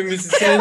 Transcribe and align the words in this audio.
eve 0.00 0.08
müzisyen 0.08 0.60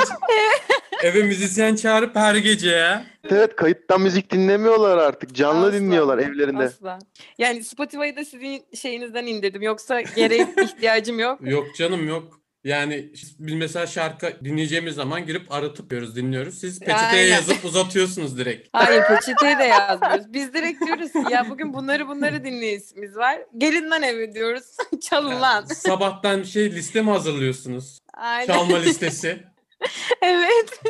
eve 1.04 1.24
müzisyen 1.24 1.76
çağırıp 1.76 2.16
her 2.16 2.36
gece 2.36 2.70
ya. 2.70 3.06
Evet 3.30 3.56
kayıttan 3.56 4.02
müzik 4.02 4.32
dinlemiyorlar 4.32 4.98
artık. 4.98 5.36
Canlı 5.36 5.68
Asla. 5.68 5.74
dinliyorlar 5.74 6.18
evlerinde. 6.18 6.64
Asla. 6.64 7.00
Yani 7.38 7.64
Spotify'ı 7.64 8.16
da 8.16 8.26
sizin 8.26 8.66
şeyinizden 8.76 9.26
indirdim. 9.26 9.62
Yoksa 9.62 10.02
gerek 10.02 10.48
ihtiyacım 10.64 11.20
yok. 11.20 11.40
Yok 11.42 11.76
canım 11.76 12.08
yok. 12.08 12.39
Yani 12.64 13.12
biz 13.40 13.54
mesela 13.54 13.88
şarkı 13.88 14.34
dinleyeceğimiz 14.44 14.96
zaman 14.96 15.26
girip 15.26 15.52
aratıp 15.52 15.90
diyoruz, 15.90 16.16
dinliyoruz. 16.16 16.60
Siz 16.60 16.80
peçeteye 16.80 17.06
Aynen. 17.24 17.36
yazıp 17.36 17.66
uzatıyorsunuz 17.66 18.38
direkt. 18.38 18.68
Hayır 18.74 19.04
peçeteye 19.08 19.60
de 19.60 19.64
yazmıyoruz. 19.64 20.34
Biz 20.34 20.54
direkt 20.54 20.86
diyoruz 20.86 21.12
ki 21.12 21.24
ya 21.34 21.50
bugün 21.50 21.74
bunları 21.74 22.08
bunları 22.08 22.44
dinleyişimiz 22.44 23.16
var. 23.16 23.40
Gelin 23.58 23.92
lan 23.92 24.04
eve 24.04 24.34
diyoruz. 24.34 24.64
Çalın 25.02 25.42
lan. 25.42 25.66
Sabahtan 25.66 26.40
bir 26.40 26.46
şey 26.46 26.72
liste 26.72 27.02
mi 27.02 27.10
hazırlıyorsunuz? 27.10 28.00
Aynen. 28.14 28.54
Çalma 28.54 28.78
listesi. 28.78 29.44
Evet. 30.22 30.82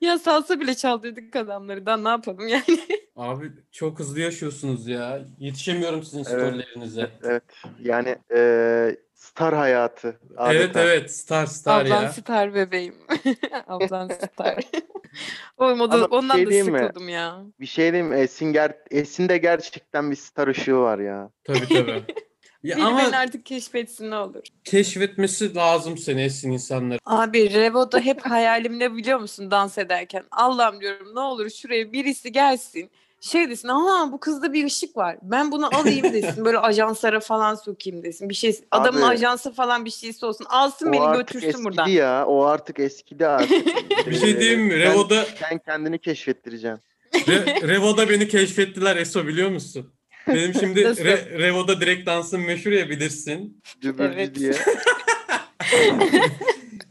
ya 0.00 0.18
salsa 0.18 0.60
bile 0.60 0.74
çaldırdık 0.74 1.36
adamları. 1.36 1.86
Daha 1.86 1.96
ne 1.96 2.08
yapalım 2.08 2.48
yani. 2.48 2.80
Abi 3.16 3.52
çok 3.72 3.98
hızlı 3.98 4.20
yaşıyorsunuz 4.20 4.88
ya. 4.88 5.20
Yetişemiyorum 5.38 6.02
sizin 6.02 6.18
Evet. 6.18 6.28
storylerinize. 6.28 7.10
Evet. 7.22 7.42
Yani 7.80 8.16
eee, 8.30 8.96
star 9.38 9.54
hayatı. 9.54 10.08
Evet 10.30 10.36
adeta. 10.36 10.80
evet 10.82 11.14
star 11.14 11.46
star 11.46 11.86
Ablan 11.86 12.02
ya. 12.02 12.08
star 12.08 12.54
bebeğim. 12.54 12.94
Ablan 13.66 14.08
star. 14.08 14.64
Oğlum 15.56 15.80
o 15.80 15.90
da, 15.90 15.94
Ama 15.94 16.10
bir 16.10 16.16
ondan 16.16 16.36
şey 16.36 16.46
da 16.46 16.50
diyeyim 16.50 16.72
mi? 16.72 16.78
sıkıldım 16.78 17.08
ya. 17.08 17.44
Bir 17.60 17.66
şey 17.66 17.92
diyeyim 17.92 18.12
mi? 18.12 18.16
Esin, 18.20 18.52
ger 18.52 18.74
Esin 18.90 19.28
de 19.28 19.38
gerçekten 19.38 20.10
bir 20.10 20.16
star 20.16 20.48
ışığı 20.48 20.76
var 20.76 20.98
ya. 20.98 21.30
Tabii 21.44 21.68
tabii. 21.68 22.02
Ya 22.62 22.76
Biri 22.76 22.86
ama 22.86 22.98
beni 22.98 23.16
artık 23.16 23.46
keşfetsin 23.46 24.10
ne 24.10 24.16
olur. 24.16 24.42
keşfetmesi 24.64 25.54
lazım 25.54 25.98
seni 25.98 26.22
esin 26.22 26.52
insanları. 26.52 26.98
Abi 27.04 27.54
Revo'da 27.54 28.00
hep 28.00 28.20
hayalim 28.26 28.78
ne 28.78 28.94
biliyor 28.96 29.18
musun 29.18 29.50
dans 29.50 29.78
ederken? 29.78 30.24
Allah'ım 30.30 30.80
diyorum 30.80 31.14
ne 31.14 31.20
olur 31.20 31.50
şuraya 31.50 31.92
birisi 31.92 32.32
gelsin. 32.32 32.90
Şey 33.20 33.50
desin 33.50 33.68
aha 33.68 34.12
bu 34.12 34.20
kızda 34.20 34.52
bir 34.52 34.64
ışık 34.64 34.96
var. 34.96 35.16
Ben 35.22 35.52
bunu 35.52 35.76
alayım 35.76 36.02
desin. 36.12 36.44
Böyle 36.44 36.58
ajanslara 36.58 37.20
falan 37.20 37.54
sokayım 37.54 38.02
desin. 38.02 38.28
Bir 38.28 38.34
şey 38.34 38.60
adamın 38.70 39.02
Abi- 39.02 39.06
ajansı 39.14 39.52
falan 39.52 39.84
bir 39.84 39.90
şeysi 39.90 40.26
olsun. 40.26 40.46
Alsın 40.48 40.88
O 40.88 40.92
beni 40.92 41.00
artık 41.00 41.26
götürsün 41.26 41.48
eskidi 41.48 41.64
buradan. 41.64 41.86
ya. 41.88 42.24
O 42.26 42.44
artık 42.44 42.78
eskidi 42.80 43.26
artık. 43.26 43.66
Bir 44.06 44.14
şey 44.20 44.40
diyeyim 44.40 44.60
mi? 44.60 44.78
Revo'da 44.78 45.24
Sen 45.24 45.58
kendini 45.58 45.98
keşfettireceksin. 45.98 46.82
Re- 47.12 47.68
Revo'da 47.68 48.08
beni 48.10 48.28
keşfettiler 48.28 48.96
Eso 48.96 49.26
biliyor 49.26 49.50
musun? 49.50 49.92
Benim 50.28 50.54
şimdi? 50.54 50.80
Re- 50.80 51.38
Revo'da 51.38 51.80
direkt 51.80 52.06
dansım 52.06 52.44
meşhur 52.44 52.70
ya 52.72 52.90
bilirsin. 52.90 53.62
Dübürcü 53.82 54.14
Evet. 54.14 54.34
diye. 54.34 54.52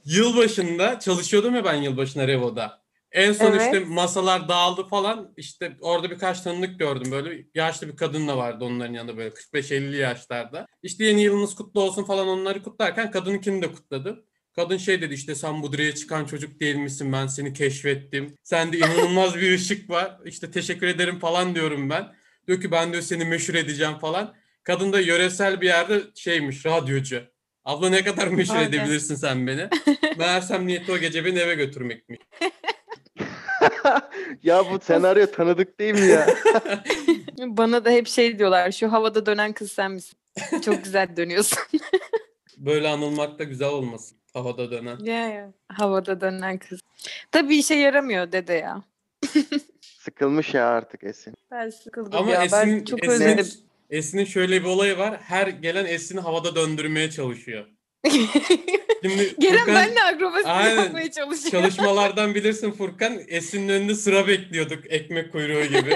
Yılbaşında 0.05 0.99
çalışıyordum 0.99 1.55
ya 1.55 1.65
ben 1.65 1.73
yılbaşına 1.73 2.27
Revo'da. 2.27 2.81
En 3.11 3.33
son 3.33 3.51
Evet. 3.51 3.61
işte 3.61 3.79
masalar 3.79 4.49
dağıldı 4.49 4.83
falan. 4.87 5.33
İşte 5.37 5.77
orada 5.81 6.09
birkaç 6.11 6.41
tanıdık 6.41 6.79
gördüm 6.79 7.11
böyle. 7.11 7.45
Yaşlı 7.55 7.87
bir 7.87 7.95
kadın 7.95 8.27
da 8.27 8.37
vardı 8.37 8.65
onların 8.65 8.93
yanında 8.93 9.17
böyle 9.17 9.29
45-50 9.29 9.95
yaşlarda. 9.95 10.67
İşte 10.83 11.05
yeni 11.05 11.21
yılınız 11.21 11.55
kutlu 11.55 11.81
olsun 11.81 12.03
falan 12.03 12.27
onları 12.27 12.63
kutlarken 12.63 13.11
kadınkini 13.11 13.61
de 13.61 13.71
kutladı. 13.71 14.25
Kadın 14.55 14.77
şey 14.77 15.01
dedi 15.01 15.13
işte 15.13 15.35
sen 15.35 15.61
bu 15.63 15.73
direğe 15.73 15.95
çıkan 15.95 16.25
çocuk 16.25 16.59
değil 16.59 16.75
misin 16.75 17.13
ben 17.13 17.27
seni 17.27 17.53
keşfettim. 17.53 18.35
Sende 18.43 18.77
inanılmaz 18.77 19.35
bir 19.35 19.55
ışık 19.55 19.89
var. 19.89 20.17
İşte 20.25 20.51
teşekkür 20.51 20.87
ederim 20.87 21.19
falan 21.19 21.55
diyorum 21.55 21.89
ben. 21.89 22.15
Diyor 22.47 22.61
ki 22.61 22.71
ben 22.71 22.91
diyor 22.91 23.03
seni 23.03 23.25
meşhur 23.25 23.55
edeceğim 23.55 23.97
falan. 23.99 24.35
Kadın 24.63 24.93
da 24.93 24.99
yöresel 24.99 25.61
bir 25.61 25.65
yerde 25.67 26.01
şeymiş 26.15 26.65
radyocu. 26.65 27.23
Abla 27.65 27.89
ne 27.89 28.03
kadar 28.03 28.27
meşhur 28.27 28.55
Aynen. 28.55 28.69
edebilirsin 28.69 29.15
sen 29.15 29.47
beni. 29.47 29.69
Meğersem 30.17 30.67
niyeti 30.67 30.91
o 30.91 30.97
gece 30.97 31.25
beni 31.25 31.39
eve 31.39 31.55
götürmekmiş. 31.55 32.19
ya 34.43 34.63
bu 34.71 34.79
senaryo 34.81 35.25
tanıdık 35.31 35.79
değil 35.79 35.93
mi 35.93 36.07
ya? 36.07 36.27
Bana 37.37 37.85
da 37.85 37.89
hep 37.89 38.07
şey 38.07 38.39
diyorlar. 38.39 38.71
Şu 38.71 38.91
havada 38.91 39.25
dönen 39.25 39.53
kız 39.53 39.71
sen 39.71 39.91
misin? 39.91 40.17
Çok 40.65 40.83
güzel 40.83 41.17
dönüyorsun. 41.17 41.59
Böyle 42.57 42.87
anılmak 42.87 43.39
da 43.39 43.43
güzel 43.43 43.69
olmasın. 43.69 44.17
Havada 44.33 44.71
dönen. 44.71 44.97
ya 44.99 45.29
ya. 45.29 45.53
Havada 45.67 46.21
dönen 46.21 46.57
kız. 46.57 46.79
Tabii 47.31 47.55
işe 47.57 47.75
yaramıyor 47.75 48.31
dede 48.31 48.53
ya. 48.53 48.83
Sıkılmış 49.81 50.53
ya 50.53 50.67
artık 50.67 51.03
Esin. 51.03 51.33
Ben 51.51 51.69
sıkıldım 51.69 52.19
Ama 52.19 52.31
ya. 52.31 52.39
Ben 52.39 52.45
Esin'in, 52.45 52.85
çok 52.85 53.03
Esin'in, 53.03 53.15
özledim. 53.15 53.47
Esin'in 53.89 54.25
şöyle 54.25 54.61
bir 54.63 54.67
olayı 54.67 54.97
var. 54.97 55.17
Her 55.21 55.47
gelen 55.47 55.85
Esin'i 55.85 56.19
havada 56.19 56.55
döndürmeye 56.55 57.11
çalışıyor. 57.11 57.65
Şimdi 59.01 59.35
Gelen 59.39 59.57
Furkan- 59.65 59.75
benle 59.75 60.03
akrobasi 60.03 60.47
Aynen. 60.47 60.83
yapmaya 60.83 61.11
çalışıyor. 61.11 61.51
Çalışmalardan 61.63 62.35
bilirsin 62.35 62.71
Furkan. 62.71 63.19
Esin'in 63.27 63.69
önünde 63.69 63.95
sıra 63.95 64.27
bekliyorduk 64.27 64.79
ekmek 64.89 65.31
kuyruğu 65.31 65.63
gibi. 65.65 65.95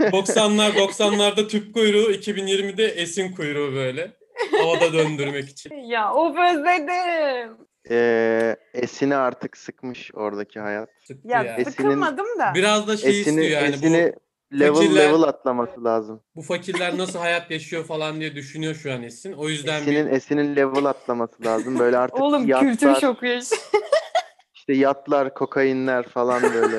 90'lar 0.00 0.70
90'larda 0.72 1.48
tüp 1.48 1.74
kuyruğu, 1.74 2.12
2020'de 2.12 2.84
Esin 2.86 3.32
kuyruğu 3.32 3.74
böyle. 3.74 4.10
Havada 4.60 4.92
döndürmek 4.92 5.48
için. 5.48 5.74
ya 5.74 6.12
of 6.14 6.36
özledim. 6.38 7.56
Ee, 7.90 8.56
Esin'i 8.74 9.14
artık 9.16 9.56
sıkmış 9.56 10.10
oradaki 10.14 10.60
hayat. 10.60 10.88
Sıktı 11.06 11.28
Ya, 11.28 11.42
ya. 11.42 11.56
Esin'in- 11.56 11.70
sıkılmadım 11.70 12.26
da. 12.38 12.52
Biraz 12.54 12.88
da 12.88 12.96
şey 12.96 13.20
Esin'i, 13.20 13.40
istiyor 13.44 13.62
yani 13.62 13.74
Esin'i 13.74 14.12
bu, 14.16 14.20
level 14.60 14.74
fakirler- 14.74 14.96
level 15.08 15.22
atlaması 15.22 15.84
lazım. 15.84 16.20
bu 16.36 16.42
fakirler 16.42 16.98
nasıl 16.98 17.18
hayat 17.18 17.50
yaşıyor 17.50 17.84
falan 17.84 18.20
diye 18.20 18.34
düşünüyor 18.34 18.74
şu 18.74 18.92
an 18.92 19.02
Esin. 19.02 19.32
O 19.32 19.48
yüzden 19.48 19.86
bir 19.86 19.92
Esin'in 19.92 20.06
Esin'in 20.14 20.56
level 20.56 20.84
atlaması 20.84 21.44
lazım. 21.44 21.78
Böyle 21.78 21.98
artık 21.98 22.20
Oğlum 22.20 22.48
yatlar, 22.48 22.70
kültür 22.70 22.94
şoku 22.94 23.26
yaş. 23.26 23.44
işte 24.54 24.72
yatlar, 24.72 25.34
kokainler 25.34 26.08
falan 26.08 26.42
böyle. 26.42 26.76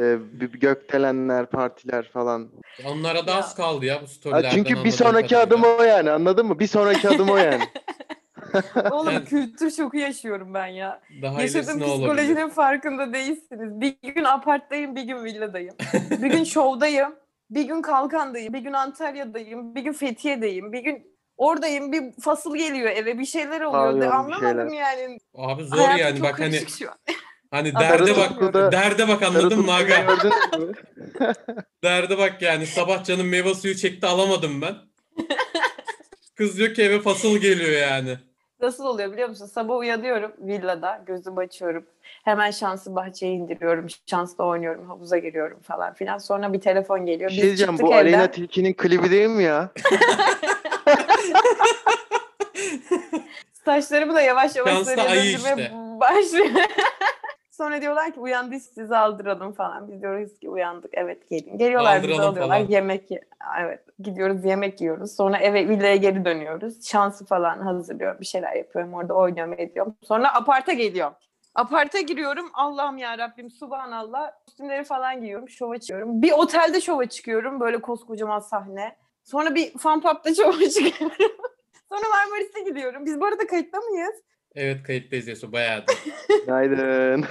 e, 0.12 0.18
gökdelenler, 0.60 1.46
partiler 1.46 2.10
falan. 2.12 2.48
onlara 2.86 3.26
da 3.26 3.34
az 3.34 3.54
kaldı 3.54 3.84
ya 3.86 3.96
bu 3.96 4.02
Ha, 4.02 4.06
storylerden. 4.06 4.50
çünkü 4.50 4.84
bir 4.84 4.90
sonraki 4.90 5.34
kadarıyla. 5.34 5.56
adım 5.68 5.80
o 5.80 5.82
yani 5.82 6.10
anladın 6.10 6.46
mı? 6.46 6.58
Bir 6.58 6.66
sonraki 6.66 7.08
adım 7.08 7.28
o 7.30 7.36
yani. 7.36 7.62
Oğlum 8.90 9.12
Yani- 9.12 9.24
kültür 9.24 9.70
şoku 9.70 9.96
yaşıyorum 9.96 10.54
ben 10.54 10.66
ya. 10.66 11.00
Daha 11.22 11.42
Yaşadığım 11.42 11.80
ne 11.80 11.84
olabilir? 11.84 11.98
psikolojinin 12.08 12.48
farkında 12.48 13.12
değilsiniz. 13.12 13.80
Bir 13.80 13.96
gün 14.14 14.24
aparttayım, 14.24 14.96
bir 14.96 15.02
gün 15.02 15.24
villadayım. 15.24 15.74
bir 16.10 16.30
gün 16.30 16.44
şovdayım, 16.44 17.14
bir 17.50 17.62
gün 17.62 17.82
Kalkan'dayım, 17.82 18.54
bir 18.54 18.58
gün 18.58 18.72
Antalya'dayım, 18.72 19.74
bir 19.74 19.82
gün 19.82 19.92
Fethiye'deyim, 19.92 20.72
bir 20.72 20.80
gün 20.80 21.18
oradayım, 21.36 21.92
bir 21.92 22.20
fasıl 22.20 22.56
geliyor 22.56 22.90
eve, 22.90 23.18
bir 23.18 23.24
şeyler 23.24 23.60
oluyor. 23.60 23.96
Bir 23.96 24.00
anlamadım 24.16 24.70
şeyler. 24.70 24.98
yani. 24.98 25.18
Abi 25.34 25.64
zor 25.64 25.76
Hayatım 25.78 25.98
yani 26.06 26.22
bak 26.22 26.40
hani 26.40 26.60
hani 27.50 27.74
derde 27.74 28.16
bak 28.16 28.54
derde 28.72 29.08
bak 29.08 29.22
anladın 29.22 29.60
mı 29.64 29.72
aga? 29.74 29.94
Derde 31.84 32.18
bak 32.18 32.42
yani 32.42 32.66
sabah 32.66 33.04
canım 33.04 33.28
meyve 33.28 33.54
suyu 33.54 33.74
çekti 33.76 34.06
alamadım 34.06 34.62
ben. 34.62 34.74
Kız 36.36 36.58
diyor 36.58 36.74
ki 36.74 36.82
eve 36.82 37.00
fasıl 37.00 37.38
geliyor 37.38 37.70
yani. 37.70 38.18
Nasıl 38.60 38.84
oluyor 38.84 39.12
biliyor 39.12 39.28
musun? 39.28 39.46
Sabah 39.46 39.76
uyanıyorum 39.76 40.32
villada, 40.38 41.02
gözümü 41.06 41.40
açıyorum. 41.40 41.86
Hemen 42.24 42.50
şansı 42.50 42.96
bahçeye 42.96 43.32
indiriyorum, 43.32 43.86
şansla 44.06 44.44
oynuyorum, 44.44 44.88
havuza 44.88 45.18
giriyorum 45.18 45.60
falan 45.62 45.94
filan. 45.94 46.18
Sonra 46.18 46.52
bir 46.52 46.60
telefon 46.60 47.06
geliyor. 47.06 47.30
Bir 47.30 47.34
Biz 47.34 47.40
şey 47.40 47.46
diyeceğim 47.48 47.72
çıktık 47.72 47.86
bu 47.86 47.92
evden. 47.94 48.00
Aleyna 48.00 48.30
Tilki'nin 48.30 48.72
klibi 48.74 49.10
değil 49.10 49.28
mi 49.28 49.42
ya? 49.42 49.70
Saçlarımı 53.64 54.14
da 54.14 54.20
yavaş 54.20 54.56
yavaş 54.56 54.72
Şanslı 54.72 54.84
sarıya 54.84 55.08
ayı 55.08 55.38
döndürmeye 55.38 55.56
işte. 55.56 55.72
başlıyor. 56.00 56.46
Sonra 57.58 57.80
diyorlar 57.82 58.10
ki 58.12 58.20
uyandı 58.20 58.60
sizi 58.60 58.96
aldıralım 58.96 59.52
falan. 59.52 59.88
Biz 59.88 60.02
diyoruz 60.02 60.38
ki 60.38 60.50
uyandık 60.50 60.90
evet 60.94 61.30
gelin. 61.30 61.58
Geliyorlar 61.58 62.02
bizi 62.02 62.12
Aldıralım 62.12 62.30
alıyorlar 62.32 62.56
falan. 62.58 62.68
yemek 62.70 63.10
ye- 63.10 63.24
evet 63.60 63.84
gidiyoruz 63.98 64.44
yemek 64.44 64.80
yiyoruz. 64.80 65.16
Sonra 65.16 65.38
eve 65.38 65.68
villaya 65.68 65.96
geri 65.96 66.24
dönüyoruz. 66.24 66.86
Şansı 66.88 67.26
falan 67.26 67.58
hazırlıyorum 67.58 68.20
bir 68.20 68.26
şeyler 68.26 68.52
yapıyorum 68.56 68.94
orada 68.94 69.14
oynuyorum 69.14 69.52
ediyorum. 69.52 69.94
Sonra 70.02 70.34
aparta 70.34 70.72
geliyorum. 70.72 71.14
Aparta 71.54 72.00
giriyorum. 72.00 72.50
Allah'ım 72.54 72.98
ya 72.98 73.18
Rabbim 73.18 73.50
subhanallah. 73.50 74.30
Üstümleri 74.48 74.84
falan 74.84 75.20
giyiyorum. 75.20 75.48
Şova 75.48 75.78
çıkıyorum. 75.78 76.22
Bir 76.22 76.32
otelde 76.32 76.80
şova 76.80 77.06
çıkıyorum. 77.06 77.60
Böyle 77.60 77.80
koskocaman 77.80 78.40
sahne. 78.40 78.96
Sonra 79.24 79.54
bir 79.54 79.78
fan 79.78 80.00
pub'da 80.00 80.34
şova 80.34 80.52
çıkıyorum. 80.70 81.16
Sonra 81.88 82.02
Marmaris'e 82.08 82.60
gidiyorum. 82.60 83.06
Biz 83.06 83.20
bu 83.20 83.26
arada 83.26 83.46
kayıtta 83.46 83.80
mıyız? 83.80 84.22
Evet 84.58 84.82
kayıttayız 84.82 85.28
Yesu 85.28 85.52
bayağıdır. 85.52 85.96
Günaydın. 86.46 87.24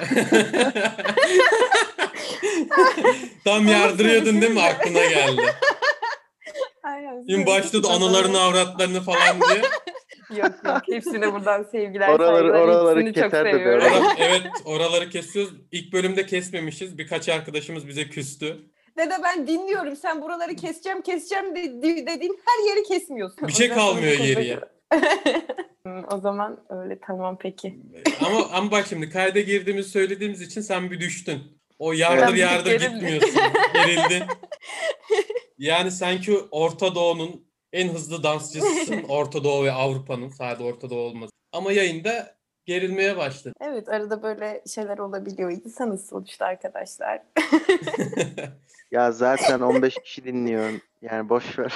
Tam 3.46 3.68
yardırıyordun 3.68 4.42
değil 4.42 4.54
mi 4.54 4.62
aklına 4.62 5.06
geldi. 5.06 5.42
Aynen. 6.84 7.26
Şimdi 7.30 7.46
başladı 7.46 7.88
analarını 7.90 8.40
avratlarını 8.42 9.02
falan 9.02 9.42
diye. 9.42 9.62
Yok 10.42 10.52
yok. 10.66 10.82
Hepsine 10.92 11.34
buradan 11.34 11.64
sevgiler 11.72 12.10
Oraları- 12.10 12.38
saygılar. 12.38 12.60
oraları 12.60 13.00
Hepsini 13.00 13.24
çok 13.24 13.32
seviyorum. 13.32 13.84
Ora- 13.88 14.14
evet 14.18 14.42
oraları 14.66 15.10
kesiyoruz. 15.10 15.54
İlk 15.72 15.94
bölümde 15.94 16.26
kesmemişiz. 16.26 16.98
Birkaç 16.98 17.30
arkadaşımız 17.30 17.88
bize 17.88 18.10
küstü. 18.10 18.58
Dede 18.98 19.16
ben 19.24 19.48
dinliyorum. 19.48 19.96
Sen 19.96 20.22
buraları 20.22 20.56
keseceğim 20.56 21.02
keseceğim 21.02 21.56
de- 21.56 21.82
de- 21.82 22.08
dediğin 22.08 22.40
her 22.46 22.70
yeri 22.70 22.84
kesmiyorsun. 22.84 23.48
Bir 23.48 23.54
şey 23.54 23.70
kalmıyor 23.70 24.14
geriye. 24.18 24.60
Hmm, 25.84 26.04
o 26.14 26.18
zaman 26.20 26.60
öyle 26.70 27.00
tamam 27.00 27.38
peki. 27.42 27.80
ama 28.26 28.48
ama 28.52 28.72
bak 28.72 28.88
şimdi 28.88 29.10
kayda 29.10 29.40
girdiğimizi 29.40 29.90
söylediğimiz 29.90 30.42
için 30.42 30.62
sen 30.62 30.92
bir 30.92 31.00
düştün. 31.00 31.60
O 31.80 31.92
yardır 31.94 32.34
Ben 32.34 32.36
yardır 32.38 32.66
gerildim. 32.72 32.94
gitmiyorsun. 32.94 33.42
Gerildin. 33.74 34.24
Yani 35.58 35.92
sanki 35.92 36.38
Orta 36.52 36.96
Doğu'nun 36.96 37.48
en 37.74 37.90
hızlı 37.90 38.24
dansçısısın. 38.24 39.04
Orta 39.10 39.44
Doğu 39.44 39.66
ve 39.66 39.72
Avrupa'nın. 39.72 40.30
Sadece 40.30 40.64
Orta 40.64 40.90
Doğu 40.90 41.00
olmaz. 41.00 41.30
Ama 41.52 41.72
yayında 41.72 42.36
gerilmeye 42.66 43.18
başladın. 43.18 43.54
Evet 43.62 43.90
arada 43.90 44.24
böyle 44.24 44.64
şeyler 44.76 44.98
olabiliyor. 44.98 45.52
İnsanız 45.52 46.08
sonuçta 46.10 46.46
arkadaşlar. 46.46 47.22
Ya 48.92 49.12
zaten 49.12 49.60
15 49.60 49.96
kişi 50.04 50.24
dinliyor. 50.24 50.70
Yani 51.02 51.30
boş 51.30 51.60
ver. 51.60 51.74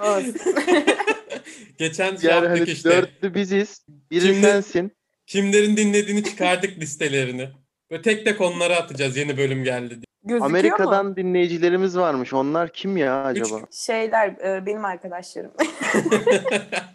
Olsun. 0.00 0.34
Geçen 1.78 2.16
şey 2.16 2.30
yani 2.30 2.44
yaptık 2.44 2.60
hani 2.60 2.70
işte. 2.70 2.90
dörtlü 2.90 3.34
biziz. 3.34 3.86
Biri 4.10 4.20
Şimdi- 4.20 4.40
sensin. 4.40 4.92
Kimlerin 5.26 5.76
dinlediğini 5.76 6.24
çıkardık 6.24 6.78
listelerini. 6.78 7.48
Ve 7.90 8.02
tek 8.02 8.24
tek 8.24 8.40
onları 8.40 8.76
atacağız 8.76 9.16
yeni 9.16 9.36
bölüm 9.36 9.64
geldi 9.64 9.90
diye. 9.90 10.11
Gözüküyor 10.24 10.50
Amerika'dan 10.50 11.06
mu? 11.06 11.16
dinleyicilerimiz 11.16 11.98
varmış. 11.98 12.32
Onlar 12.32 12.72
kim 12.72 12.96
ya 12.96 13.24
acaba? 13.24 13.60
Şeyler 13.70 14.28
e, 14.28 14.66
benim 14.66 14.84
arkadaşlarım. 14.84 15.52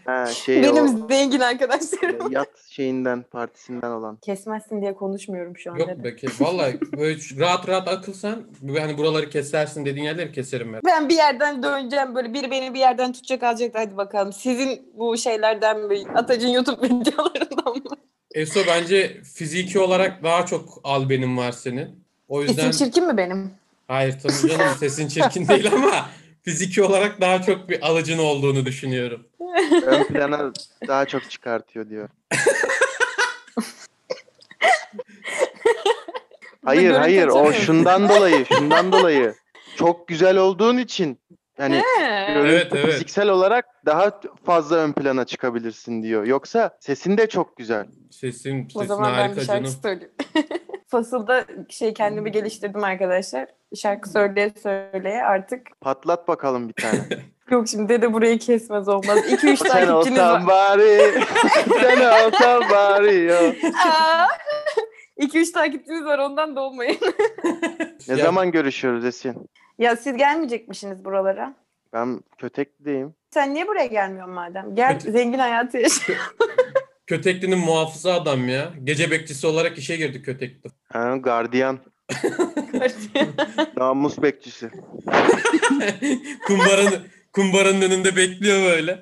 Ha 0.06 0.26
şey 0.26 0.64
benim 0.64 0.84
o 0.84 1.08
zengin 1.08 1.40
arkadaşlarım. 1.40 2.32
yat 2.32 2.50
şeyinden 2.70 3.24
partisinden 3.24 3.92
olan. 3.92 4.18
Kesmezsin 4.18 4.82
diye 4.82 4.94
konuşmuyorum 4.96 5.58
şu 5.58 5.72
an. 5.72 5.76
Yok 5.78 6.04
be 6.04 6.16
kes. 6.16 6.42
Vallahi 6.42 6.80
böyle 6.98 7.20
rahat 7.40 7.70
rahat 7.70 7.88
akılsan 7.88 8.44
hani 8.80 8.98
buraları 8.98 9.30
kesersin 9.30 9.86
dediğin 9.86 10.06
yerleri 10.06 10.32
keserim 10.32 10.74
ben. 10.74 10.82
Ben 10.86 11.10
bir 11.10 11.16
yerden 11.16 11.64
döneceğim 11.64 12.16
böyle 12.16 12.34
biri 12.34 12.52
beni 12.52 12.74
bir 12.74 12.80
yerden 12.80 13.14
tutacak 13.14 13.44
alacak 13.44 13.72
hadi 13.76 13.98
bakalım. 13.98 14.34
Sizin 14.34 14.92
bu 14.94 15.18
şeylerden 15.18 15.80
mi? 15.80 16.04
Atacın 16.16 16.48
YouTube 16.50 16.82
videolarından 16.88 17.74
mı? 17.76 17.98
Eso 18.36 18.60
bence 18.68 19.22
fiziki 19.36 19.80
olarak 19.80 20.24
daha 20.24 20.46
çok 20.46 20.80
albenin 20.84 21.38
var 21.38 21.52
senin. 21.52 22.07
O 22.28 22.42
yüzden 22.42 22.70
İsim 22.70 22.86
çirkin 22.86 23.08
mi 23.08 23.18
benim? 23.18 23.52
hayır 23.88 24.16
tabii 24.24 24.50
canım 24.58 24.76
sesin 24.80 25.08
çirkin 25.08 25.48
değil 25.48 25.72
ama 25.74 26.10
fiziki 26.44 26.84
olarak 26.84 27.22
daha 27.22 27.42
çok 27.42 27.70
bir 27.70 27.88
alıcın 27.88 28.18
olduğunu 28.18 28.66
düşünüyorum. 28.66 29.28
Ön 29.86 30.04
plana 30.04 30.52
daha 30.88 31.06
çok 31.06 31.30
çıkartıyor 31.30 31.90
diyor. 31.90 32.10
Hayır 36.66 36.92
hayır 36.92 37.28
o 37.28 37.54
şundan 37.54 38.10
dolayı 38.10 38.46
şundan 38.46 38.92
dolayı 38.92 39.36
çok 39.76 40.08
güzel 40.08 40.38
olduğun 40.38 40.78
için 40.78 41.20
yani 41.60 41.82
Evet, 42.30 42.68
evet. 42.76 42.86
fiziksel 42.86 43.30
olarak 43.30 43.66
daha 43.86 44.20
fazla 44.46 44.76
ön 44.78 44.92
plana 44.94 45.26
çıkabilirsin 45.26 46.04
diyor. 46.04 46.24
Yoksa 46.26 46.78
sesin 46.80 47.18
de 47.18 47.28
çok 47.30 47.58
güzel. 47.58 47.86
Sesin, 48.12 48.66
O 48.76 48.80
sesin 48.80 48.88
zaman 48.88 49.12
ben 49.12 49.18
harika 49.18 49.42
bir 49.42 49.46
şarkı 49.46 49.64
canım. 49.66 49.80
söyleyeyim. 49.82 50.12
Fasılda 50.88 51.46
şey 51.70 51.94
kendimi 51.94 52.32
geliştirdim 52.32 52.84
arkadaşlar. 52.84 53.48
Şarkı 53.76 54.10
söyleye 54.10 54.52
söyleye 54.64 55.24
artık 55.24 55.82
Patlat 55.82 56.28
bakalım 56.28 56.70
bir 56.70 56.74
tane. 56.74 57.00
yok 57.52 57.68
şimdi 57.68 57.90
dede 57.90 58.14
burayı 58.14 58.40
kesmez 58.40 58.88
olmaz. 58.88 59.18
2-3 59.18 59.56
sen 59.68 59.68
takipçiniz 59.88 60.20
var. 60.20 60.34
olsan 60.34 60.48
bari. 60.48 61.14
sen 61.82 61.98
olsan 62.26 62.70
bari. 62.70 63.16
Yo. 63.24 63.70
Aa! 63.86 64.28
2-3 65.20 65.52
takipçiniz 65.54 66.06
var 66.06 66.20
ondan 66.20 66.56
da 66.56 66.62
olmayın. 66.62 66.98
Ne 68.08 68.16
Ya, 68.18 68.26
zaman 68.26 68.52
görüşüyoruz 68.52 69.06
Esin? 69.06 69.50
Ya 69.78 69.96
siz 69.96 70.18
gelmeyecekmişsiniz 70.18 71.06
buralara. 71.06 71.56
Ben 71.94 72.22
Kötekli'deyim. 72.38 73.14
Sen 73.34 73.54
niye 73.54 73.68
buraya 73.68 73.86
gelmiyorsun 73.86 74.34
madem? 74.34 74.76
Gel 74.76 74.94
Kötü- 75.00 75.12
zengin 75.12 75.40
hayatı 75.40 75.78
yaşa. 75.78 76.14
Kötekli'nin 77.08 77.60
muhafızı 77.60 78.14
adam 78.14 78.50
ya. 78.50 78.74
Gece 78.84 79.12
bekçisi 79.12 79.48
olarak 79.48 79.78
işe 79.78 79.96
girdi 79.96 80.22
Kötekli. 80.22 80.70
Ha, 80.94 81.18
gardiyan. 81.18 81.80
Namus 83.78 84.22
bekçisi. 84.22 84.70
kumbaranın, 86.48 87.08
kumbaranın 87.34 87.82
önünde 87.82 88.16
bekliyor 88.16 88.58
böyle. 88.72 89.02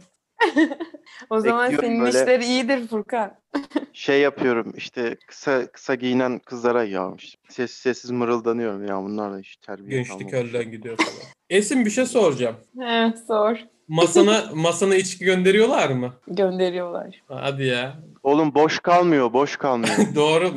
o 1.29 1.39
zaman 1.39 1.63
Bekliyorum 1.71 1.89
senin 1.89 2.01
böyle. 2.05 2.19
işleri 2.21 2.45
iyidir 2.45 2.87
Furkan. 2.87 3.35
Şey 3.93 4.21
yapıyorum 4.21 4.73
işte 4.77 5.17
kısa 5.27 5.67
kısa 5.71 5.95
giyinen 5.95 6.39
kızlara 6.39 6.83
ya 6.83 7.13
işte 7.17 7.37
sessiz 7.49 7.77
sessiz 7.77 8.11
mırıldanıyorum 8.11 8.87
ya 8.87 8.97
bunlar 9.03 9.33
da 9.33 9.37
hiç 9.37 9.55
terbiye 9.57 9.97
Gençlik 9.97 10.31
kalmamış. 10.31 10.53
elden 10.53 10.71
gidiyor 10.71 10.97
falan. 10.97 11.09
Esin 11.49 11.85
bir 11.85 11.89
şey 11.91 12.05
soracağım. 12.05 12.55
He, 12.79 13.13
sor. 13.27 13.57
Masana 13.87 14.43
masana 14.53 14.95
içki 14.95 15.25
gönderiyorlar 15.25 15.89
mı? 15.89 16.13
Gönderiyorlar. 16.27 17.21
Hadi 17.27 17.65
ya. 17.65 17.99
Oğlum 18.23 18.55
boş 18.55 18.79
kalmıyor 18.79 19.33
boş 19.33 19.57
kalmıyor. 19.57 19.95
Doğru. 20.15 20.51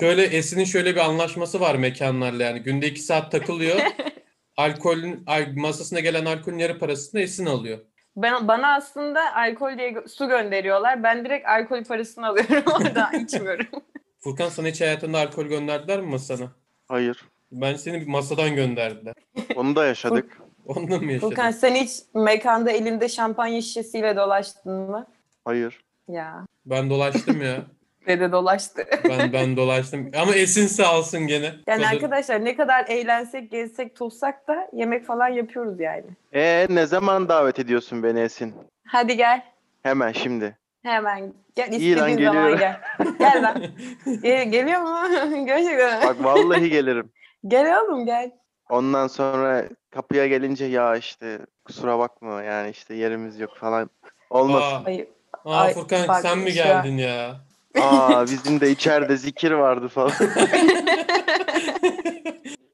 Şöyle 0.00 0.22
Esin'in 0.24 0.64
şöyle 0.64 0.94
bir 0.94 1.00
anlaşması 1.00 1.60
var 1.60 1.74
mekanlarla 1.74 2.42
yani. 2.44 2.60
Günde 2.62 2.86
iki 2.86 3.00
saat 3.00 3.32
takılıyor. 3.32 3.80
Alkolün 4.56 5.22
al- 5.26 5.52
masasına 5.56 6.00
gelen 6.00 6.24
alkolün 6.24 6.58
yarı 6.58 6.78
parasını 6.78 7.20
Esin 7.20 7.46
alıyor. 7.46 7.78
Ben, 8.16 8.48
bana 8.48 8.74
aslında 8.74 9.34
alkol 9.34 9.78
diye 9.78 10.04
su 10.08 10.28
gönderiyorlar. 10.28 11.02
Ben 11.02 11.24
direkt 11.24 11.48
alkol 11.48 11.84
parasını 11.84 12.26
alıyorum 12.26 12.72
orada 12.74 13.10
içmiyorum. 13.12 13.66
Furkan 14.20 14.48
sana 14.48 14.68
hiç 14.68 14.80
hayatında 14.80 15.18
alkol 15.18 15.44
gönderdiler 15.44 16.00
mi 16.00 16.06
masana? 16.06 16.52
Hayır. 16.88 17.24
Ben 17.52 17.74
seni 17.74 18.00
bir 18.00 18.06
masadan 18.06 18.54
gönderdiler. 18.54 19.14
Onu 19.54 19.76
da 19.76 19.86
yaşadık. 19.86 20.38
Ondan 20.66 21.04
mı 21.04 21.12
yaşadın? 21.12 21.28
Furkan 21.28 21.50
sen 21.50 21.74
hiç 21.74 21.90
mekanda 22.14 22.70
elinde 22.70 23.08
şampanya 23.08 23.62
şişesiyle 23.62 24.16
dolaştın 24.16 24.72
mı? 24.72 25.06
Hayır. 25.44 25.80
Ya. 26.08 26.46
Ben 26.66 26.90
dolaştım 26.90 27.42
ya. 27.42 27.64
Dede 28.06 28.32
dolaştı. 28.32 28.84
Ben 29.08 29.32
ben 29.32 29.56
dolaştım. 29.56 30.10
Ama 30.22 30.34
Esin 30.34 30.66
sağ 30.66 30.98
olsun 30.98 31.26
gene. 31.26 31.44
Yani 31.66 31.82
Kadın- 31.82 31.94
arkadaşlar 31.94 32.44
ne 32.44 32.56
kadar 32.56 32.84
eğlensek, 32.88 33.50
gezsek, 33.50 33.96
tozsak 33.96 34.48
da 34.48 34.68
yemek 34.72 35.06
falan 35.06 35.28
yapıyoruz 35.28 35.80
yani. 35.80 36.04
E 36.32 36.66
ne 36.70 36.86
zaman 36.86 37.28
davet 37.28 37.58
ediyorsun 37.58 38.02
beni 38.02 38.20
Esin? 38.20 38.54
Hadi 38.86 39.16
gel. 39.16 39.42
Hemen 39.82 40.12
şimdi. 40.12 40.56
Hemen 40.82 41.32
gel 41.56 41.72
İyi 41.72 41.96
lan, 41.96 42.08
istediğin 42.08 42.28
zaman 42.32 42.48
geliyorum. 42.50 42.58
gel. 42.58 42.80
Gel 43.18 43.42
lan. 43.42 43.62
Gel, 44.22 44.50
geliyor 44.50 44.80
mu? 44.80 44.98
Gerçekten. 45.46 46.02
Bak 46.08 46.24
vallahi 46.24 46.70
gelirim. 46.70 47.10
Gel 47.46 47.80
oğlum 47.80 48.06
gel. 48.06 48.30
Ondan 48.70 49.06
sonra 49.06 49.64
kapıya 49.90 50.26
gelince 50.26 50.64
ya 50.64 50.96
işte 50.96 51.38
kusura 51.64 51.98
bakma 51.98 52.42
yani 52.42 52.70
işte 52.70 52.94
yerimiz 52.94 53.40
yok 53.40 53.56
falan. 53.56 53.90
Olmasın. 54.30 54.84
Aa, 54.84 55.50
aa 55.50 55.60
Ay, 55.60 55.74
Furkan 55.74 56.08
bak 56.08 56.20
sen 56.22 56.38
mi 56.38 56.52
şu 56.52 56.62
an- 56.62 56.66
geldin 56.68 56.98
ya? 56.98 57.36
Aa 57.80 58.24
bizim 58.24 58.60
de 58.60 58.70
içeride 58.70 59.16
zikir 59.16 59.50
vardı 59.50 59.88
falan. 59.88 60.12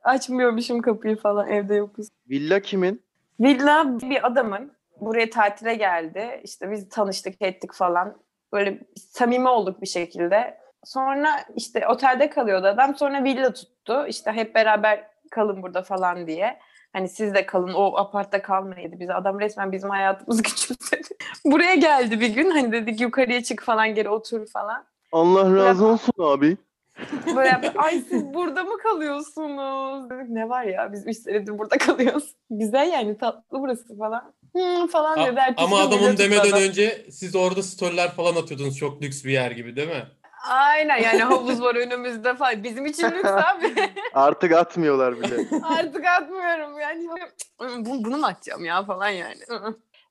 Açmıyormuşum 0.04 0.82
kapıyı 0.82 1.16
falan 1.16 1.48
evde 1.48 1.74
yokuz. 1.74 2.08
Villa 2.30 2.60
kimin? 2.60 3.02
Villa 3.40 4.00
bir 4.00 4.26
adamın 4.26 4.72
buraya 5.00 5.30
tatile 5.30 5.74
geldi. 5.74 6.40
İşte 6.44 6.70
biz 6.70 6.88
tanıştık 6.88 7.42
ettik 7.42 7.74
falan. 7.74 8.16
Böyle 8.52 8.78
samimi 8.96 9.48
olduk 9.48 9.82
bir 9.82 9.86
şekilde. 9.86 10.58
Sonra 10.84 11.28
işte 11.56 11.88
otelde 11.88 12.30
kalıyordu 12.30 12.66
adam. 12.66 12.94
Sonra 12.96 13.24
villa 13.24 13.52
tuttu. 13.52 14.06
İşte 14.08 14.32
hep 14.32 14.54
beraber 14.54 15.04
kalın 15.30 15.62
burada 15.62 15.82
falan 15.82 16.26
diye. 16.26 16.58
Hani 16.92 17.08
siz 17.08 17.34
de 17.34 17.46
kalın 17.46 17.72
o 17.74 17.96
apartta 17.96 18.42
kalmaydı 18.42 19.00
bize. 19.00 19.14
Adam 19.14 19.40
resmen 19.40 19.72
bizim 19.72 19.90
hayatımızı 19.90 20.42
küçümsedi. 20.52 21.08
Buraya 21.44 21.74
geldi 21.74 22.20
bir 22.20 22.34
gün. 22.34 22.50
Hani 22.50 22.72
dedik 22.72 23.00
yukarıya 23.00 23.42
çık 23.42 23.62
falan 23.62 23.94
geri 23.94 24.08
otur 24.08 24.46
falan. 24.46 24.84
Allah 25.12 25.56
razı 25.56 25.86
olsun 25.86 26.12
abi. 26.18 26.56
Böyle 27.36 27.48
yaptı. 27.48 27.72
Ay 27.76 27.98
siz 28.08 28.34
burada 28.34 28.64
mı 28.64 28.78
kalıyorsunuz? 28.82 30.10
Dedik 30.10 30.28
ne 30.28 30.48
var 30.48 30.64
ya 30.64 30.92
biz 30.92 31.06
üç 31.06 31.16
senedir 31.16 31.58
burada 31.58 31.78
kalıyoruz. 31.86 32.34
Güzel 32.50 32.92
yani 32.92 33.18
tatlı 33.18 33.60
burası 33.60 33.98
falan. 33.98 34.32
Hmm, 34.54 34.86
falan 34.86 35.18
A- 35.18 35.26
dedi. 35.26 35.40
Ertesi 35.40 35.64
Ama 35.66 35.78
adamın 35.78 36.16
demeden 36.16 36.50
adam. 36.50 36.60
önce 36.62 37.06
siz 37.10 37.36
orada 37.36 37.62
storyler 37.62 38.10
falan 38.10 38.36
atıyordunuz 38.42 38.76
çok 38.76 39.02
lüks 39.02 39.24
bir 39.24 39.30
yer 39.32 39.50
gibi 39.50 39.76
değil 39.76 39.88
mi? 39.88 40.04
Aynen 40.50 40.96
yani 41.02 41.22
havuz 41.22 41.62
var 41.62 41.74
önümüzde 41.74 42.34
falan. 42.36 42.64
Bizim 42.64 42.86
için 42.86 43.04
lüks 43.10 43.30
abi. 43.30 43.74
Artık 44.14 44.52
atmıyorlar 44.52 45.16
bile. 45.20 45.34
Artık 45.62 46.04
atmıyorum 46.06 46.78
yani. 46.80 47.08
Bu- 47.60 48.04
Bunu 48.04 48.16
mu 48.16 48.26
atacağım 48.26 48.64
ya 48.64 48.84
falan 48.84 49.08
yani. 49.08 49.38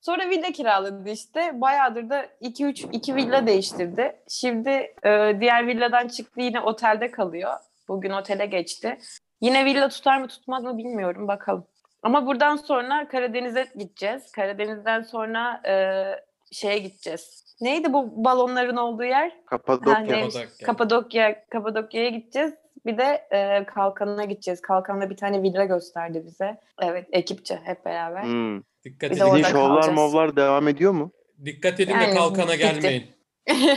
Sonra 0.02 0.30
villa 0.30 0.52
kiraladı 0.52 1.10
işte. 1.10 1.62
Bayağıdır 1.62 2.10
da 2.10 2.26
2-3 2.42 2.92
iki 2.92 3.16
villa 3.16 3.48
değiştirdi. 3.48 4.16
Şimdi 4.28 4.70
e, 5.04 5.38
diğer 5.40 5.68
villadan 5.68 6.08
çıktı 6.08 6.42
yine 6.42 6.62
otelde 6.62 7.12
kalıyor. 7.12 7.54
Bugün 7.88 8.10
otele 8.12 8.46
geçti. 8.46 8.98
Yine 9.42 9.66
villa 9.66 9.90
tutar 9.90 10.22
mı 10.22 10.28
tutmaz 10.28 10.64
mı 10.64 10.78
bilmiyorum 10.78 11.28
bakalım. 11.28 11.66
Ama 12.04 12.26
buradan 12.26 12.56
sonra 12.56 13.08
Karadeniz'e 13.08 13.68
gideceğiz. 13.76 14.32
Karadeniz'den 14.32 15.02
sonra 15.02 15.62
e, 15.68 16.06
şeye 16.52 16.78
gideceğiz. 16.78 17.56
Neydi 17.62 17.94
bu 17.94 18.26
balonların 18.26 18.78
olduğu 18.78 19.04
yer? 19.04 19.32
Kapadokya. 19.46 19.98
Ha? 19.98 20.04
Kapadokya. 20.06 20.66
Kapadokya, 20.66 21.46
Kapadokya'ya 21.50 22.10
gideceğiz. 22.10 22.54
Bir 22.86 22.98
de 22.98 23.28
e, 23.32 23.66
Kalkan'a 23.66 24.26
gideceğiz. 24.26 24.62
Kalkan'da 24.62 25.10
bir 25.10 25.18
tane 25.18 25.44
villa 25.44 25.66
gösterdi 25.66 26.24
bize. 26.26 26.58
Evet, 26.82 27.08
ekipçe 27.12 27.60
hep 27.64 27.86
beraber. 27.86 28.24
Hmm. 28.24 28.62
Dikkat 28.86 29.12
Bir 29.12 29.20
de 29.20 29.24
edin. 29.24 29.30
Sizin 29.32 29.44
şovlar 29.44 29.72
kalacağız. 29.82 29.96
movlar 29.98 30.36
devam 30.36 30.68
ediyor 30.68 30.92
mu? 30.92 31.12
Dikkat 31.46 31.80
edin 31.80 31.94
de 32.00 32.04
Yani 32.04 32.14
kalkana 32.16 32.48
bitti. 32.54 32.58
gelmeyin. 32.58 33.04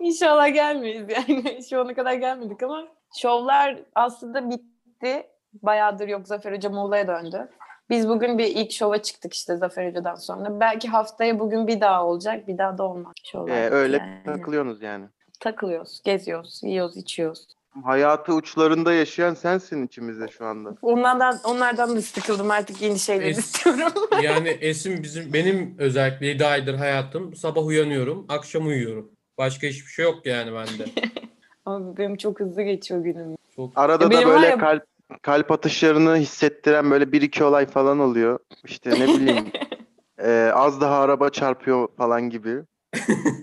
İnşallah 0.00 0.54
gelmeyiz 0.54 1.06
yani. 1.08 1.62
Şu 1.70 1.80
ana 1.80 1.94
kadar 1.94 2.14
gelmedik 2.14 2.62
ama 2.62 2.88
şovlar 3.16 3.78
aslında 3.94 4.50
bitti. 4.50 5.26
Bayağıdır 5.62 6.08
yok 6.08 6.28
Zafer 6.28 6.52
Hoca 6.52 6.70
Muğla'ya 6.70 7.06
döndü. 7.08 7.48
Biz 7.90 8.08
bugün 8.08 8.38
bir 8.38 8.46
ilk 8.46 8.72
şova 8.72 9.02
çıktık 9.02 9.34
işte 9.34 9.56
Zafer 9.56 9.88
Hoca'dan 9.88 10.14
sonra. 10.14 10.60
Belki 10.60 10.88
haftaya 10.88 11.38
bugün 11.38 11.66
bir 11.66 11.80
daha 11.80 12.06
olacak, 12.06 12.48
bir 12.48 12.58
daha 12.58 12.78
da 12.78 12.82
olmaz. 12.84 13.12
Şovlar 13.24 13.54
Ee, 13.56 13.70
öyle 13.70 13.96
yani. 13.96 14.22
takılıyorsunuz 14.24 14.82
yani. 14.82 15.06
Takılıyoruz, 15.40 16.02
geziyoruz, 16.04 16.60
yiyoruz, 16.62 16.96
içiyoruz. 16.96 17.46
Hayatı 17.82 18.34
uçlarında 18.34 18.92
yaşayan 18.92 19.34
sensin 19.34 19.86
içimizde 19.86 20.28
şu 20.28 20.44
anda. 20.46 20.74
Onlardan 20.82 21.38
onlardan 21.44 21.96
da 21.96 22.02
sıkıldım 22.02 22.50
artık 22.50 22.82
yeni 22.82 22.98
şeyler 22.98 23.26
Es- 23.26 23.38
istiyorum. 23.38 23.92
Yani 24.22 24.48
Esin 24.48 25.02
bizim 25.02 25.32
benim 25.32 25.74
özellikle 25.78 26.26
7 26.26 26.46
aydır 26.46 26.74
hayatım. 26.74 27.34
Sabah 27.36 27.66
uyanıyorum, 27.66 28.26
akşam 28.28 28.66
uyuyorum. 28.66 29.10
Başka 29.38 29.66
hiçbir 29.66 29.90
şey 29.90 30.04
yok 30.04 30.26
yani 30.26 30.52
bende. 30.54 30.84
Abi 31.66 31.96
benim 31.96 32.16
çok 32.16 32.40
hızlı 32.40 32.62
geçiyor 32.62 33.00
günüm. 33.00 33.36
Çok 33.56 33.72
Arada 33.76 34.04
Ya 34.04 34.10
da 34.22 34.26
böyle 34.26 34.46
ya- 34.46 34.58
kalp 34.58 34.82
kalp 35.22 35.50
atışlarını 35.50 36.16
hissettiren 36.16 36.90
böyle 36.90 37.12
bir 37.12 37.22
iki 37.22 37.44
olay 37.44 37.66
falan 37.66 37.98
oluyor. 37.98 38.38
İşte 38.64 38.90
ne 38.90 39.08
bileyim 39.08 39.46
e, 40.18 40.50
az 40.54 40.80
daha 40.80 41.00
araba 41.00 41.30
çarpıyor 41.30 41.88
falan 41.96 42.30
gibi. 42.30 42.56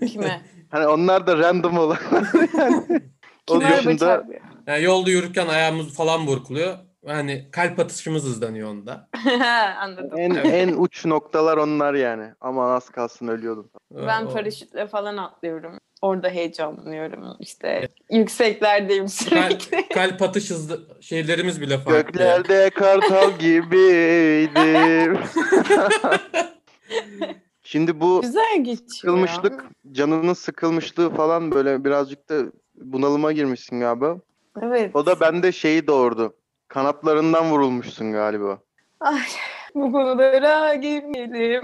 Kime? 0.08 0.42
Hani 0.70 0.86
onlar 0.86 1.26
da 1.26 1.38
random 1.38 1.78
olan. 1.78 1.98
yani. 2.58 3.02
O 3.50 3.52
Kime 3.52 3.64
araba 3.64 3.76
dışında 3.78 3.96
çarpıyor? 3.98 4.40
Yani 4.66 4.82
yolda 4.84 5.10
yürürken 5.10 5.46
ayağımız 5.46 5.94
falan 5.94 6.26
burkuluyor. 6.26 6.78
Hani 7.06 7.48
kalp 7.52 7.78
atışımız 7.78 8.24
hızlanıyor 8.24 8.68
onda. 8.70 9.08
Anladım. 9.80 10.18
en 10.18 10.30
en 10.34 10.72
uç 10.72 11.04
noktalar 11.04 11.56
onlar 11.56 11.94
yani. 11.94 12.30
Ama 12.40 12.74
az 12.74 12.90
kalsın 12.90 13.28
ölüyordum. 13.28 13.70
Ben 13.90 14.26
O- 14.26 14.32
paraşütle 14.32 14.86
falan 14.86 15.16
atlıyorum. 15.16 15.78
Orada 16.02 16.28
heyecanlanıyorum. 16.28 17.36
İşte 17.40 17.88
yükseklerdeyim 18.10 19.08
sürekli. 19.08 19.88
kalp 19.94 20.22
atış 20.22 20.50
hızlı 20.50 20.80
şeylerimiz 21.00 21.60
bile 21.60 21.78
farklı. 21.78 22.02
Göklerde 22.02 22.70
kartal 22.70 23.30
gibiydim. 23.38 25.18
Şimdi 27.62 28.00
bu 28.00 28.20
Güzel 28.22 28.56
geçiyor 28.64 28.86
sıkılmışlık, 28.88 29.64
canının 29.92 30.34
sıkılmışlığı 30.34 31.10
falan 31.10 31.52
böyle 31.52 31.84
birazcık 31.84 32.28
da 32.28 32.42
bunalıma 32.74 33.32
girmişsin 33.32 33.80
galiba. 33.80 34.16
Evet. 34.62 34.96
O 34.96 35.06
da 35.06 35.20
bende 35.20 35.52
şeyi 35.52 35.86
doğurdu. 35.86 36.36
Kanatlarından 36.68 37.50
vurulmuşsun 37.50 38.12
galiba. 38.12 38.58
Ay, 39.00 39.20
bu 39.74 39.92
konulara 39.92 40.74
girmeyelim. 40.74 41.62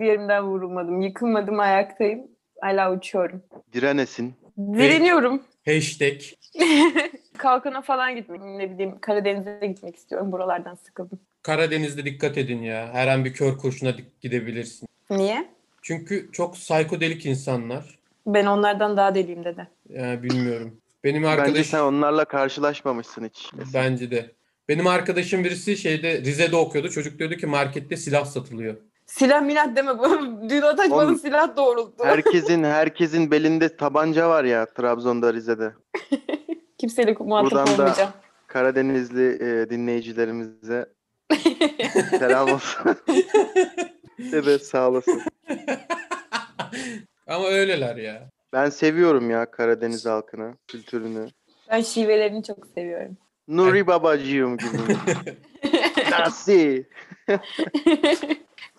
Yerimden 0.06 0.44
vurulmadım. 0.44 1.00
Yıkılmadım. 1.00 1.60
Ayaktayım. 1.60 2.20
Hala 2.60 2.92
uçuyorum. 2.92 3.42
Direnesin. 3.72 4.34
Direniyorum. 4.58 5.42
Hashtag. 5.66 6.20
Kalkana 7.38 7.82
falan 7.82 8.16
gitmek. 8.16 8.40
Ne 8.40 8.70
bileyim 8.70 8.98
Karadeniz'e 9.00 9.66
gitmek 9.66 9.96
istiyorum. 9.96 10.32
Buralardan 10.32 10.74
sıkıldım. 10.74 11.20
Karadeniz'de 11.42 12.04
dikkat 12.04 12.38
edin 12.38 12.62
ya. 12.62 12.88
Her 12.92 13.08
an 13.08 13.24
bir 13.24 13.32
kör 13.32 13.58
kurşuna 13.58 13.90
dik- 13.90 14.20
gidebilirsin. 14.20 14.88
Niye? 15.10 15.48
Çünkü 15.82 16.28
çok 16.32 16.54
psikodelik 16.54 17.26
insanlar. 17.26 17.98
Ben 18.34 18.46
onlardan 18.46 18.96
daha 18.96 19.14
deliyim 19.14 19.44
dedi. 19.44 19.68
Yani 19.88 20.22
bilmiyorum. 20.22 20.80
Benim 21.04 21.22
Bence 21.22 21.42
arkadaş 21.42 21.66
sen 21.66 21.80
onlarla 21.80 22.24
karşılaşmamışsın 22.24 23.24
hiç. 23.24 23.50
bence 23.74 24.10
de. 24.10 24.32
Benim 24.68 24.86
arkadaşım 24.86 25.44
birisi 25.44 25.76
şeyde 25.76 26.20
Rize'de 26.20 26.56
okuyordu. 26.56 26.88
Çocuk 26.90 27.18
diyordu 27.18 27.34
ki 27.34 27.46
markette 27.46 27.96
silah 27.96 28.24
satılıyor. 28.24 28.76
Silah 29.06 29.42
milah 29.42 29.76
deme. 29.76 29.92
Dün 30.48 30.62
Ataş 30.62 30.90
bana 30.90 31.04
Oğlum, 31.04 31.18
silah 31.18 31.56
doğrulttu. 31.56 32.04
Herkesin 32.04 32.64
herkesin 32.64 33.30
belinde 33.30 33.76
tabanca 33.76 34.28
var 34.28 34.44
ya 34.44 34.66
Trabzon'da 34.66 35.34
Rize'de. 35.34 35.72
Kimseyle 36.78 37.16
muhatap 37.20 37.50
Buradan 37.50 37.66
da- 37.66 37.72
olmayacağım. 37.72 38.10
Karadenizli 38.46 39.28
e, 39.44 39.70
dinleyicilerimize 39.70 40.86
selam 42.18 42.52
olsun. 42.52 42.96
evet 44.32 44.66
sağ 44.66 44.88
olasın. 44.88 45.22
Ama 47.30 47.46
öyleler 47.46 47.96
ya. 47.96 48.30
Ben 48.52 48.70
seviyorum 48.70 49.30
ya 49.30 49.50
Karadeniz 49.50 50.06
halkını, 50.06 50.54
kültürünü. 50.68 51.28
Ben 51.70 51.80
şivelerini 51.80 52.44
çok 52.44 52.66
seviyorum. 52.74 53.16
Nuri 53.48 53.86
babacığım 53.86 54.56
gibi. 54.56 54.68
Nasıl? 56.10 56.82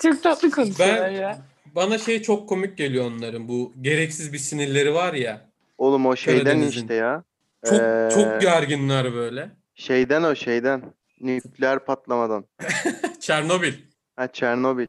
çok 0.02 0.24
tatlı 0.24 0.52
konuşuyorlar 0.52 1.02
Ben- 1.12 1.12
ya. 1.12 1.38
Bana 1.76 1.98
şey 1.98 2.22
çok 2.22 2.50
komik 2.50 2.78
geliyor 2.78 3.06
onların. 3.06 3.48
Bu 3.48 3.74
gereksiz 3.82 4.34
bir 4.34 4.38
sinirleri 4.38 4.94
var 4.94 5.14
ya. 5.14 5.42
Oğlum 5.78 6.06
o 6.06 6.16
şeyden 6.16 6.44
Karadeniz'in. 6.44 6.82
işte 6.82 6.94
ya. 6.94 7.24
Çok 7.66 7.80
Ee, 7.80 8.10
çok 8.14 8.42
gerginler 8.42 9.14
böyle. 9.14 9.50
Şeyden 9.76 10.24
o 10.24 10.36
şeyden. 10.36 10.82
Nükleer 11.22 11.86
patlamadan. 11.86 12.46
Çernobil. 13.20 13.74
Ha 14.16 14.28
Çernobil. 14.32 14.88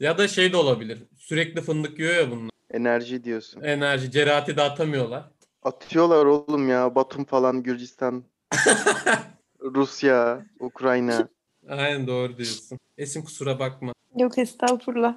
Ya 0.00 0.18
da 0.18 0.28
şey 0.28 0.52
de 0.52 0.56
olabilir. 0.56 0.98
Sürekli 1.22 1.60
fındık 1.60 1.98
yiyor 1.98 2.14
ya 2.14 2.30
bunlar. 2.30 2.50
Enerji 2.70 3.24
diyorsun. 3.24 3.62
Enerji, 3.62 4.10
cerati 4.10 4.56
dağıtamıyorlar. 4.56 5.24
Atıyorlar 5.62 6.26
oğlum 6.26 6.68
ya. 6.68 6.94
Batum 6.94 7.24
falan, 7.24 7.62
Gürcistan, 7.62 8.24
Rusya, 9.60 10.46
Ukrayna. 10.60 11.28
Aynen 11.68 12.06
doğru 12.06 12.36
diyorsun. 12.36 12.78
Esin 12.98 13.22
kusura 13.22 13.58
bakma. 13.58 13.92
Yok 14.16 14.38
estağfurullah. 14.38 15.16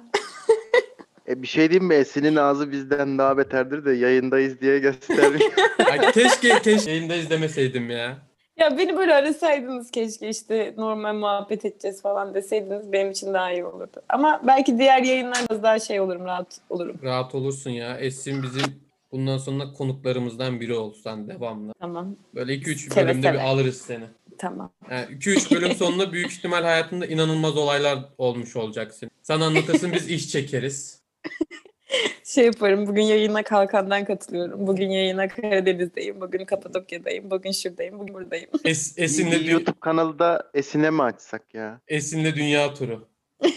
E 1.28 1.42
bir 1.42 1.46
şey 1.46 1.70
diyeyim 1.70 1.86
mi? 1.88 1.94
Esin'in 1.94 2.36
ağzı 2.36 2.72
bizden 2.72 3.18
daha 3.18 3.38
beterdir 3.38 3.84
de 3.84 3.92
yayındayız 3.92 4.60
diye 4.60 4.78
göstermiyor. 4.78 5.52
Ay, 5.90 6.12
keşke 6.12 6.62
keşke 6.62 6.90
yayında 6.90 7.14
izlemeseydim 7.16 7.90
ya. 7.90 8.18
Ya 8.60 8.78
beni 8.78 8.96
böyle 8.96 9.14
arasaydınız 9.14 9.90
keşke 9.90 10.28
işte 10.28 10.74
normal 10.76 11.14
muhabbet 11.14 11.64
edeceğiz 11.64 12.02
falan 12.02 12.34
deseydiniz 12.34 12.92
benim 12.92 13.10
için 13.10 13.34
daha 13.34 13.52
iyi 13.52 13.64
olurdu. 13.64 14.02
Ama 14.08 14.40
belki 14.46 14.78
diğer 14.78 15.02
yayınlarda 15.02 15.62
daha 15.62 15.78
şey 15.78 16.00
olurum, 16.00 16.24
rahat 16.24 16.60
olurum. 16.70 16.96
Rahat 17.02 17.34
olursun 17.34 17.70
ya. 17.70 17.96
Esin 17.98 18.42
bizim 18.42 18.64
bundan 19.12 19.38
sonra 19.38 19.72
konuklarımızdan 19.72 20.60
biri 20.60 20.74
olsan 20.74 21.28
devamlı. 21.28 21.72
Tamam, 21.80 22.16
Böyle 22.34 22.54
2-3 22.54 22.92
Seve 22.94 23.06
bölümde 23.08 23.26
seve. 23.26 23.34
bir 23.38 23.44
alırız 23.44 23.80
seni. 23.80 24.04
tamam. 24.38 24.70
Yani 24.90 25.06
2-3 25.06 25.54
bölüm 25.54 25.72
sonunda 25.76 26.12
büyük 26.12 26.32
ihtimal 26.32 26.62
hayatında 26.62 27.06
inanılmaz 27.06 27.56
olaylar 27.56 27.98
olmuş 28.18 28.56
olacak 28.56 28.94
senin. 28.94 29.10
Sen 29.22 29.40
anlatırsın 29.40 29.92
biz 29.92 30.10
iş 30.10 30.28
çekeriz. 30.30 31.02
Şey 32.24 32.44
yaparım, 32.44 32.86
bugün 32.86 33.02
yayına 33.02 33.42
Kalkan'dan 33.42 34.04
katılıyorum. 34.04 34.66
Bugün 34.66 34.90
yayına 34.90 35.28
Karadeniz'deyim, 35.28 36.20
bugün 36.20 36.44
Kapadokya'dayım, 36.44 37.30
bugün 37.30 37.52
şuradayım, 37.52 37.98
bugün 37.98 38.14
buradayım. 38.14 38.50
Es, 38.64 38.96
Bir 38.96 39.02
Esin'le, 39.02 39.30
dü- 39.32 39.50
YouTube 39.50 39.80
kanalı 39.80 40.18
da 40.18 40.50
Esin'e 40.54 40.90
mi 40.90 41.02
açsak 41.02 41.54
ya? 41.54 41.80
Esin'le 41.88 42.34
dünya 42.34 42.74
turu. 42.74 43.08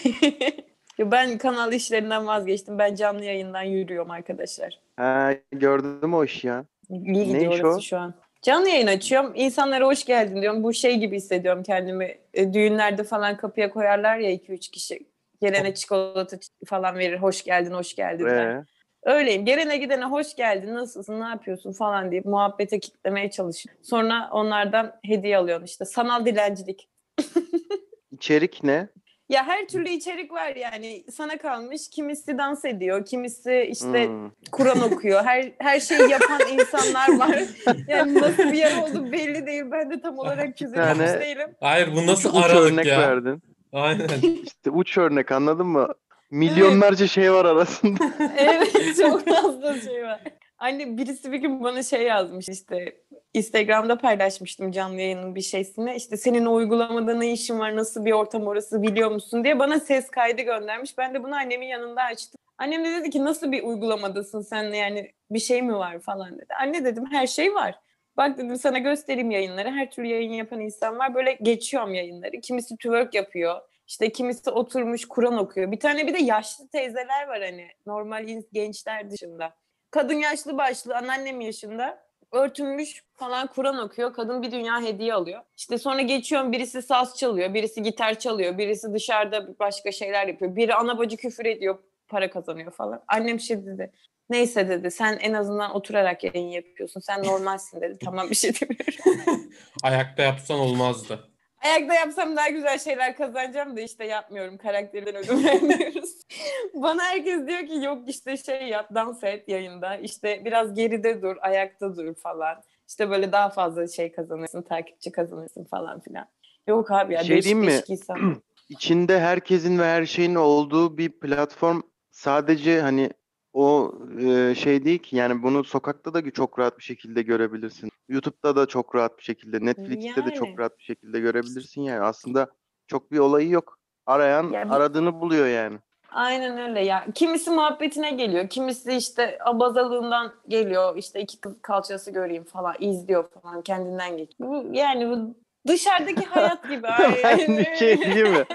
Ya 0.97 1.11
ben 1.11 1.37
kanal 1.37 1.73
işlerinden 1.73 2.27
vazgeçtim. 2.27 2.79
Ben 2.79 2.95
canlı 2.95 3.25
yayından 3.25 3.63
yürüyorum 3.63 4.11
arkadaşlar. 4.11 4.79
Ha 4.95 5.33
gördüm 5.51 6.13
o 6.13 6.23
işi 6.25 6.47
ya. 6.47 6.65
İyi 6.89 7.25
gidiyor 7.25 7.53
iş 7.53 7.63
o? 7.63 7.81
şu 7.81 7.97
an. 7.97 8.13
Canlı 8.41 8.69
yayın 8.69 8.87
açıyorum. 8.87 9.31
İnsanlara 9.35 9.85
hoş 9.85 10.05
geldin 10.05 10.41
diyorum. 10.41 10.63
Bu 10.63 10.73
şey 10.73 10.97
gibi 10.97 11.15
hissediyorum 11.15 11.63
kendimi. 11.63 12.17
E, 12.33 12.53
düğünlerde 12.53 13.03
falan 13.03 13.37
kapıya 13.37 13.69
koyarlar 13.69 14.17
ya 14.17 14.31
2-3 14.31 14.71
kişi. 14.71 14.99
Gelene 15.41 15.73
çikolata 15.73 16.37
falan 16.65 16.95
verir. 16.97 17.17
Hoş 17.19 17.43
geldin, 17.43 17.71
hoş 17.71 17.95
geldin 17.95 18.25
der. 18.25 18.55
Ee, 18.55 18.63
Öyleyim. 19.03 19.45
Gelene 19.45 19.77
gidene 19.77 20.05
hoş 20.05 20.35
geldin, 20.35 20.73
nasılsın, 20.75 21.19
ne 21.21 21.25
yapıyorsun 21.27 21.71
falan 21.73 22.11
deyip 22.11 22.25
muhabbete 22.25 22.79
kitlemeye 22.79 23.31
çalışıyorum. 23.31 23.83
Sonra 23.83 24.29
onlardan 24.31 24.95
hediye 25.05 25.37
alıyorsun 25.37 25.65
işte. 25.65 25.85
Sanal 25.85 26.25
dilencilik. 26.25 26.89
içerik 28.11 28.63
ne? 28.63 28.87
Ya 29.29 29.47
her 29.47 29.67
türlü 29.67 29.89
içerik 29.89 30.31
var 30.31 30.55
yani. 30.55 31.03
Sana 31.11 31.37
kalmış. 31.37 31.89
Kimisi 31.89 32.37
dans 32.37 32.65
ediyor, 32.65 33.05
kimisi 33.05 33.69
işte 33.71 34.07
Hmm. 34.07 34.31
Kur'an 34.51 34.81
okuyor. 34.81 35.23
Her 35.25 35.51
her 35.59 35.79
şeyi 35.79 36.09
yapan 36.09 36.39
insanlar 36.53 37.17
var. 37.17 37.39
Yani 37.87 38.15
nasıl 38.15 38.43
bir 38.43 38.57
yer 38.57 38.77
oldu 38.83 39.11
belli 39.11 39.45
değil. 39.47 39.63
Ben 39.71 39.91
de 39.91 40.01
tam 40.01 40.19
olarak 40.19 40.57
tane- 40.57 41.21
değilim. 41.21 41.55
Hayır 41.59 41.95
bu 41.95 42.07
nasıl 42.07 42.29
uç 42.29 42.45
aralık 42.45 42.71
örnek 42.71 42.85
ya? 42.85 42.99
verdin. 42.99 43.43
Aynen. 43.73 44.07
İşte 44.43 44.69
uç 44.69 44.97
örnek 44.97 45.31
anladın 45.31 45.67
mı? 45.67 45.87
Milyonlarca 46.31 47.07
şey 47.07 47.33
var 47.33 47.45
arasında. 47.45 48.03
Evet 48.37 48.97
çok 48.97 49.27
fazla 49.27 49.81
şey 49.81 50.03
var. 50.03 50.21
Anne 50.59 50.97
birisi 50.97 51.31
bir 51.31 51.37
gün 51.37 51.63
bana 51.63 51.83
şey 51.83 52.03
yazmış 52.03 52.49
işte 52.49 52.95
Instagram'da 53.33 53.97
paylaşmıştım 53.97 54.71
canlı 54.71 55.01
yayının 55.01 55.35
bir 55.35 55.41
şeysini. 55.41 55.95
İşte 55.95 56.17
senin 56.17 56.45
o 56.45 56.53
uygulamada 56.53 57.13
ne 57.13 57.31
işin 57.31 57.59
var, 57.59 57.75
nasıl 57.75 58.05
bir 58.05 58.11
ortam 58.11 58.47
orası 58.47 58.81
biliyor 58.81 59.11
musun 59.11 59.43
diye 59.43 59.59
bana 59.59 59.79
ses 59.79 60.09
kaydı 60.09 60.41
göndermiş. 60.41 60.97
Ben 60.97 61.13
de 61.13 61.23
bunu 61.23 61.35
annemin 61.35 61.67
yanında 61.67 62.01
açtım. 62.01 62.39
Annem 62.57 62.85
de 62.85 62.91
dedi 62.91 63.09
ki 63.09 63.25
nasıl 63.25 63.51
bir 63.51 63.63
uygulamadasın 63.63 64.41
sen 64.41 64.63
yani 64.63 65.11
bir 65.31 65.39
şey 65.39 65.61
mi 65.61 65.75
var 65.75 65.99
falan 65.99 66.37
dedi. 66.37 66.53
Anne 66.61 66.85
dedim 66.85 67.05
her 67.11 67.27
şey 67.27 67.53
var. 67.53 67.75
Bak 68.19 68.37
dedim 68.37 68.57
sana 68.57 68.77
göstereyim 68.77 69.31
yayınları. 69.31 69.71
Her 69.71 69.91
türlü 69.91 70.07
yayın 70.07 70.33
yapan 70.33 70.59
insan 70.59 70.99
var. 70.99 71.15
Böyle 71.15 71.33
geçiyorum 71.33 71.93
yayınları. 71.93 72.41
Kimisi 72.41 72.75
twerk 72.75 73.13
yapıyor. 73.13 73.61
İşte 73.87 74.11
kimisi 74.11 74.49
oturmuş 74.49 75.05
Kur'an 75.05 75.37
okuyor. 75.37 75.71
Bir 75.71 75.79
tane 75.79 76.07
bir 76.07 76.13
de 76.13 76.17
yaşlı 76.23 76.67
teyzeler 76.67 77.27
var 77.27 77.41
hani 77.41 77.67
normal 77.85 78.27
gençler 78.53 79.11
dışında. 79.11 79.53
Kadın 79.91 80.13
yaşlı 80.13 80.57
başlı 80.57 80.95
anneannem 80.97 81.41
yaşında 81.41 81.99
örtünmüş 82.31 83.03
falan 83.15 83.47
Kur'an 83.47 83.77
okuyor. 83.77 84.13
Kadın 84.13 84.41
bir 84.41 84.51
dünya 84.51 84.81
hediye 84.81 85.13
alıyor. 85.13 85.41
İşte 85.57 85.77
sonra 85.77 86.01
geçiyorum 86.01 86.51
birisi 86.51 86.81
saz 86.81 87.17
çalıyor, 87.17 87.53
birisi 87.53 87.83
gitar 87.83 88.19
çalıyor, 88.19 88.57
birisi 88.57 88.93
dışarıda 88.93 89.59
başka 89.59 89.91
şeyler 89.91 90.27
yapıyor. 90.27 90.55
Biri 90.55 90.75
ana 90.75 90.97
bacı 90.97 91.17
küfür 91.17 91.45
ediyor, 91.45 91.77
para 92.07 92.29
kazanıyor 92.29 92.71
falan. 92.71 93.03
Annem 93.07 93.39
şey 93.39 93.65
dedi. 93.65 93.91
Neyse 94.29 94.69
dedi 94.69 94.91
sen 94.91 95.17
en 95.21 95.33
azından 95.33 95.75
oturarak 95.75 96.23
yayın 96.23 96.47
yapıyorsun. 96.47 96.99
Sen 96.99 97.23
normalsin 97.23 97.81
dedi. 97.81 97.97
Tamam 98.05 98.29
bir 98.29 98.35
şey 98.35 98.51
demiyorum. 98.61 99.51
Ayakta 99.83 100.23
yapsan 100.23 100.59
olmazdı. 100.59 101.29
Ayakta 101.63 101.93
yapsam 101.93 102.37
daha 102.37 102.49
güzel 102.49 102.79
şeyler 102.79 103.17
kazanacağım 103.17 103.77
da 103.77 103.81
işte 103.81 104.05
yapmıyorum. 104.05 104.57
Karakterden 104.57 105.15
ödün 105.15 105.43
vermiyoruz. 105.43 106.09
Bana 106.73 107.03
herkes 107.03 107.47
diyor 107.47 107.67
ki 107.67 107.85
yok 107.85 108.09
işte 108.09 108.37
şey 108.37 108.67
yap 108.67 108.89
dans 108.95 109.23
et 109.23 109.47
yayında. 109.47 109.97
İşte 109.97 110.41
biraz 110.45 110.73
geride 110.73 111.21
dur, 111.21 111.35
ayakta 111.41 111.97
dur 111.97 112.15
falan. 112.15 112.63
İşte 112.87 113.09
böyle 113.09 113.31
daha 113.31 113.49
fazla 113.49 113.87
şey 113.87 114.11
kazanırsın, 114.11 114.61
takipçi 114.61 115.11
kazanırsın 115.11 115.63
falan 115.63 115.99
filan. 115.99 116.25
Yok 116.67 116.91
abi 116.91 117.13
ya 117.13 117.23
Şey 117.23 117.41
diyeyim 117.41 117.65
mi? 117.65 117.81
İçinde 118.69 119.19
herkesin 119.19 119.79
ve 119.79 119.83
her 119.83 120.05
şeyin 120.05 120.35
olduğu 120.35 120.97
bir 120.97 121.19
platform 121.19 121.81
sadece 122.11 122.81
hani 122.81 123.09
o 123.53 123.93
e, 124.21 124.55
şey 124.55 124.85
değil 124.85 124.99
ki 124.99 125.15
yani 125.15 125.43
bunu 125.43 125.63
sokakta 125.63 126.13
da 126.13 126.31
çok 126.31 126.59
rahat 126.59 126.77
bir 126.77 126.83
şekilde 126.83 127.21
görebilirsin. 127.21 127.89
YouTube'da 128.09 128.55
da 128.55 128.65
çok 128.65 128.95
rahat 128.95 129.17
bir 129.17 129.23
şekilde, 129.23 129.65
Netflix'te 129.65 130.25
de 130.25 130.29
Yani. 130.29 130.33
çok 130.33 130.59
rahat 130.59 130.77
bir 130.77 130.83
şekilde 130.83 131.19
görebilirsin 131.19 131.81
yani. 131.81 132.01
Aslında 132.01 132.47
çok 132.87 133.11
bir 133.11 133.19
olayı 133.19 133.49
yok. 133.49 133.77
Arayan 134.05 134.51
Ya 134.51 134.65
bir- 134.65 134.75
aradığını 134.75 135.21
buluyor 135.21 135.47
yani. 135.47 135.77
Aynen 136.11 136.69
öyle 136.69 136.85
ya. 136.85 137.05
Kimisi 137.15 137.51
muhabbetine 137.51 138.11
geliyor. 138.11 138.49
Kimisi 138.49 138.93
işte 138.93 139.37
abazalığından 139.45 140.33
geliyor. 140.47 140.97
İşte 140.97 141.21
iki 141.21 141.39
kız 141.39 141.61
kalçası 141.61 142.11
göreyim 142.11 142.43
falan. 142.43 142.75
izliyor 142.79 143.29
falan. 143.29 143.61
Kendinden 143.61 144.17
geçiyor. 144.17 144.49
Bu, 144.49 144.65
yani 144.73 145.09
bu 145.09 145.35
dışarıdaki 145.67 146.25
hayat 146.25 146.69
gibi. 146.69 146.83
ben 147.23 147.73
şey 147.73 147.95
mi? 148.23 148.45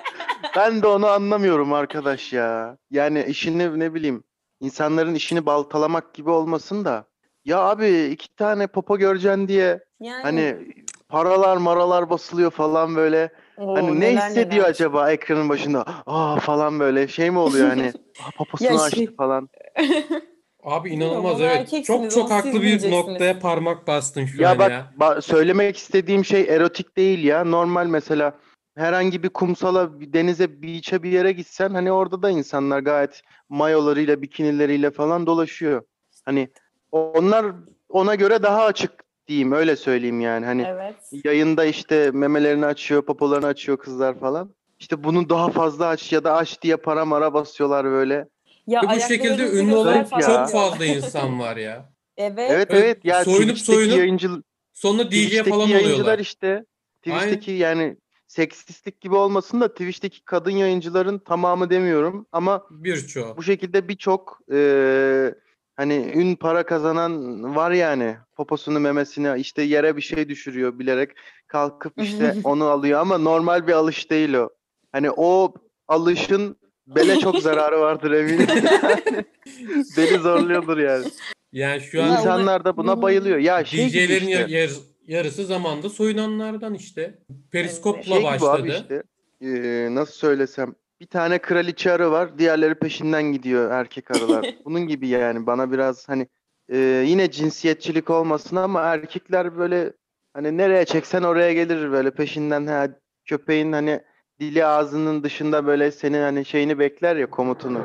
Ben 0.57 0.83
de 0.83 0.87
onu 0.87 1.07
anlamıyorum 1.07 1.73
arkadaş 1.73 2.33
ya. 2.33 2.77
Yani 2.91 3.25
işini 3.29 3.79
ne 3.79 3.95
bileyim 3.95 4.25
insanların 4.64 5.14
işini 5.14 5.47
baltalamak 5.47 6.14
gibi 6.14 6.30
olmasın 6.30 6.85
da. 6.85 7.04
Ya 7.44 7.59
abi 7.59 8.09
iki 8.12 8.37
tane 8.37 8.66
popo 8.66 8.99
göreceksin 8.99 9.49
diye 9.49 9.80
Yani, 10.00 10.23
hani 10.23 10.56
paralar 11.09 11.56
maralar 11.56 12.11
basılıyor 12.11 12.50
falan 12.50 12.97
böyle. 12.97 13.33
Oo, 13.59 13.75
Hani 13.76 14.00
ne 14.00 14.16
hissediyor 14.16 14.62
neler. 14.62 14.71
acaba 14.71 15.11
ekranın 15.11 15.49
başında? 15.49 15.85
Aa 16.06 16.37
falan 16.37 16.80
böyle 16.80 17.09
şey 17.09 17.30
mi 17.30 17.38
oluyor 17.38 17.68
hani? 17.68 17.92
Aa, 18.26 18.30
poposunu 18.30 18.68
Ya 18.68 18.80
açtı 18.83 18.97
şey- 18.97 19.16
falan. 19.16 19.49
Abi 20.64 20.90
inanılmaz 20.90 21.40
evet. 21.40 21.85
Çok 21.87 22.11
çok 22.11 22.30
haklı 22.30 22.62
bir 22.62 22.90
noktaya 22.90 23.38
parmak 23.38 23.87
bastın 23.87 24.26
şu 24.26 24.42
Ya 24.42 24.50
an 24.50 24.59
bak 24.59 24.71
ya. 24.71 24.92
ba- 24.99 25.23
söylemek 25.23 25.76
istediğim 25.76 26.25
şey 26.25 26.42
erotik 26.42 26.97
değil 26.97 27.25
ya. 27.25 27.44
Normal 27.44 27.87
mesela 27.87 28.35
herhangi 28.76 29.23
bir 29.23 29.28
kumsala, 29.28 30.00
bir 30.00 30.12
denize, 30.12 30.62
beach'e 30.62 31.02
bir 31.02 31.11
yere 31.11 31.33
gitsen 31.33 31.71
hani 31.71 31.93
orada 31.93 32.23
da 32.23 32.31
insanlar 32.31 32.78
gayet 32.78 33.23
mayolarıyla, 33.49 34.23
bikinileriyle 34.23 34.90
falan 34.90 35.26
dolaşıyor. 35.26 35.83
Hani 36.25 36.49
onlar 36.93 37.47
ona 37.88 38.14
göre 38.14 38.43
daha 38.43 38.64
açık 38.64 38.90
diyeyim 39.28 39.52
öyle 39.52 39.76
söyleyeyim 39.76 40.20
yani. 40.20 40.46
Hani 40.46 40.62
Evet. 40.62 40.94
yayında 41.25 41.64
işte 41.64 42.11
memelerini 42.11 42.66
açıyor, 42.66 43.03
popolarını 43.03 43.46
açıyor 43.46 43.79
kızlar 43.79 44.20
falan. 44.20 44.55
İşte 44.81 45.05
bunu 45.05 45.29
daha 45.29 45.51
fazla 45.51 45.87
aç 45.87 46.12
ya 46.12 46.25
da 46.25 46.35
aç 46.35 46.62
diye 46.62 46.77
para 46.77 47.05
mara 47.05 47.35
basıyorlar 47.35 47.85
böyle. 47.85 48.29
Ya 48.66 48.83
Ve 48.83 48.96
bu 48.96 49.01
şekilde 49.01 49.42
ünlü 49.51 49.75
olan 49.75 49.96
ya. 49.96 50.20
çok 50.20 50.51
fazla 50.51 50.85
insan 50.85 51.40
var 51.40 51.57
ya. 51.57 51.94
Evet. 52.16 52.51
Evet 52.51 52.68
Evet, 52.70 53.05
ya 53.05 53.25
soyunup 53.25 53.59
soyunup 53.59 53.99
yayıncı 53.99 54.31
Sonra 54.72 55.11
DJ 55.11 55.42
falan 55.42 55.66
yayıncılar 55.66 55.94
oluyorlar. 55.94 56.18
işte. 56.18 56.64
Twitch'teki 57.03 57.51
yani 57.51 57.96
seksistlik 58.27 59.01
gibi 59.01 59.15
olmasın 59.15 59.61
da 59.61 59.69
Twitch'teki 59.69 60.25
kadın 60.25 60.51
yayıncıların 60.51 61.19
tamamı 61.19 61.71
demiyorum 61.71 62.27
ama 62.33 62.67
Birçoğu. 62.71 63.37
bu 63.37 63.43
şekilde 63.43 63.89
birçok 63.89 64.39
eee, 64.53 65.35
hani 65.77 66.13
ün 66.15 66.35
para 66.37 66.63
kazanan 66.67 67.43
var 67.57 67.71
yani. 67.71 68.17
Poposunu 68.37 68.81
memesini 68.81 69.41
işte 69.41 69.63
yere 69.63 69.97
bir 69.97 70.03
şey 70.03 70.29
düşürüyor 70.29 70.79
bilerek 70.79 71.11
kalkıp 71.47 71.93
işte 72.03 72.35
onu 72.45 72.65
alıyor 72.65 73.01
ama 73.01 73.19
normal 73.19 73.67
bir 73.67 73.73
alış 73.73 74.11
değil 74.11 74.35
o. 74.35 74.49
Hani 74.93 75.11
o 75.11 75.55
alışın 75.89 76.57
bele 76.87 77.19
çok 77.19 77.39
zararı 77.39 77.81
vardır 77.81 78.11
eminim. 78.11 78.47
Beni 79.97 80.19
zorluyordur 80.19 80.79
yani. 80.79 81.05
Yani 81.53 81.81
şu 81.81 82.03
an 82.03 82.09
İnsan- 82.09 82.19
İnsanlar 82.21 82.65
da 82.65 82.77
buna 82.77 83.03
bayılıyor. 83.03 83.39
Ya 83.39 83.65
şey 83.65 83.89
gibi 83.89 83.99
DJ'lerin 84.09 84.29
işte. 84.29 84.31
yar- 84.31 84.49
yarısı 85.07 85.45
zamanda 85.47 85.88
soyunanlardan 85.88 86.75
işte. 86.75 87.19
Periskopla 87.53 88.03
Şey 88.03 88.25
başladı. 88.25 88.69
işte. 88.69 89.03
eee, 89.40 89.95
nasıl 89.95 90.12
söylesem. 90.12 90.75
Bir 91.01 91.07
tane 91.07 91.38
kraliçe 91.38 91.93
arı 91.93 92.11
var. 92.11 92.38
Diğerleri 92.38 92.75
peşinden 92.75 93.23
gidiyor 93.23 93.71
erkek 93.71 94.11
arılar. 94.11 94.47
Bunun 94.64 94.81
gibi 94.81 95.09
yani. 95.09 95.47
Bana 95.47 95.73
biraz 95.73 96.09
hani 96.09 96.29
eee, 96.73 96.79
yine 97.07 97.31
cinsiyetçilik 97.31 98.11
olmasın 98.11 98.57
ama 98.57 98.81
erkekler 98.81 99.59
böyle 99.59 99.93
hani 100.35 100.57
nereye 100.57 100.85
çeksen 100.85 101.23
oraya 101.23 101.53
gelir 101.53 101.90
böyle 101.93 102.11
peşinden 102.11 102.67
ha, 102.67 102.88
köpeğin 103.25 103.73
hani 103.73 104.01
dili 104.40 104.64
ağzının 104.67 105.23
dışında 105.25 105.67
böyle 105.67 105.90
senin 105.90 106.21
hani 106.23 106.45
şeyini 106.45 106.79
bekler 106.79 107.17
ya 107.17 107.31
komutunu. 107.31 107.85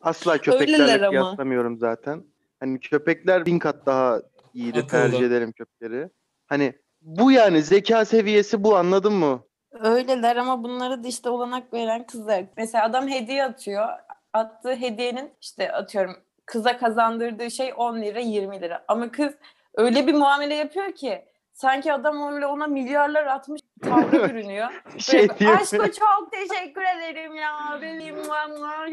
Asla 0.00 0.38
köpeklerle 0.38 1.08
kıyaslamıyorum 1.08 1.78
zaten. 1.78 2.24
Hani 2.60 2.80
köpekler 2.80 3.46
bin 3.46 3.58
kat 3.58 3.86
daha 3.86 4.22
iyidir. 4.54 4.78
Akıllı. 4.78 4.88
Tercih 4.90 5.26
ederim 5.26 5.52
köpekleri. 5.52 6.08
Hani 6.46 6.72
bu 7.00 7.32
yani 7.32 7.62
zeka 7.62 8.04
seviyesi 8.04 8.64
bu 8.64 8.76
anladın 8.76 9.12
mı? 9.12 9.42
Öyleler 9.80 10.36
ama 10.36 10.64
bunlara 10.64 11.04
da 11.04 11.08
işte 11.08 11.30
olanak 11.30 11.72
veren 11.72 12.06
kızlar. 12.06 12.44
Mesela 12.56 12.84
adam 12.84 13.08
hediye 13.08 13.44
atıyor. 13.44 13.88
Attığı 14.32 14.74
hediyenin 14.74 15.32
işte 15.40 15.72
atıyorum 15.72 16.16
kıza 16.46 16.78
kazandırdığı 16.78 17.50
şey 17.50 17.72
10 17.76 18.02
lira 18.02 18.20
20 18.20 18.60
lira. 18.60 18.84
Ama 18.88 19.10
kız 19.10 19.32
öyle 19.74 20.06
bir 20.06 20.14
muamele 20.14 20.54
yapıyor 20.54 20.92
ki 20.92 21.24
sanki 21.52 21.92
adam 21.92 22.34
öyle 22.34 22.46
ona 22.46 22.66
milyarlar 22.66 23.26
atmış 23.26 23.60
tavra 23.82 24.12
bürünüyor. 24.28 24.68
Şey 24.98 25.28
Böyle? 25.28 25.50
Aşkı 25.50 25.92
çok 25.92 26.32
teşekkür 26.32 26.82
ederim 26.82 27.34
ya. 27.34 27.78
Benim 27.82 28.16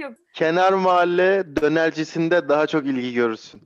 yok. 0.01 0.13
Kenar 0.33 0.73
mahalle 0.73 1.55
dönercisinde 1.55 2.49
daha 2.49 2.67
çok 2.67 2.85
ilgi 2.85 3.13
görürsün. 3.13 3.61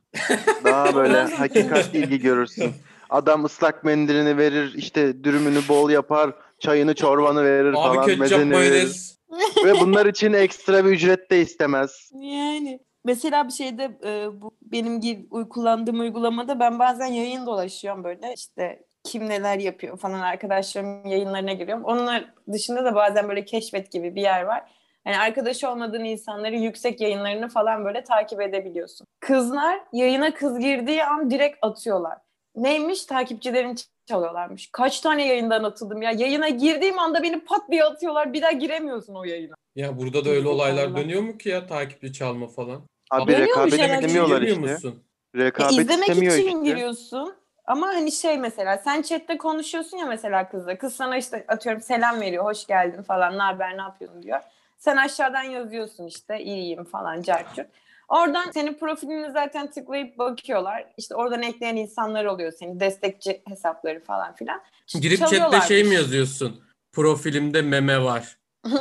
Daha 0.64 0.96
böyle 0.96 1.22
hakikatli 1.22 2.00
ilgi 2.00 2.20
görürsün. 2.20 2.74
Adam 3.10 3.46
ıslak 3.46 3.84
mendilini 3.84 4.38
verir, 4.38 4.74
işte 4.78 5.24
dürümünü 5.24 5.60
bol 5.70 5.90
yapar, 5.90 6.32
çayını 6.60 6.96
çorbanı 6.96 7.44
verir 7.44 7.70
Abi 7.70 7.76
falan, 7.76 8.06
ketçap 8.06 8.20
mezeni 8.20 8.52
verir. 8.52 8.72
mayonez. 8.72 9.18
Ve 9.66 9.74
bunlar 9.74 10.06
için 10.06 10.34
ekstra 10.34 10.86
bir 10.86 10.90
ücret 10.90 11.32
de 11.32 11.42
istemez. 11.42 12.12
Yani 12.14 12.80
mesela 13.06 13.48
bir 13.48 13.54
şeyde 13.54 13.98
e, 14.06 14.42
bu 14.42 14.52
benim 14.62 15.02
kullandığım 15.50 16.00
uygulamada 16.00 16.60
ben 16.60 16.80
bazen 16.80 17.08
yayın 17.08 17.46
dolaşıyorum 17.46 18.04
böyle 18.04 18.34
işte 18.34 18.84
kim 19.04 19.30
neler 19.30 19.60
yapıyor 19.60 19.98
falan 19.98 20.20
arkadaşlarım 20.20 21.06
yayınlarına 21.06 21.54
giriyorum. 21.54 21.84
Onlar 21.84 22.34
dışında 22.54 22.86
da 22.86 22.96
bazen 22.96 23.30
böyle 23.30 23.46
keşfet 23.46 23.92
gibi 23.92 24.16
bir 24.16 24.22
yer 24.22 24.44
var. 24.44 24.72
Yani 25.06 25.18
arkadaşı 25.18 25.70
olmadığın 25.70 26.04
insanları 26.04 26.56
yüksek 26.56 27.02
yayınlarını 27.02 27.50
falan 27.50 27.86
böyle 27.86 28.04
takip 28.04 28.42
edebiliyorsun. 28.42 29.08
Kızlar 29.20 29.80
yayına 29.94 30.34
kız 30.34 30.60
girdiği 30.60 31.04
an 31.04 31.32
direkt 31.32 31.58
atıyorlar. 31.62 32.18
Neymiş? 32.62 33.06
Takipçilerini 33.06 33.74
ç- 33.74 33.88
çalıyorlarmış. 34.06 34.70
Kaç 34.72 35.00
tane 35.02 35.28
yayından 35.28 35.64
atıldım 35.64 36.02
ya. 36.02 36.12
Yayına 36.12 36.50
girdiğim 36.50 37.00
anda 37.00 37.24
beni 37.24 37.40
pat 37.40 37.72
diye 37.72 37.84
atıyorlar. 37.84 38.34
Bir 38.34 38.42
daha 38.42 38.52
giremiyorsun 38.52 39.16
o 39.16 39.24
yayına. 39.24 39.56
Ya 39.76 39.98
burada 39.98 40.26
da 40.26 40.30
öyle 40.30 40.48
olaylar 40.48 40.96
dönüyor 40.96 41.22
mu 41.22 41.38
ki 41.38 41.50
ya 41.50 41.68
takipçi 41.68 42.14
çalma 42.14 42.48
falan? 42.48 42.82
Abi 43.12 43.32
Dönüyormuş 43.32 43.50
rekabet 43.58 43.80
herhalde. 43.80 43.94
istemiyorlar 44.08 44.42
Girmiyor 44.42 44.76
işte. 44.76 44.88
musun? 44.88 45.04
Ya 45.36 45.46
Rekabet 45.46 45.72
izlemek 45.80 46.10
istemiyor 46.10 46.34
için 46.38 46.48
işte. 46.62 46.72
giriyorsun. 46.72 47.34
Ama 47.66 47.88
hani 47.88 48.12
şey 48.12 48.38
mesela 48.38 48.78
sen 48.78 49.02
chatte 49.02 49.38
konuşuyorsun 49.38 49.98
ya 49.98 50.06
mesela 50.06 50.50
kızla. 50.50 50.78
Kız 50.78 50.96
sana 50.96 51.18
işte 51.18 51.46
atıyorum 51.48 51.82
selam 51.82 52.22
veriyor. 52.22 52.46
Hoş 52.46 52.68
geldin 52.68 53.02
falan. 53.04 53.38
Ne 53.38 53.42
haber 53.42 53.78
ne 53.78 53.82
yapıyorsun 53.82 54.24
diyor. 54.24 54.40
Sen 54.78 54.98
aşağıdan 54.98 55.44
yazıyorsun 55.44 56.06
işte 56.08 56.40
iyiyim 56.44 56.84
falan 56.84 57.22
carçur. 57.22 57.64
Oradan 58.08 58.52
senin 58.52 58.74
profilini 58.74 59.32
zaten 59.32 59.72
tıklayıp 59.72 60.18
bakıyorlar. 60.18 60.86
İşte 60.98 61.16
oradan 61.16 61.42
ekleyen 61.42 61.76
insanlar 61.76 62.26
oluyor 62.26 62.52
senin 62.52 62.80
destekçi 62.80 63.42
hesapları 63.48 64.04
falan 64.04 64.36
filan. 64.36 64.62
Girip 65.02 65.20
chatte 65.20 65.30
şey 65.30 65.40
mi 65.40 65.50
Çalıyorlarmış. 65.50 65.92
yazıyorsun? 65.94 66.64
Profilimde 66.92 67.62
meme 67.62 68.04
var. 68.04 68.38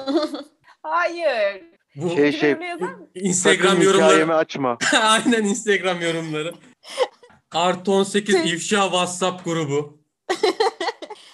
Hayır. 0.83 1.63
Bu 1.97 2.11
Şey 2.11 2.33
şey? 2.33 2.57
Instagram 3.15 3.83
yorumları. 3.83 4.37
açma. 4.37 4.79
Aynen 5.03 5.45
Instagram 5.45 6.01
yorumları. 6.01 6.55
Artı 7.55 7.93
18 7.93 8.35
Tüh. 8.35 8.45
ifşa 8.45 8.83
WhatsApp 8.83 9.45
grubu. 9.45 9.99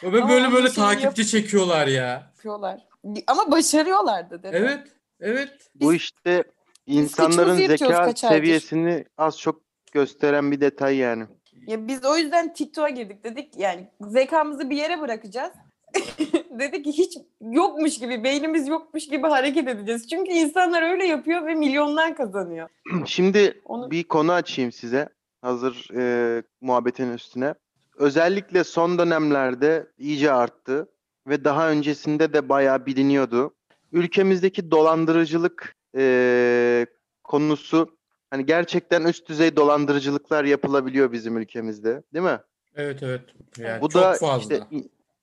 Ve 0.02 0.12
böyle 0.12 0.22
onun 0.46 0.52
böyle 0.52 0.70
şeyini 0.70 0.88
takipçi 0.90 1.26
çekiyorlar 1.26 1.86
ya. 1.86 2.06
yapıyorlar. 2.06 2.80
Ama 3.26 3.50
başarıyorlardı 3.50 4.42
dedi. 4.42 4.56
Evet. 4.56 4.88
Evet. 5.20 5.70
Bu 5.74 5.94
işte 5.94 6.44
insanların 6.92 7.56
zeka 7.66 8.12
seviyesini 8.14 9.04
az 9.18 9.38
çok 9.38 9.60
gösteren 9.92 10.52
bir 10.52 10.60
detay 10.60 10.96
yani. 10.96 11.24
Ya 11.66 11.88
biz 11.88 12.04
o 12.04 12.16
yüzden 12.16 12.52
TikTok'a 12.52 12.88
girdik 12.88 13.24
dedik 13.24 13.56
yani 13.56 13.88
zekamızı 14.00 14.70
bir 14.70 14.76
yere 14.76 15.00
bırakacağız. 15.00 15.52
dedik 16.58 16.84
ki 16.84 16.92
hiç 16.92 17.18
yokmuş 17.40 17.98
gibi 17.98 18.24
beynimiz 18.24 18.68
yokmuş 18.68 19.08
gibi 19.08 19.26
hareket 19.26 19.68
edeceğiz. 19.68 20.08
Çünkü 20.08 20.32
insanlar 20.32 20.82
öyle 20.82 21.06
yapıyor 21.06 21.46
ve 21.46 21.54
milyonlar 21.54 22.16
kazanıyor. 22.16 22.68
Şimdi 23.06 23.60
Onu 23.64 23.90
bir 23.90 24.04
konu 24.04 24.32
açayım 24.32 24.72
size. 24.72 25.08
Hazır 25.42 25.88
e, 25.96 26.42
muhabbetin 26.60 27.12
üstüne. 27.12 27.54
Özellikle 27.96 28.64
son 28.64 28.98
dönemlerde 28.98 29.86
iyice 29.98 30.32
arttı 30.32 30.88
ve 31.28 31.44
daha 31.44 31.70
öncesinde 31.70 32.32
de 32.32 32.48
bayağı 32.48 32.86
biliniyordu. 32.86 33.54
Ülkemizdeki 33.92 34.70
dolandırıcılık 34.70 35.76
e, 35.96 36.86
konusu 37.24 37.96
hani 38.30 38.46
gerçekten 38.46 39.04
üst 39.04 39.28
düzey 39.28 39.56
dolandırıcılıklar 39.56 40.44
yapılabiliyor 40.44 41.12
bizim 41.12 41.36
ülkemizde, 41.36 42.02
değil 42.14 42.24
mi? 42.24 42.40
Evet 42.76 43.02
evet. 43.02 43.20
Yani 43.58 43.80
Bu 43.80 43.88
çok 43.88 44.02
da 44.02 44.12
fazla. 44.14 44.54
işte 44.54 44.66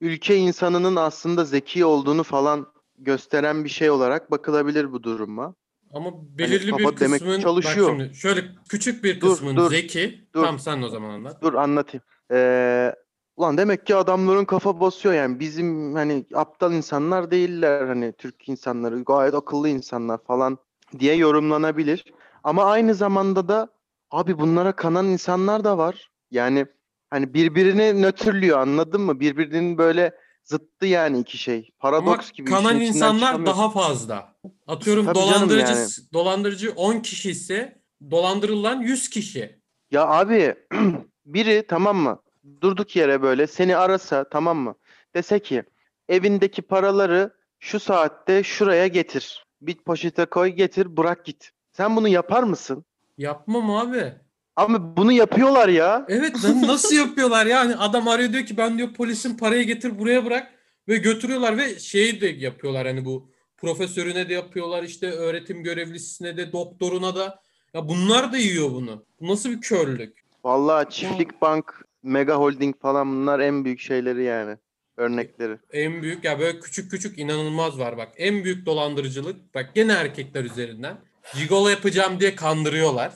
ülke 0.02 0.36
insanının 0.36 0.96
aslında 0.96 1.46
zeki 1.46 1.86
olduğunu 1.86 2.24
falan 2.24 2.68
gösteren 2.98 3.64
bir 3.64 3.70
şey 3.70 3.90
olarak 3.90 4.32
bakılabilir 4.32 4.92
bu 4.92 5.04
duruma. 5.04 5.56
Ama 5.94 6.12
belirli 6.38 6.78
bir 6.78 6.84
kafa 6.84 7.00
demek 7.00 7.20
kısmın 7.20 7.40
çalışıyor. 7.40 7.88
bak 7.90 8.00
şimdi 8.00 8.16
şöyle 8.16 8.42
küçük 8.70 9.04
bir 9.04 9.22
Dur, 9.22 9.30
kısmın 9.30 9.56
dur, 9.56 9.70
zeki. 9.70 10.28
dur. 10.36 10.44
Tam 10.44 10.60
sen 10.60 10.82
o 10.82 10.90
zaman 10.90 11.10
anlat. 11.10 11.42
Dur 11.42 11.54
anlatayım. 11.54 12.04
Ee, 12.32 12.96
ulan 13.40 13.58
demek 13.58 13.86
ki 13.86 13.96
adamların 13.96 14.46
kafa 14.46 14.80
basıyor 14.80 15.16
yani 15.16 15.40
bizim 15.40 15.96
hani 15.96 16.26
aptal 16.34 16.74
insanlar 16.74 17.32
değiller 17.32 17.88
hani 17.88 18.14
Türk 18.14 18.50
insanları 18.50 19.04
gayet 19.04 19.34
akıllı 19.34 19.70
insanlar 19.70 20.24
falan 20.24 20.58
diye 21.00 21.16
yorumlanabilir. 21.16 22.06
Ama 22.44 22.64
aynı 22.66 22.96
zamanda 22.96 23.48
da 23.48 23.68
abi 24.12 24.40
bunlara 24.40 24.72
kanan 24.72 25.06
insanlar 25.06 25.64
da 25.64 25.78
var. 25.78 26.12
Yani 26.32 26.66
hani 27.10 27.34
birbirini 27.34 28.02
nötrlüyor 28.02 28.60
anladın 28.60 29.02
mı? 29.02 29.20
Birbirinin 29.20 29.78
böyle 29.78 30.16
zıttı 30.44 30.86
yani 30.86 31.20
iki 31.20 31.38
şey. 31.38 31.70
Ama 31.80 31.92
Paradoks 31.92 32.32
gibi. 32.32 32.50
işin 32.50 32.64
kanan 32.64 32.82
insanlar 32.82 33.46
daha 33.46 33.70
fazla. 33.70 34.36
Atıyorum 34.68 35.06
Tabii 35.06 35.16
dolandırıcı 35.16 35.74
yani. 35.74 35.88
dolandırıcı 36.14 36.72
10 36.72 37.00
kişi 37.00 37.30
ise 37.32 37.82
dolandırılan 38.12 38.82
100 38.82 39.10
kişi. 39.10 39.62
Ya 39.92 40.08
abi 40.08 40.56
biri 41.26 41.66
tamam 41.68 41.98
mı? 41.98 42.22
Durduk 42.62 42.96
yere 42.96 43.22
böyle 43.22 43.48
seni 43.48 43.78
arasa 43.78 44.30
tamam 44.30 44.58
mı? 44.58 44.76
Dese 45.16 45.40
ki 45.40 45.64
evindeki 46.10 46.62
paraları 46.62 47.34
şu 47.60 47.80
saatte 47.80 48.44
şuraya 48.44 48.88
getir. 48.88 49.46
Bir 49.62 49.76
poşete 49.76 50.26
koy 50.26 50.50
getir 50.50 50.98
bırak 50.98 51.26
git. 51.26 51.52
Sen 51.72 51.96
bunu 51.96 52.08
yapar 52.08 52.44
mısın? 52.44 52.86
Yapmam 53.18 53.72
abi. 53.72 54.14
Ama 54.56 54.98
bunu 54.98 55.12
yapıyorlar 55.12 55.70
ya. 55.70 56.06
Evet 56.10 56.44
lan 56.44 56.68
nasıl 56.68 56.96
yapıyorlar 56.96 57.46
yani 57.46 57.76
adam 57.76 58.08
arıyor 58.08 58.34
diyor 58.34 58.46
ki 58.46 58.58
ben 58.58 58.78
diyor 58.78 58.94
polisin 58.94 59.38
parayı 59.38 59.64
getir 59.64 60.00
buraya 60.00 60.26
bırak 60.26 60.52
ve 60.88 60.98
götürüyorlar 60.98 61.58
ve 61.58 61.80
şeyi 61.80 62.22
de 62.22 62.28
yapıyorlar 62.28 62.88
hani 62.88 63.06
bu 63.06 63.30
profesörüne 63.58 64.30
de 64.30 64.34
yapıyorlar 64.34 64.84
işte 64.84 65.12
öğretim 65.12 65.64
görevlisine 65.64 66.38
de 66.38 66.52
doktoruna 66.52 67.16
da 67.16 67.42
ya 67.74 67.90
bunlar 67.90 68.34
da 68.34 68.38
yiyor 68.38 68.72
bunu. 68.72 69.06
Bu 69.22 69.28
nasıl 69.28 69.50
bir 69.50 69.62
körlük? 69.62 70.24
Vallahi 70.44 70.90
çiftlik 70.90 71.42
bank, 71.42 71.86
mega 72.04 72.36
holding 72.36 72.82
falan 72.82 73.12
bunlar 73.12 73.40
en 73.40 73.66
büyük 73.66 73.80
şeyleri 73.80 74.24
yani. 74.24 74.58
Örnekleri. 74.98 75.58
En 75.72 76.02
büyük 76.02 76.24
ya 76.24 76.40
böyle 76.40 76.60
küçük 76.60 76.92
küçük 76.92 77.20
inanılmaz 77.20 77.80
var 77.80 77.98
bak. 77.98 78.10
En 78.18 78.44
büyük 78.44 78.66
dolandırıcılık 78.66 79.56
bak 79.56 79.72
gene 79.76 79.94
erkekler 79.94 80.44
üzerinden. 80.44 80.98
Gigolo 81.36 81.70
yapacağım 81.70 82.20
diye 82.20 82.36
kandırıyorlar. 82.36 83.12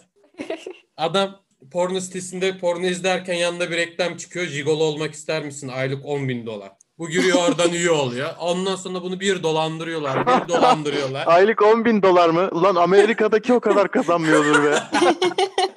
Adam 0.97 1.39
porno 1.71 1.99
sitesinde 1.99 2.57
porno 2.57 2.85
izlerken 2.85 3.33
yanında 3.33 3.71
bir 3.71 3.77
reklam 3.77 4.17
çıkıyor. 4.17 4.45
Gigolo 4.45 4.83
olmak 4.83 5.13
ister 5.13 5.45
misin? 5.45 5.67
Aylık 5.67 6.05
10 6.05 6.29
bin 6.29 6.45
dolar. 6.45 6.71
Bu 6.97 7.09
giriyor 7.09 7.37
oradan 7.49 7.73
üye 7.73 7.91
oluyor. 7.91 8.29
Ondan 8.39 8.75
sonra 8.75 9.01
bunu 9.01 9.19
bir 9.19 9.43
dolandırıyorlar. 9.43 10.27
Bir 10.27 10.47
dolandırıyorlar. 10.47 11.23
Aylık 11.27 11.61
10 11.61 11.85
bin 11.85 12.01
dolar 12.01 12.29
mı? 12.29 12.49
Ulan 12.51 12.75
Amerika'daki 12.75 13.53
o 13.53 13.59
kadar 13.59 13.91
kazanmıyordur 13.91 14.63
be. 14.63 14.75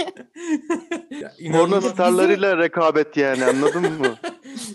İnanılmaz. 1.47 1.85
starlarıyla 1.85 2.59
rekabet 2.59 3.17
yani 3.17 3.45
anladın 3.45 3.83
mı? 3.83 4.17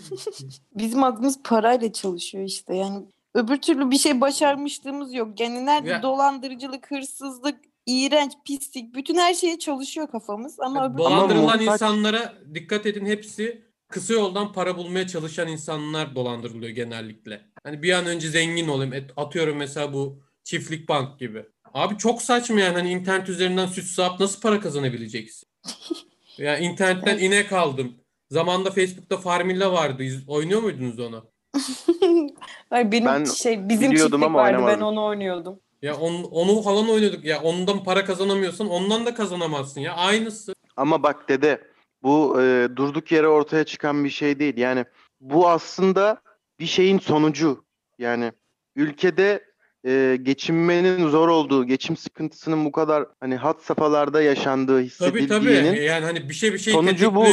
bizim 0.74 1.04
aklımız 1.04 1.42
parayla 1.44 1.92
çalışıyor 1.92 2.44
işte 2.44 2.76
yani 2.76 3.04
öbür 3.34 3.56
türlü 3.56 3.90
bir 3.90 3.98
şey 3.98 4.20
başarmışlığımız 4.20 5.14
yok. 5.14 5.40
Yani 5.40 5.66
nerede 5.66 5.90
Ya- 5.90 6.02
dolandırıcılık, 6.02 6.90
hırsızlık, 6.90 7.56
iğrenç, 7.86 8.32
pislik 8.46 8.94
bütün 8.94 9.18
her 9.18 9.34
şeye 9.34 9.58
çalışıyor 9.58 10.10
kafamız 10.10 10.60
ama 10.60 10.88
öbür 10.88 10.98
Dolandırılan 10.98 11.58
muhtaç- 11.58 11.72
insanlara 11.72 12.34
dikkat 12.54 12.86
edin 12.86 13.06
hepsi 13.06 13.62
kısa 13.88 14.14
yoldan 14.14 14.52
para 14.52 14.76
bulmaya 14.76 15.06
çalışan 15.06 15.48
insanlar 15.48 16.14
dolandırılıyor 16.14 16.70
genellikle. 16.70 17.40
Hani 17.64 17.82
bir 17.82 17.92
an 17.92 18.06
önce 18.06 18.28
zengin 18.28 18.68
olayım. 18.68 19.06
Atıyorum 19.16 19.56
mesela 19.56 19.92
bu 19.92 20.22
çiftlik 20.44 20.88
bank 20.88 21.18
gibi. 21.20 21.44
Abi 21.74 21.96
çok 21.98 22.22
saçma 22.22 22.60
yani 22.60 22.74
hani 22.74 22.90
internet 22.90 23.28
üzerinden 23.28 23.66
süt 23.66 23.84
sağıp 23.84 24.20
nasıl 24.20 24.40
para 24.40 24.60
kazanabileceksin? 24.60 25.48
ya 26.38 26.58
internetten 26.58 27.18
inek 27.18 27.52
aldım. 27.52 27.92
Zamanında 28.30 28.70
Facebook'ta 28.70 29.16
Farmilla 29.16 29.72
vardı. 29.72 30.04
Oynuyor 30.26 30.62
muydunuz 30.62 31.00
onu? 31.00 31.24
Hayır, 32.70 32.92
benim 32.92 33.06
Ben 33.06 33.24
şey 33.24 33.68
bizim 33.68 33.90
çiftlik 33.94 34.14
ama 34.14 34.38
vardı 34.38 34.52
ben 34.52 34.62
oynamadım. 34.62 34.86
onu 34.86 35.04
oynuyordum. 35.04 35.60
Ya 35.82 35.96
on- 35.96 36.24
onu 36.24 36.62
falan 36.62 36.88
oynuyorduk. 36.88 37.24
Ya 37.24 37.42
ondan 37.42 37.84
para 37.84 38.04
kazanamıyorsan 38.04 38.68
ondan 38.68 39.06
da 39.06 39.14
kazanamazsın 39.14 39.80
ya. 39.80 39.94
Aynısı. 39.94 40.54
Ama 40.76 41.02
bak 41.02 41.28
dede 41.28 41.60
bu 42.02 42.42
e, 42.42 42.68
durduk 42.76 43.12
yere 43.12 43.28
ortaya 43.28 43.64
çıkan 43.64 44.04
bir 44.04 44.10
şey 44.10 44.38
değil. 44.38 44.56
Yani 44.56 44.84
bu 45.20 45.48
aslında 45.48 46.22
bir 46.60 46.66
şeyin 46.66 46.98
sonucu. 46.98 47.64
Yani 47.98 48.32
ülkede 48.76 49.51
e, 49.86 50.18
geçinmenin 50.22 51.08
zor 51.08 51.28
olduğu, 51.28 51.64
geçim 51.66 51.96
sıkıntısının 51.96 52.64
bu 52.64 52.72
kadar 52.72 53.06
hani 53.20 53.36
had 53.36 53.58
safhalarda 53.60 54.22
yaşandığı 54.22 54.76
Tabii 54.76 54.86
hissedildiğinin 54.86 55.64
tabii. 55.72 55.84
Yani 55.84 56.04
hani 56.04 56.28
bir 56.28 56.34
şey 56.34 56.52
bir 56.52 56.58
şey 56.58 56.72
Sonucu 56.74 57.14
bu. 57.14 57.26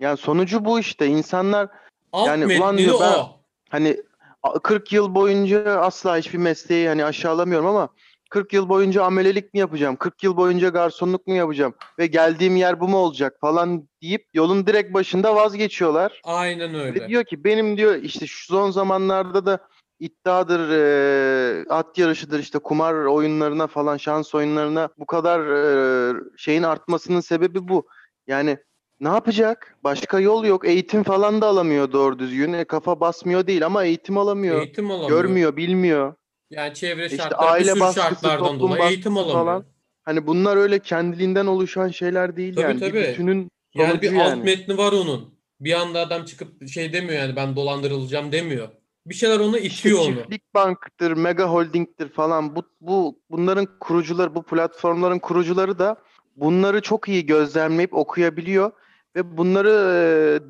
yani 0.00 0.16
sonucu 0.16 0.64
bu 0.64 0.80
işte. 0.80 1.06
İnsanlar 1.06 1.68
Alt 2.12 2.26
Yani 2.28 2.58
ulan 2.58 2.78
diyor 2.78 3.00
ben- 3.00 3.12
o. 3.12 3.40
hani 3.70 3.96
a- 4.42 4.58
40 4.58 4.92
yıl 4.92 5.14
boyunca 5.14 5.64
asla 5.80 6.16
hiçbir 6.18 6.38
mesleği 6.38 6.88
hani 6.88 7.04
aşağılamıyorum 7.04 7.66
ama 7.66 7.88
40 8.30 8.52
yıl 8.52 8.68
boyunca 8.68 9.02
amelelik 9.04 9.54
mi 9.54 9.60
yapacağım? 9.60 9.96
40 9.96 10.22
yıl 10.24 10.36
boyunca 10.36 10.68
garsonluk 10.68 11.26
mu 11.26 11.34
yapacağım? 11.34 11.74
Ve 11.98 12.06
geldiğim 12.06 12.56
yer 12.56 12.80
bu 12.80 12.88
mu 12.88 12.96
olacak 12.96 13.36
falan 13.40 13.88
deyip 14.02 14.26
yolun 14.34 14.66
direkt 14.66 14.94
başında 14.94 15.34
vazgeçiyorlar. 15.36 16.20
Aynen 16.24 16.74
Ve 16.74 16.78
öyle. 16.82 17.08
diyor 17.08 17.24
ki 17.24 17.44
benim 17.44 17.76
diyor 17.76 17.94
işte 17.94 18.26
şu 18.26 18.44
son 18.46 18.70
zamanlarda 18.70 19.46
da 19.46 19.58
iddiadır, 20.02 20.70
e, 20.70 21.64
at 21.68 21.98
yarışıdır 21.98 22.38
işte 22.38 22.58
kumar 22.58 22.94
oyunlarına 22.94 23.66
falan 23.66 23.96
şans 23.96 24.34
oyunlarına 24.34 24.88
bu 24.98 25.06
kadar 25.06 25.40
e, 25.40 26.14
şeyin 26.36 26.62
artmasının 26.62 27.20
sebebi 27.20 27.68
bu. 27.68 27.86
Yani 28.26 28.58
ne 29.00 29.08
yapacak? 29.08 29.76
Başka 29.84 30.20
yol 30.20 30.44
yok. 30.44 30.68
Eğitim 30.68 31.02
falan 31.02 31.40
da 31.40 31.46
alamıyor 31.46 31.92
doğru 31.92 32.18
düzgün. 32.18 32.52
E, 32.52 32.64
kafa 32.64 33.00
basmıyor 33.00 33.46
değil 33.46 33.66
ama 33.66 33.84
eğitim 33.84 34.18
alamıyor. 34.18 34.62
Eğitim 34.62 34.90
alamıyor. 34.90 35.22
Görmüyor, 35.22 35.56
bilmiyor. 35.56 36.14
Yani 36.50 36.74
çevre 36.74 37.04
İşte 37.06 37.16
şartları, 37.16 37.40
bir 37.42 37.52
aile 37.52 37.80
baskısı, 37.80 38.00
şartlardan 38.00 38.60
dolayı 38.60 38.82
eğitim 38.82 39.16
alamıyor. 39.16 39.38
falan. 39.38 39.64
Hani 40.02 40.26
bunlar 40.26 40.56
öyle 40.56 40.78
kendiliğinden 40.78 41.46
oluşan 41.46 41.88
şeyler 41.88 42.36
değil 42.36 42.54
Tabii, 42.54 42.64
yani. 42.64 42.80
tabii. 42.80 42.92
Bir 42.94 43.08
bütünün 43.08 43.48
Yani 43.74 44.02
bir 44.02 44.08
alt 44.08 44.16
yani. 44.28 44.42
metni 44.42 44.78
var 44.78 44.92
onun. 44.92 45.34
Bir 45.60 45.72
anda 45.72 46.00
adam 46.00 46.24
çıkıp 46.24 46.68
şey 46.68 46.92
demiyor 46.92 47.22
yani 47.22 47.36
ben 47.36 47.56
dolandırılacağım 47.56 48.32
demiyor. 48.32 48.68
Bir 49.06 49.14
şeyler 49.14 49.40
onu 49.40 49.58
İşte 49.58 49.88
itiyor 49.88 49.98
onu. 50.08 50.14
çiftlik 50.16 50.54
banktır, 50.54 51.12
mega 51.12 51.44
holdingtir 51.44 52.08
falan 52.08 52.56
bu 52.56 52.62
bu 52.80 53.18
bunların 53.30 53.68
kurucuları, 53.80 54.34
bu 54.34 54.42
platformların 54.42 55.18
kurucuları 55.18 55.78
da 55.78 55.96
bunları 56.36 56.80
çok 56.82 57.08
iyi 57.08 57.26
gözlemleyip 57.26 57.94
okuyabiliyor 57.94 58.70
ve 59.16 59.36
bunları 59.36 59.72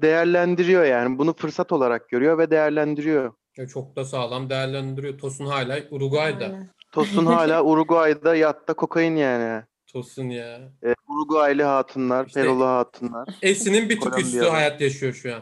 değerlendiriyor 0.03 0.85
yani. 0.85 1.19
Bunu 1.19 1.35
fırsat 1.35 1.73
olarak 1.73 2.09
görüyor 2.09 2.38
ve 2.38 2.51
değerlendiriyor. 2.51 3.33
Ya 3.57 3.67
çok 3.67 3.97
da 3.97 4.05
sağlam 4.05 4.51
değerlendiriyor. 4.51 5.19
Tosun 5.19 5.47
hala 5.47 5.79
Uruguay'da. 5.91 6.45
Aynen. 6.45 6.71
Tosun 6.93 7.27
hala 7.37 7.62
Uruguay'da 7.65 8.35
yatta 8.37 8.75
kokain 8.75 9.17
yani. 9.17 9.62
Tosun 9.87 10.29
ya. 10.29 10.59
E, 10.85 10.95
Uruguaylı 11.09 11.62
hatunlar, 11.62 12.27
İşte- 12.27 12.41
Perulu 12.43 12.65
hatunlar. 12.65 13.29
Esin'in 13.43 13.88
bir 13.88 14.01
tık 14.01 14.19
üstü 14.19 14.41
hayat 14.41 14.81
yaşıyor 14.81 15.12
şu 15.12 15.35
an. 15.35 15.41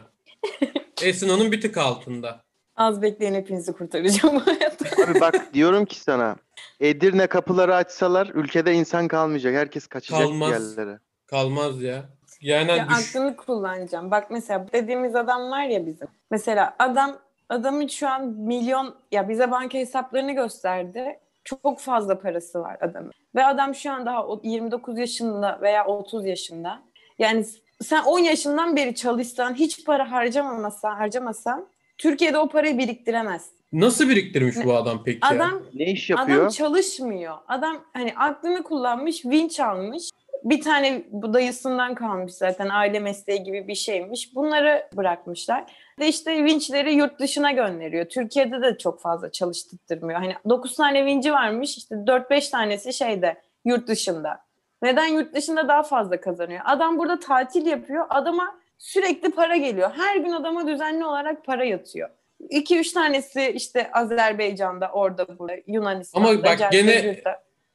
Esin 1.03 1.29
onun 1.29 1.51
bir 1.51 1.61
tık 1.61 1.77
altında. 1.77 2.43
Az 2.75 3.01
bekleyin 3.01 3.33
hepinizi 3.33 3.73
kurtaracağım 3.73 4.39
hayatta. 4.45 5.03
Abi 5.11 5.19
bak 5.21 5.53
diyorum 5.53 5.85
ki 5.85 5.99
sana 5.99 6.35
Edirne 6.79 7.27
kapıları 7.27 7.75
açsalar 7.75 8.27
ülkede 8.33 8.73
insan 8.73 9.07
kalmayacak. 9.07 9.55
Herkes 9.55 9.87
kaçacak 9.87 10.21
Kalmaz. 10.21 10.49
bir 10.49 10.53
yerlere. 10.53 10.99
Kalmaz 11.27 11.81
ya. 11.81 12.03
Yani 12.41 12.71
Ya 12.71 12.87
düş- 12.89 13.15
aklını 13.15 13.35
kullanacağım. 13.35 14.11
Bak 14.11 14.31
mesela 14.31 14.65
dediğimiz 14.73 15.15
adam 15.15 15.51
var 15.51 15.63
ya 15.63 15.85
bizim. 15.85 16.07
Mesela 16.31 16.75
adam 16.79 17.17
Adamın 17.49 17.87
şu 17.87 18.07
an 18.09 18.27
milyon 18.27 18.95
ya 19.11 19.29
bize 19.29 19.51
banka 19.51 19.77
hesaplarını 19.77 20.31
gösterdi. 20.31 21.19
Çok 21.43 21.79
fazla 21.79 22.19
parası 22.19 22.59
var 22.61 22.77
adamın. 22.81 23.11
Ve 23.35 23.45
adam 23.45 23.75
şu 23.75 23.91
an 23.91 24.05
daha 24.05 24.27
o- 24.27 24.41
29 24.43 24.97
yaşında 24.97 25.59
veya 25.61 25.85
30 25.85 26.25
yaşında. 26.25 26.81
Yani 27.19 27.45
sen 27.83 28.03
10 28.03 28.19
yaşından 28.19 28.75
beri 28.75 28.95
çalışsan, 28.95 29.53
hiç 29.53 29.85
para 29.85 30.11
harcamamasan, 30.11 30.95
harcamasan 30.95 31.67
Türkiye'de 32.01 32.37
o 32.37 32.49
parayı 32.49 32.77
biriktiremezsin. 32.77 33.57
Nasıl 33.73 34.09
biriktirmiş 34.09 34.55
bu 34.65 34.75
adam 34.75 35.03
peki? 35.05 35.19
ya? 35.23 35.29
Adam 35.29 35.61
Ne 35.73 35.85
iş 35.85 36.09
yapıyor? 36.09 36.39
Adam 36.39 36.49
çalışmıyor. 36.49 37.37
Adam 37.47 37.77
hani 37.93 38.13
aklını 38.17 38.63
kullanmış, 38.63 39.25
vinç 39.25 39.59
almış. 39.59 40.09
Bir 40.43 40.61
tane 40.61 41.03
bu 41.11 41.33
dayısından 41.33 41.95
kalmış 41.95 42.33
zaten 42.33 42.69
aile 42.69 42.99
mesleği 42.99 43.43
gibi 43.43 43.67
bir 43.67 43.75
şeymiş. 43.75 44.35
Bunları 44.35 44.89
bırakmışlar. 44.97 45.63
Ve 45.99 46.07
işte 46.07 46.43
vinçleri 46.43 46.93
yurt 46.93 47.19
dışına 47.19 47.51
gönderiyor. 47.51 48.05
Türkiye'de 48.05 48.61
de 48.61 48.77
çok 48.77 49.01
fazla 49.01 49.31
çalıştırmıyor. 49.31 50.19
Hani 50.19 50.35
9 50.49 50.75
tane 50.75 51.05
vinci 51.05 51.33
varmış 51.33 51.77
işte 51.77 51.95
4-5 51.95 52.51
tanesi 52.51 52.93
şeyde 52.93 53.41
yurt 53.65 53.87
dışında. 53.87 54.39
Neden 54.81 55.07
yurt 55.07 55.35
dışında 55.35 55.67
daha 55.67 55.83
fazla 55.83 56.21
kazanıyor? 56.21 56.61
Adam 56.65 56.97
burada 56.97 57.19
tatil 57.19 57.65
yapıyor. 57.65 58.05
Adama 58.09 58.60
sürekli 58.81 59.31
para 59.31 59.55
geliyor. 59.55 59.91
Her 59.97 60.15
gün 60.17 60.31
adama 60.31 60.67
düzenli 60.67 61.05
olarak 61.05 61.45
para 61.45 61.63
yatıyor. 61.65 62.09
2-3 62.49 62.93
tanesi 62.93 63.53
işte 63.55 63.91
Azerbaycan'da, 63.93 64.89
orada 64.93 65.39
burada, 65.39 65.53
Yunanistan'da. 65.67 66.27
Ama 66.29 66.43
bak 66.43 66.57
Cerca'da, 66.57 66.69
gene-. 66.77 67.23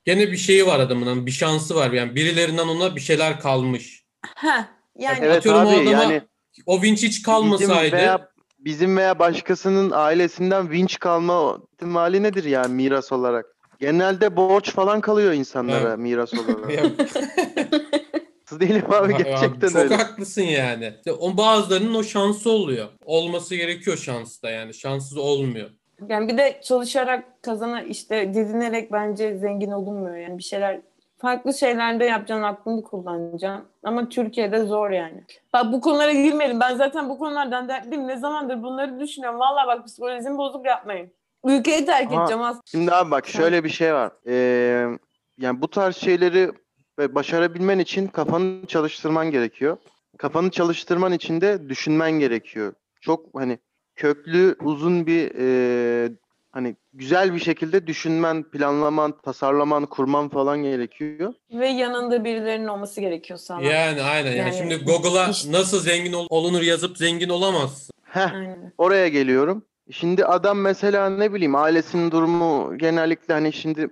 Gene 0.04 0.32
bir 0.32 0.36
şeyi 0.36 0.66
var 0.66 0.80
adamın. 0.80 1.06
hani 1.06 1.26
Bir 1.26 1.30
şansı 1.30 1.74
var. 1.74 1.90
Yani 1.90 2.14
birilerinden 2.14 2.68
ona 2.68 2.96
bir 2.96 3.00
şeyler 3.00 3.40
kalmış. 3.40 4.04
Heh, 4.36 4.64
yani 4.98 5.18
Evet 5.22 5.36
Atıyorum 5.36 5.66
o 5.66 5.70
abi 5.70 5.76
adama 5.88 6.02
yani 6.02 6.22
O 6.66 6.82
vinç 6.82 6.98
hiç 6.98 7.04
bizim 7.04 7.22
kalmasaydı. 7.22 7.96
veya 7.96 8.28
bizim 8.58 8.96
veya 8.96 9.18
başkasının 9.18 9.90
ailesinden 9.90 10.70
vinç 10.70 10.98
kalma 10.98 11.58
ihtimali 11.72 12.22
nedir 12.22 12.44
yani 12.44 12.74
miras 12.74 13.12
olarak? 13.12 13.46
Genelde 13.80 14.36
borç 14.36 14.70
falan 14.70 15.00
kalıyor 15.00 15.32
insanlara 15.32 15.88
Evet. 15.88 15.98
miras 15.98 16.32
olarak. 16.38 16.70
Haksız 18.46 18.60
değilim 18.60 18.84
abi 18.92 19.12
Ya- 19.12 19.18
gerçekten 19.18 19.68
çok 19.68 19.76
öyle. 19.76 19.94
haklısın 19.96 20.42
yani. 20.42 20.92
İşte 20.96 21.12
o 21.12 21.36
bazılarının 21.36 21.94
o 21.94 22.02
şansı 22.02 22.50
oluyor. 22.50 22.88
Olması 23.04 23.54
gerekiyor 23.56 23.96
şansta 23.96 24.50
yani. 24.50 24.74
Şanssız 24.74 25.18
olmuyor. 25.18 25.70
yani 26.08 26.28
bir 26.28 26.38
de 26.38 26.60
çalışarak 26.64 27.42
kazana 27.42 27.82
işte 27.82 28.34
dizinerek 28.34 28.92
bence 28.92 29.38
zengin 29.38 29.70
olunmuyor. 29.70 30.16
Yani 30.16 30.38
bir 30.38 30.42
şeyler 30.42 30.80
farklı 31.18 31.54
şeylerde 31.54 32.04
yapacaksın, 32.04 32.42
aklını 32.42 32.82
kullanacaksın. 32.82 33.64
Ama 33.82 34.08
Türkiye'de 34.08 34.64
zor 34.64 34.90
yani. 34.90 35.24
Bak 35.52 35.72
bu 35.72 35.80
konulara 35.80 36.12
girmeyelim. 36.12 36.60
Ben 36.60 36.76
zaten 36.76 37.08
bu 37.08 37.18
konulardan 37.18 37.68
dertliyim. 37.68 38.08
Ne 38.08 38.16
zamandır 38.16 38.62
bunları 38.62 39.00
düşünüyorum. 39.00 39.40
Vallahi 39.40 39.66
bak 39.66 39.86
psikolojimi 39.86 40.38
bozuk 40.38 40.66
yapmayın. 40.66 41.10
Ülkeyi 41.44 41.86
terk 41.86 42.12
Aha. 42.12 42.20
edeceğim 42.22 42.42
aslında. 42.42 42.62
Şimdi 42.66 42.92
abi 42.92 43.10
bak 43.10 43.26
şöyle 43.26 43.64
bir 43.64 43.68
şey 43.68 43.94
var. 43.94 44.12
Ee, 44.26 44.86
yani 45.38 45.62
bu 45.62 45.68
tarz 45.70 45.96
şeyleri 45.96 46.50
ve 46.98 47.14
başarabilmen 47.14 47.78
için 47.78 48.06
kafanı 48.06 48.66
çalıştırman 48.66 49.30
gerekiyor. 49.30 49.76
Kafanı 50.18 50.50
çalıştırman 50.50 51.12
için 51.12 51.40
de 51.40 51.68
düşünmen 51.68 52.12
gerekiyor. 52.12 52.72
Çok 53.00 53.26
hani 53.34 53.58
köklü, 53.96 54.56
uzun 54.64 55.06
bir 55.06 55.30
e, 55.38 56.10
hani 56.50 56.76
güzel 56.92 57.34
bir 57.34 57.38
şekilde 57.38 57.86
düşünmen, 57.86 58.42
planlaman, 58.42 59.14
tasarlaman, 59.22 59.86
kurman 59.86 60.28
falan 60.28 60.62
gerekiyor. 60.62 61.34
Ve 61.52 61.68
yanında 61.68 62.24
birilerinin 62.24 62.68
olması 62.68 63.00
gerekiyor 63.00 63.38
sana. 63.38 63.62
Yani 63.62 64.02
aynen. 64.02 64.28
Yani, 64.30 64.38
Yani 64.38 64.56
şimdi 64.56 64.76
Google'a 64.76 65.28
iş- 65.30 65.46
nasıl 65.46 65.80
zengin 65.80 66.12
ol- 66.12 66.26
olunur 66.30 66.62
yazıp 66.62 66.98
zengin 66.98 67.28
olamazsın. 67.28 67.92
Heh, 68.04 68.34
Aynen. 68.34 68.72
oraya 68.78 69.08
geliyorum. 69.08 69.64
Şimdi 69.90 70.24
adam 70.24 70.58
mesela 70.60 71.10
ne 71.10 71.32
bileyim 71.34 71.54
ailesinin 71.54 72.10
durumu 72.10 72.78
genellikle 72.78 73.34
hani 73.34 73.52
şimdi 73.52 73.88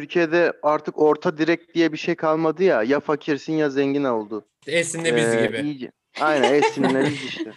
Türkiye'de 0.00 0.52
artık 0.62 0.98
orta 0.98 1.38
direk 1.38 1.74
diye 1.74 1.92
bir 1.92 1.96
şey 1.98 2.14
kalmadı 2.14 2.62
ya. 2.64 2.82
Ya 2.82 3.00
fakirsin 3.00 3.52
ya 3.52 3.70
zengin 3.70 4.04
oldu. 4.04 4.44
Esin'le 4.66 5.04
biz 5.16 5.34
Ee, 5.34 5.46
gibi. 5.46 5.60
iyice. 5.60 5.90
Aynen 6.20 6.54
Esin'le 6.54 7.00
biz 7.06 7.24
işte. 7.24 7.52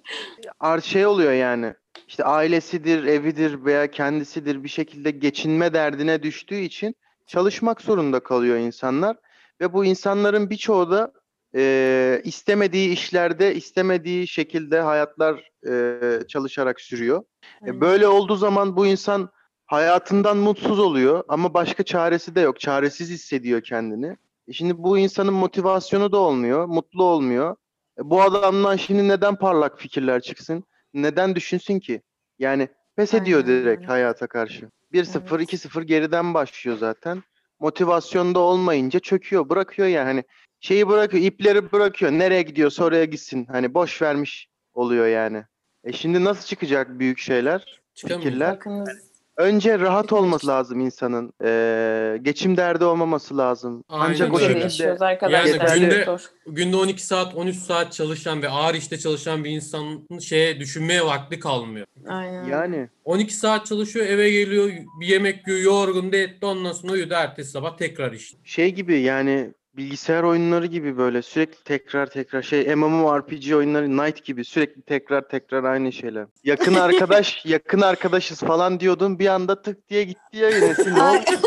Ar 0.60 0.80
şey 0.80 1.06
oluyor 1.06 1.32
yani. 1.32 1.74
İşte 2.08 2.24
ailesidir, 2.24 3.04
evidir 3.04 3.64
veya 3.64 3.90
kendisidir 3.90 4.64
bir 4.64 4.68
şekilde 4.68 5.10
geçinme 5.10 5.74
derdine 5.74 6.22
düştüğü 6.22 6.58
için 6.58 6.94
çalışmak 7.26 7.80
zorunda 7.80 8.20
kalıyor 8.20 8.56
insanlar. 8.56 9.16
Ve 9.60 9.72
bu 9.72 9.84
insanların 9.84 10.50
birçoğu 10.50 10.90
da 10.90 11.12
e, 11.56 12.20
istemediği 12.24 12.88
işlerde, 12.90 13.54
istemediği 13.54 14.28
şekilde 14.28 14.80
hayatlar 14.80 15.50
e, 15.68 15.98
çalışarak 16.28 16.80
sürüyor. 16.80 17.24
E, 17.66 17.80
böyle 17.80 18.06
olduğu 18.08 18.36
zaman 18.36 18.76
bu 18.76 18.86
insan 18.86 19.30
hayatından 19.66 20.36
mutsuz 20.36 20.78
oluyor 20.78 21.24
ama 21.28 21.54
başka 21.54 21.82
çaresi 21.82 22.34
de 22.34 22.40
yok. 22.40 22.60
Çaresiz 22.60 23.10
hissediyor 23.10 23.60
kendini. 23.60 24.16
E 24.48 24.52
şimdi 24.52 24.78
bu 24.82 24.98
insanın 24.98 25.34
motivasyonu 25.34 26.12
da 26.12 26.18
olmuyor, 26.18 26.64
mutlu 26.66 27.04
olmuyor. 27.04 27.56
E 27.98 28.10
bu 28.10 28.22
adamdan 28.22 28.76
şimdi 28.76 29.08
neden 29.08 29.36
parlak 29.36 29.78
fikirler 29.78 30.20
çıksın? 30.20 30.64
Neden 30.94 31.34
düşünsün 31.34 31.78
ki? 31.78 32.02
Yani 32.38 32.68
pes 32.96 33.14
ediyor 33.14 33.40
Aynen 33.40 33.62
direkt 33.62 33.80
öyle. 33.80 33.86
hayata 33.86 34.26
karşı. 34.26 34.70
1-0, 34.92 35.36
Evet. 35.36 35.52
2-0 35.52 35.82
geriden 35.82 36.34
başlıyor 36.34 36.76
zaten. 36.78 37.22
Motivasyonda 37.60 38.38
olmayınca 38.38 39.00
çöküyor, 39.00 39.48
bırakıyor 39.48 39.88
yani. 39.88 40.06
Hani 40.06 40.24
şeyi 40.60 40.88
bırakıyor, 40.88 41.24
ipleri 41.24 41.72
bırakıyor. 41.72 42.12
Nereye 42.12 42.42
gidiyorsa 42.42 42.84
oraya 42.84 43.04
gitsin. 43.04 43.46
Hani 43.50 43.74
boş 43.74 44.02
vermiş 44.02 44.48
oluyor 44.74 45.06
yani. 45.06 45.44
E 45.84 45.92
şimdi 45.92 46.24
nasıl 46.24 46.46
çıkacak 46.46 46.98
büyük 46.98 47.18
şeyler? 47.18 47.80
Çıkamıyor. 47.94 48.20
fikirler. 48.22 48.50
Bakınız. 48.56 49.13
Önce 49.36 49.78
rahat 49.78 50.12
olması 50.12 50.46
lazım 50.46 50.80
insanın. 50.80 51.32
Ee, 51.44 52.18
geçim 52.22 52.56
derdi 52.56 52.84
olmaması 52.84 53.38
lazım. 53.38 53.84
Aynen 53.88 54.14
Ancak 54.14 54.34
o 54.34 54.40
öyle. 54.40 54.70
Şekilde. 54.70 55.06
Yani 55.30 55.50
çok 55.58 55.74
günde- 55.74 56.04
zor. 56.04 56.20
Günde 56.46 56.76
12 56.76 57.06
saat, 57.06 57.34
13 57.34 57.56
saat 57.56 57.92
çalışan 57.92 58.42
ve 58.42 58.48
ağır 58.48 58.74
işte 58.74 58.98
çalışan 58.98 59.44
bir 59.44 59.50
insanın 59.50 60.18
şeye 60.18 60.60
düşünmeye 60.60 61.04
vakti 61.06 61.40
kalmıyor. 61.40 61.86
Aynen. 62.08 62.44
yani 62.44 62.88
12 63.04 63.34
saat 63.34 63.66
çalışıyor, 63.66 64.06
eve 64.06 64.30
geliyor, 64.30 64.70
bir 65.00 65.06
yemek 65.06 65.48
yiyor, 65.48 65.60
yorgun 65.60 66.12
da 66.12 66.16
etti, 66.16 66.46
ondan 66.46 66.72
sonra 66.72 66.92
uyudu, 66.92 67.14
ertesi 67.14 67.50
sabah 67.50 67.76
tekrar 67.76 68.12
iş. 68.12 68.34
şey 68.44 68.70
gibi 68.74 69.00
yani 69.00 69.52
bilgisayar 69.76 70.22
oyunları 70.22 70.66
gibi 70.66 70.98
böyle 70.98 71.22
sürekli 71.22 71.64
tekrar 71.64 72.06
tekrar 72.06 72.42
şey 72.42 72.74
MMORPG 72.74 73.52
oyunları 73.54 73.96
Night 73.96 74.24
gibi 74.24 74.44
sürekli 74.44 74.82
tekrar 74.82 75.28
tekrar 75.28 75.64
aynı 75.64 75.92
şeyler. 75.92 76.26
Yakın 76.44 76.74
arkadaş 76.74 77.42
yakın 77.46 77.80
arkadaşız 77.80 78.40
falan 78.40 78.80
diyordun 78.80 79.18
bir 79.18 79.26
anda 79.26 79.62
tık 79.62 79.88
diye 79.88 80.04
gitti 80.04 80.36
ya 80.36 80.50
yönesi 80.50 80.94
ne 80.94 81.02
oldu? 81.02 81.20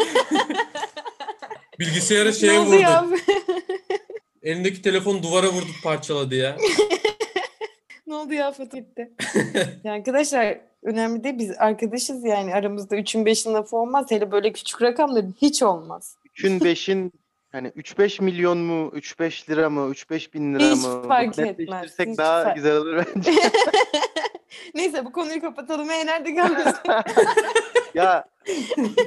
Bilgisayarı 1.80 2.34
şeye 2.34 2.60
oldu 2.60 2.70
vurdu. 2.70 2.82
ya? 2.82 3.08
Elindeki 4.44 4.82
telefonu 4.82 5.24
duvara 5.24 5.48
vurdu 5.48 5.72
parçaladı 5.84 6.36
ya. 6.36 6.58
ne 8.08 8.16
oldu 8.16 8.34
ya 8.34 8.52
Fatih 8.52 8.78
gitti. 8.78 9.12
ya 9.84 9.94
arkadaşlar 9.94 10.60
önemli 10.84 11.24
değil 11.24 11.38
biz 11.38 11.52
arkadaşız 11.58 12.26
yani 12.26 12.56
aramızda 12.56 12.96
3'ün 12.98 13.26
5'in 13.26 13.54
lafı 13.54 13.78
olmaz. 13.78 14.06
Hele 14.10 14.32
böyle 14.32 14.52
küçük 14.52 14.82
rakamların 14.82 15.36
hiç 15.42 15.64
olmaz. 15.64 16.16
3'ün 16.36 16.60
5'in 16.60 17.14
hani 17.52 17.68
3-5 17.68 18.24
milyon 18.24 18.58
mu 18.58 18.92
3-5 18.96 19.50
lira 19.50 19.70
mı 19.70 19.80
3-5 19.92 20.34
bin 20.34 20.56
lira 20.56 20.64
Hiç 20.72 20.84
mı? 20.86 21.04
fark 21.08 21.28
etmez, 21.40 21.48
netleştirsek 21.60 22.10
hiç 22.10 22.18
daha 22.18 22.44
fark- 22.44 22.56
güzel 22.56 22.78
olur 22.78 23.04
bence. 23.16 23.32
Neyse 24.76 25.06
bu 25.06 25.12
konuyu 25.12 25.42
kapatalım. 25.42 25.92
E 25.92 26.06
nerede 26.06 26.36
kalmıştık? 26.36 26.86
Ya 27.94 28.26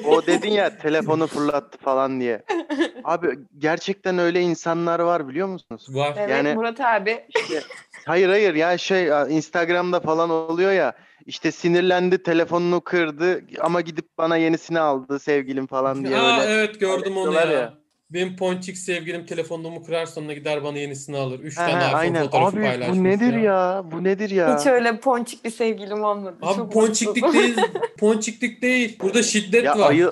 o 0.06 0.26
dedin 0.26 0.50
ya 0.50 0.78
telefonu 0.78 1.26
fırlattı 1.26 1.78
falan 1.78 2.20
diye. 2.20 2.42
Abi 3.04 3.38
gerçekten 3.58 4.18
öyle 4.18 4.40
insanlar 4.40 5.00
var 5.00 5.28
biliyor 5.28 5.48
musunuz? 5.48 5.86
Var. 5.90 6.14
evet 6.18 6.30
Yani- 6.30 6.54
Murat 6.54 6.80
abi. 6.80 7.24
Hayır 8.06 8.28
hayır 8.28 8.54
ya 8.54 8.78
şey 8.78 9.06
Instagram'da 9.28 10.00
falan 10.00 10.30
oluyor 10.30 10.72
ya 10.72 10.92
işte 11.26 11.52
sinirlendi 11.52 12.22
telefonunu 12.22 12.80
kırdı 12.80 13.40
ama 13.60 13.80
gidip 13.80 14.18
bana 14.18 14.36
yenisini 14.36 14.80
aldı 14.80 15.18
sevgilim 15.18 15.66
falan 15.66 16.04
diye 16.04 16.18
Aa, 16.18 16.40
öyle. 16.42 16.52
evet 16.52 16.80
gördüm 16.80 17.16
onu 17.16 17.34
ya. 17.34 17.44
ya. 17.44 17.74
Benim 18.10 18.36
ponçik 18.36 18.78
sevgilim 18.78 19.26
telefonumu 19.26 19.84
kırar 19.84 20.06
sonra 20.06 20.32
gider 20.32 20.64
bana 20.64 20.78
yenisini 20.78 21.16
alır. 21.16 21.38
3 21.40 21.58
He, 21.58 21.62
he, 21.62 21.66
tane 21.70 21.84
iPhone 21.84 21.96
aynen. 21.96 22.22
fotoğrafı 22.24 22.56
Abi 22.56 22.62
paylaşmış 22.66 22.98
bu 22.98 23.04
nedir 23.04 23.32
ya? 23.34 23.84
Bu 23.92 24.04
nedir 24.04 24.30
ya? 24.30 24.58
Hiç 24.58 24.66
öyle 24.66 25.00
ponçik 25.00 25.44
bir 25.44 25.50
sevgilim 25.50 26.04
olmadı. 26.04 26.36
Abi 26.42 26.56
Çok 26.56 26.72
ponçiklik 26.72 27.22
mutsuzum. 27.24 27.42
değil. 27.56 27.56
Ponçiklik 27.98 28.62
değil. 28.62 28.98
Burada 29.02 29.22
şiddet 29.22 29.64
Ya 29.64 29.78
var. 29.78 29.90
ayı 29.90 30.10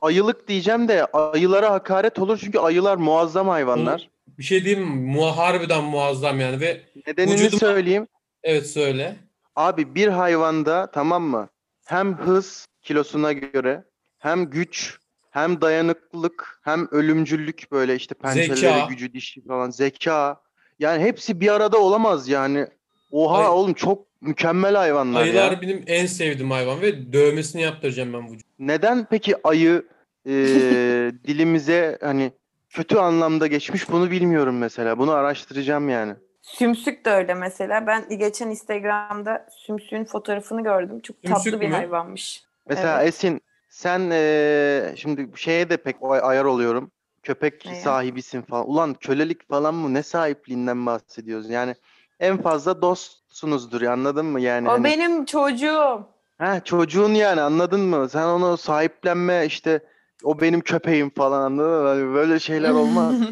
ayılık 0.00 0.48
diyeceğim 0.48 0.88
de 0.88 1.04
ayılara 1.06 1.70
hakaret 1.70 2.18
olur 2.18 2.38
çünkü 2.44 2.58
ayılar 2.58 2.96
muazzam 2.96 3.48
hayvanlar. 3.48 4.10
Bir 4.38 4.42
şey 4.42 4.64
diyeyim 4.64 4.84
mi? 4.88 5.12
Mu 5.12 5.36
harbiden 5.36 5.84
muazzam 5.84 6.40
yani 6.40 6.60
ve 6.60 6.80
Nedenini 7.06 7.34
vücuduma- 7.34 7.58
söyleyeyim. 7.58 8.06
evet 8.42 8.66
söyle. 8.70 9.16
Abi 9.56 9.94
bir 9.94 10.08
hayvanda 10.08 10.90
tamam 10.90 11.22
mı? 11.22 11.48
Hem 11.86 12.18
hız 12.18 12.66
kilosuna 12.82 13.32
göre 13.32 13.84
hem 14.18 14.44
güç 14.50 14.98
hem 15.30 15.60
dayanıklılık 15.60 16.60
hem 16.62 16.88
ölümcüllük 16.90 17.72
böyle 17.72 17.94
işte 17.94 18.14
pençeleri 18.14 18.56
Zeka. 18.56 18.86
gücü 18.90 19.12
dişi 19.12 19.44
falan 19.46 19.70
zeka. 19.70 20.40
Yani 20.78 21.02
hepsi 21.02 21.40
bir 21.40 21.48
arada 21.54 21.78
olamaz 21.78 22.28
yani. 22.28 22.66
Oha 23.10 23.38
Ay- 23.38 23.48
oğlum 23.48 23.74
çok 23.74 24.06
mükemmel 24.20 24.74
hayvanlar 24.74 25.22
Ayılar 25.22 25.52
ya. 25.52 25.62
benim 25.62 25.84
en 25.86 26.06
sevdiğim 26.06 26.50
hayvan 26.50 26.80
ve 26.80 27.12
dövmesini 27.12 27.62
yaptıracağım 27.62 28.12
ben 28.12 28.26
vücudu. 28.32 28.48
Neden 28.58 29.06
peki 29.10 29.34
ayı 29.44 29.84
e, 30.26 30.30
dilimize 31.26 31.98
hani 32.00 32.32
kötü 32.68 32.96
anlamda 32.98 33.46
geçmiş 33.46 33.90
bunu 33.90 34.10
bilmiyorum 34.10 34.58
mesela. 34.58 34.98
Bunu 34.98 35.12
araştıracağım 35.12 35.88
yani. 35.88 36.14
Sümsük 36.42 37.04
de 37.04 37.10
öyle 37.10 37.34
mesela. 37.34 37.86
Ben 37.86 38.18
geçen 38.18 38.48
Instagram'da 38.50 39.46
sümsüğün 39.66 40.04
fotoğrafını 40.04 40.62
gördüm. 40.62 41.00
Çok 41.00 41.16
Sümsük 41.26 41.44
tatlı 41.52 41.60
bir 41.60 41.68
mü? 41.68 41.74
hayvanmış. 41.74 42.44
Mesela 42.68 42.98
Evet. 43.02 43.08
Esin 43.08 43.40
sen 43.70 44.10
e, 44.12 44.92
şimdi 44.96 45.28
şeye 45.36 45.70
de 45.70 45.76
pek 45.76 45.96
ay- 46.02 46.20
ayar 46.22 46.44
oluyorum. 46.44 46.90
Köpek 47.22 47.66
Neye? 47.66 47.80
sahibisin 47.80 48.42
falan. 48.42 48.68
Ulan 48.70 48.94
kölelik 48.94 49.48
falan 49.48 49.74
mı? 49.74 49.94
Ne 49.94 50.02
sahipliğinden 50.02 50.86
bahsediyoruz? 50.86 51.50
Yani 51.50 51.74
en 52.20 52.42
fazla 52.42 52.82
dostsunuzdur 52.82 53.80
ya, 53.82 53.92
anladın 53.92 54.26
mı? 54.26 54.40
Yani 54.40 54.68
o 54.68 54.72
hani- 54.72 54.84
benim 54.84 55.24
çocuğum. 55.24 56.06
Ha 56.38 56.60
çocuğun 56.64 57.14
yani 57.14 57.40
anladın 57.40 57.80
mı? 57.80 58.08
Sen 58.08 58.24
onu 58.26 58.56
sahiplenme 58.56 59.46
işte 59.46 59.80
o 60.24 60.40
benim 60.40 60.60
köpeğim 60.60 61.10
falan 61.10 61.42
anladın 61.42 61.82
mı? 61.82 61.88
Hani 61.88 62.14
böyle 62.14 62.38
şeyler 62.38 62.70
olmaz. 62.70 63.14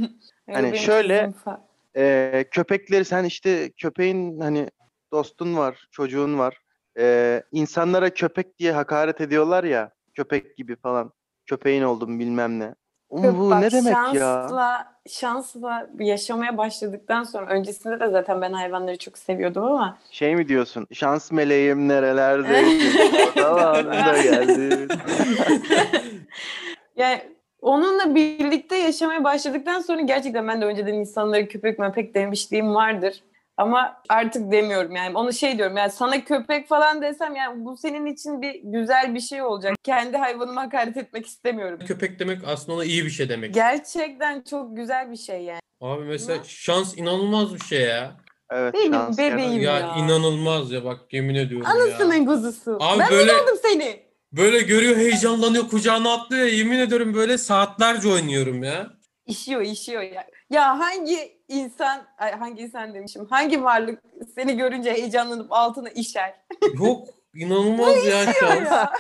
O 0.50 0.54
Hani 0.54 0.62
benim 0.64 0.76
şöyle- 0.76 1.32
fa- 1.44 1.58
Ee, 1.96 2.44
köpekleri 2.50 3.04
sen 3.04 3.24
işte 3.24 3.70
köpeğin 3.70 4.40
hani 4.40 4.70
dostun 5.12 5.56
var, 5.56 5.88
çocuğun 5.90 6.38
var. 6.38 6.60
Ee, 6.98 7.42
insanlara 7.52 8.10
köpek 8.10 8.58
diye 8.58 8.72
hakaret 8.72 9.20
ediyorlar 9.20 9.64
ya. 9.64 9.90
Köpek 10.18 10.56
gibi 10.56 10.76
falan. 10.76 11.12
Köpeğin 11.46 11.82
oldum 11.82 12.18
bilmem 12.18 12.58
ne. 12.58 12.74
Oğlum 13.08 13.38
bu 13.38 13.50
Bak, 13.50 13.60
ne 13.60 13.70
demek 13.70 13.92
ya? 13.92 14.12
şansla, 14.14 14.94
Şansla 15.08 15.90
yaşamaya 15.98 16.58
başladıktan 16.58 17.22
sonra 17.22 17.46
öncesinde 17.46 18.00
de 18.00 18.08
zaten 18.08 18.40
ben 18.40 18.52
hayvanları 18.52 18.98
çok 18.98 19.18
seviyordum 19.18 19.64
ama 19.64 19.98
Şey 20.10 20.36
mi 20.36 20.48
diyorsun? 20.48 20.86
Şans 20.92 21.32
meleğim 21.32 21.88
nerelerdeydin? 21.88 22.92
Zamanında 23.36 24.18
geldin. 24.22 24.88
yani 26.96 27.22
onunla 27.60 28.14
birlikte 28.14 28.76
yaşamaya 28.76 29.24
başladıktan 29.24 29.80
sonra 29.80 30.00
gerçekten 30.00 30.48
ben 30.48 30.60
de 30.60 30.64
önceden 30.64 30.94
insanlara 30.94 31.48
köpek 31.48 31.78
möpek 31.78 32.14
demişliğim 32.14 32.74
vardır. 32.74 33.22
Ama 33.58 34.02
artık 34.08 34.52
demiyorum 34.52 34.96
yani 34.96 35.18
onu 35.18 35.32
şey 35.32 35.58
diyorum 35.58 35.76
yani 35.76 35.90
sana 35.90 36.24
köpek 36.24 36.68
falan 36.68 37.02
desem 37.02 37.36
yani 37.36 37.64
bu 37.64 37.76
senin 37.76 38.06
için 38.06 38.42
bir 38.42 38.60
güzel 38.64 39.14
bir 39.14 39.20
şey 39.20 39.42
olacak. 39.42 39.76
Kendi 39.84 40.16
hayvanıma 40.16 40.62
hakaret 40.62 40.96
etmek 40.96 41.26
istemiyorum. 41.26 41.78
Köpek 41.86 42.18
demek 42.18 42.38
aslında 42.46 42.76
ona 42.76 42.84
iyi 42.84 43.04
bir 43.04 43.10
şey 43.10 43.28
demek. 43.28 43.54
Gerçekten 43.54 44.42
çok 44.50 44.76
güzel 44.76 45.10
bir 45.10 45.16
şey 45.16 45.42
yani. 45.42 45.60
Abi 45.80 46.04
mesela 46.04 46.38
şans 46.44 46.98
inanılmaz 46.98 47.54
bir 47.54 47.60
şey 47.60 47.80
ya. 47.80 48.16
Evet, 48.50 48.74
Benim 48.74 48.92
şans 48.92 49.18
bebeğim. 49.18 49.60
Ya, 49.62 49.78
ya. 49.78 49.94
inanılmaz 49.98 50.72
ya 50.72 50.84
bak 50.84 51.00
yemin 51.12 51.34
ediyorum 51.34 51.66
ya. 51.66 51.72
Anasının 51.72 52.26
kuzusu. 52.26 52.78
Abi 52.80 52.98
ben 52.98 53.10
böyle- 53.10 53.32
mi 53.32 53.38
aldım 53.38 53.58
seni? 53.62 54.08
Böyle 54.32 54.60
görüyor 54.60 54.96
heyecanlanıyor 54.96 55.68
kucağına 55.68 56.12
atlıyor 56.12 56.46
ya 56.46 56.54
yemin 56.54 56.78
ediyorum 56.78 57.14
böyle 57.14 57.38
saatlerce 57.38 58.08
oynuyorum 58.08 58.62
ya. 58.62 58.86
İşiyor, 59.26 59.60
işiyor 59.60 60.02
ya. 60.02 60.26
Ya 60.50 60.78
hangi 60.78 61.38
insan, 61.48 62.00
ay 62.18 62.32
hangi 62.32 62.62
insan 62.62 62.94
demişim, 62.94 63.26
hangi 63.30 63.64
varlık 63.64 64.02
seni 64.34 64.56
görünce 64.56 64.92
heyecanlanıp 64.92 65.46
altına 65.52 65.88
işer? 65.88 66.34
Yok 66.78 67.08
inanılmaz 67.34 68.06
ya 68.06 68.32
şans. 68.32 68.70
ya, 68.70 68.92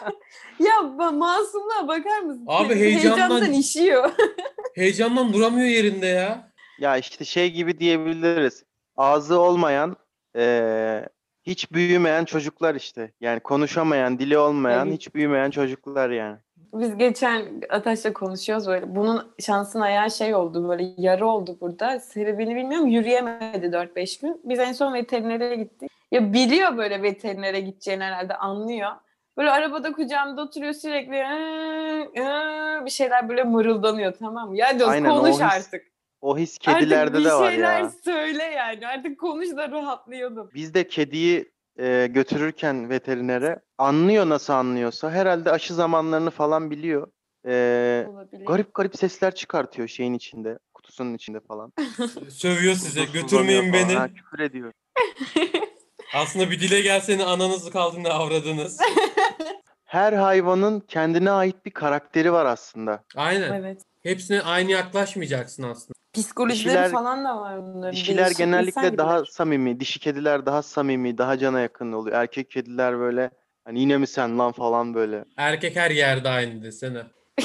ya 0.60 0.82
masumluğa 1.12 1.88
bakar 1.88 2.20
mısın? 2.20 2.44
Abi 2.48 2.74
heyecandan- 2.74 3.18
Heyecandan 3.30 3.52
işiyor. 3.52 4.10
Heyecandan 4.74 5.32
duramıyor 5.32 5.68
yerinde 5.68 6.06
ya. 6.06 6.52
Ya 6.78 6.96
işte 6.96 7.24
şey 7.24 7.50
gibi 7.52 7.78
diyebiliriz. 7.78 8.64
Ağzı 8.96 9.40
olmayan, 9.40 9.96
eee, 10.36 11.08
hiç 11.42 11.72
büyümeyen 11.72 12.24
çocuklar 12.24 12.74
işte. 12.74 13.12
Yani 13.20 13.40
konuşamayan, 13.40 14.18
dili 14.18 14.38
olmayan, 14.38 14.86
Evet. 14.88 14.96
hiç 14.98 15.14
büyümeyen 15.14 15.50
çocuklar 15.50 16.10
yani. 16.10 16.38
Biz 16.72 16.96
geçen 16.96 17.62
Ataş'la 17.68 18.12
konuşuyoruz 18.12 18.66
böyle. 18.66 18.96
Bunun 18.96 19.34
şansın 19.38 19.80
ayağı 19.80 20.10
şey 20.10 20.34
oldu 20.34 20.68
böyle 20.68 20.94
yarı 20.96 21.26
oldu 21.26 21.58
burada. 21.60 22.00
Sebebini 22.00 22.56
bilmiyorum 22.56 22.86
yürüyemedi 22.86 23.66
4-5 23.66 24.20
gün. 24.20 24.40
Biz 24.44 24.58
en 24.58 24.72
son 24.72 24.94
veterinere 24.94 25.56
gittik. 25.56 25.90
Ya 26.12 26.32
biliyor 26.32 26.76
böyle 26.76 27.02
veterinere 27.02 27.60
gideceğini 27.60 28.02
herhalde 28.04 28.34
anlıyor. 28.34 28.90
Böyle 29.36 29.50
arabada 29.50 29.92
kucağımda 29.92 30.42
oturuyor 30.42 30.72
sürekli 30.72 31.16
"Iı, 31.16 32.24
ıı" 32.24 32.84
bir 32.84 32.90
şeyler 32.90 33.28
böyle 33.28 33.44
mırıldanıyor 33.44 34.12
tamam 34.18 34.48
mı? 34.50 34.56
Ya 34.56 34.78
diyoruz 34.78 34.94
Aynen, 34.94 35.10
o 35.10 35.18
konuş 35.18 35.34
his 35.34 35.42
artık. 35.42 35.82
O 36.20 36.38
his 36.38 36.58
kedilerde 36.58 36.96
artık 36.96 37.14
bir 37.18 37.24
de 37.24 37.32
var 37.32 37.50
şeyler 37.50 37.80
ya. 37.80 37.90
söyle 38.04 38.42
yani. 38.42 38.86
Artık 38.86 39.20
konuş 39.20 39.56
da 39.56 39.70
rahatlıyordum. 39.70 40.50
Biz 40.54 40.74
de 40.74 40.88
kediyi 40.88 41.52
eee, 41.78 42.06
götürürken 42.06 42.90
veterinere 42.90 43.60
anlıyor 43.78 44.28
nasıl 44.28 44.52
anlıyorsa. 44.52 45.10
Herhalde 45.10 45.50
aşı 45.50 45.74
zamanlarını 45.74 46.30
falan 46.30 46.70
biliyor. 46.70 47.06
Eee, 47.46 48.06
Olabilir. 48.08 48.46
garip 48.46 48.74
garip 48.74 48.96
sesler 48.96 49.34
çıkartıyor 49.34 49.88
şeyin 49.88 50.14
içinde, 50.14 50.58
kutusunun 50.74 51.14
içinde 51.14 51.40
falan. 51.40 51.72
Sövüyor 52.30 52.74
size 52.74 53.04
götürmeyin 53.04 53.72
beni. 53.72 53.94
Ha, 53.94 54.08
küfür 54.08 54.38
ediyor. 54.38 54.72
Aslında 56.14 56.50
bir 56.50 56.60
dile 56.60 56.80
gelsene 56.80 57.24
ananızı 57.24 57.70
kaldığında 57.70 58.14
avradınız. 58.14 58.78
Her 59.84 60.12
hayvanın 60.12 60.80
kendine 60.80 61.30
ait 61.30 61.66
bir 61.66 61.70
karakteri 61.70 62.32
var 62.32 62.46
aslında. 62.46 63.04
Aynen. 63.16 63.52
Evet. 63.52 63.82
Hepsine 64.02 64.42
aynı 64.42 64.70
yaklaşmayacaksın 64.70 65.62
aslında. 65.62 65.97
Psikolojileri 66.12 66.74
Dişiler- 66.74 66.90
falan 66.90 67.24
da 67.24 67.40
var 67.40 67.62
bunların. 67.62 67.92
Dişiler 67.92 68.24
Değişik 68.24 68.38
genellikle 68.38 68.98
daha 68.98 69.16
gibiler. 69.18 69.30
samimi, 69.32 69.80
dişi 69.80 70.00
kediler 70.00 70.46
daha 70.46 70.62
samimi, 70.62 71.18
daha 71.18 71.38
cana 71.38 71.60
yakın 71.60 71.92
oluyor. 71.92 72.16
Erkek 72.16 72.50
kediler 72.50 72.98
böyle 72.98 73.30
hani 73.64 73.80
yine 73.80 73.98
mi 73.98 74.06
sen 74.06 74.38
lan 74.38 74.52
falan 74.52 74.94
böyle. 74.94 75.24
Erkek 75.36 75.76
her 75.76 75.90
yerde 75.90 76.28
aynı 76.28 76.62
desene. 76.62 77.02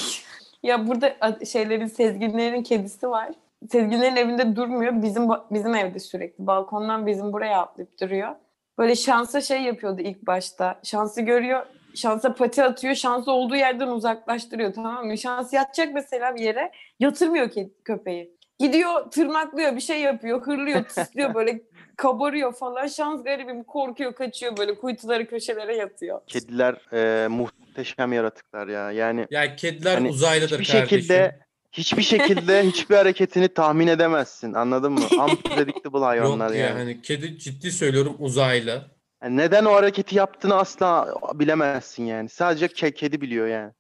Ya 0.63 0.87
burada 0.87 1.15
şeylerin 1.45 1.87
Sezginlerin 1.87 2.63
kedisi 2.63 3.09
var. 3.09 3.29
Sezginlerin 3.71 4.15
evinde 4.15 4.55
durmuyor. 4.55 5.01
Bizim 5.01 5.27
bizim 5.51 5.75
evde 5.75 5.99
sürekli. 5.99 6.47
Balkondan 6.47 7.07
bizim 7.07 7.33
buraya 7.33 7.61
atlayıp 7.61 8.01
duruyor. 8.01 8.35
Böyle 8.77 8.95
şansa 8.95 9.41
şey 9.41 9.61
yapıyordu 9.61 10.01
ilk 10.01 10.27
başta. 10.27 10.79
Şansı 10.83 11.21
görüyor. 11.21 11.65
Şansa 11.95 12.33
pati 12.33 12.63
atıyor. 12.63 12.95
Şansı 12.95 13.31
olduğu 13.31 13.55
yerden 13.55 13.87
uzaklaştırıyor 13.87 14.73
tamam 14.73 15.05
mı? 15.05 15.17
Şans 15.17 15.53
yatacak 15.53 15.93
mesela 15.93 16.35
bir 16.35 16.41
yere. 16.41 16.71
Yatırmıyor 16.99 17.49
köpeği. 17.85 18.37
Gidiyor 18.59 19.11
tırnaklıyor 19.11 19.75
bir 19.75 19.81
şey 19.81 20.01
yapıyor. 20.01 20.41
Hırlıyor 20.41 20.83
tıslıyor 20.83 21.33
böyle 21.33 21.61
kabarıyor 21.97 22.53
falan. 22.53 22.87
Şans 22.87 23.23
garibim 23.23 23.63
korkuyor 23.63 24.13
kaçıyor 24.15 24.57
böyle 24.57 24.75
kuytuları 24.75 25.27
köşelere 25.27 25.75
yatıyor. 25.75 26.21
Kediler 26.27 26.75
e, 26.93 27.27
muhteşem 27.27 28.13
yaratıklar 28.13 28.67
ya. 28.67 28.91
Yani 28.91 29.27
Ya 29.31 29.55
kediler 29.55 29.93
Hani 29.93 30.09
uzaylıdır 30.09 30.59
hiçbir 30.59 30.73
kardeşim. 30.73 30.97
şekilde 30.99 31.39
hiçbir 31.71 32.01
şekilde 32.03 32.63
hiçbir 32.63 32.95
hareketini 32.95 33.47
tahmin 33.47 33.87
edemezsin. 33.87 34.53
Anladın 34.53 34.91
mı? 34.91 34.99
Unpredictable 35.23 35.99
hayvanlar 35.99 36.47
Yok 36.47 36.55
ya 36.57 36.65
yani. 36.65 36.77
hani 36.77 37.01
kedi 37.01 37.39
ciddi 37.39 37.71
söylüyorum 37.71 38.15
uzaylı. 38.19 38.81
Yani 39.23 39.37
neden 39.37 39.65
o 39.65 39.73
hareketi 39.73 40.15
yaptığını 40.17 40.55
asla 40.55 41.15
bilemezsin 41.33 42.03
yani. 42.05 42.29
Sadece 42.29 42.65
ke- 42.65 42.93
kedi 42.93 43.21
biliyor 43.21 43.47
yani. 43.47 43.71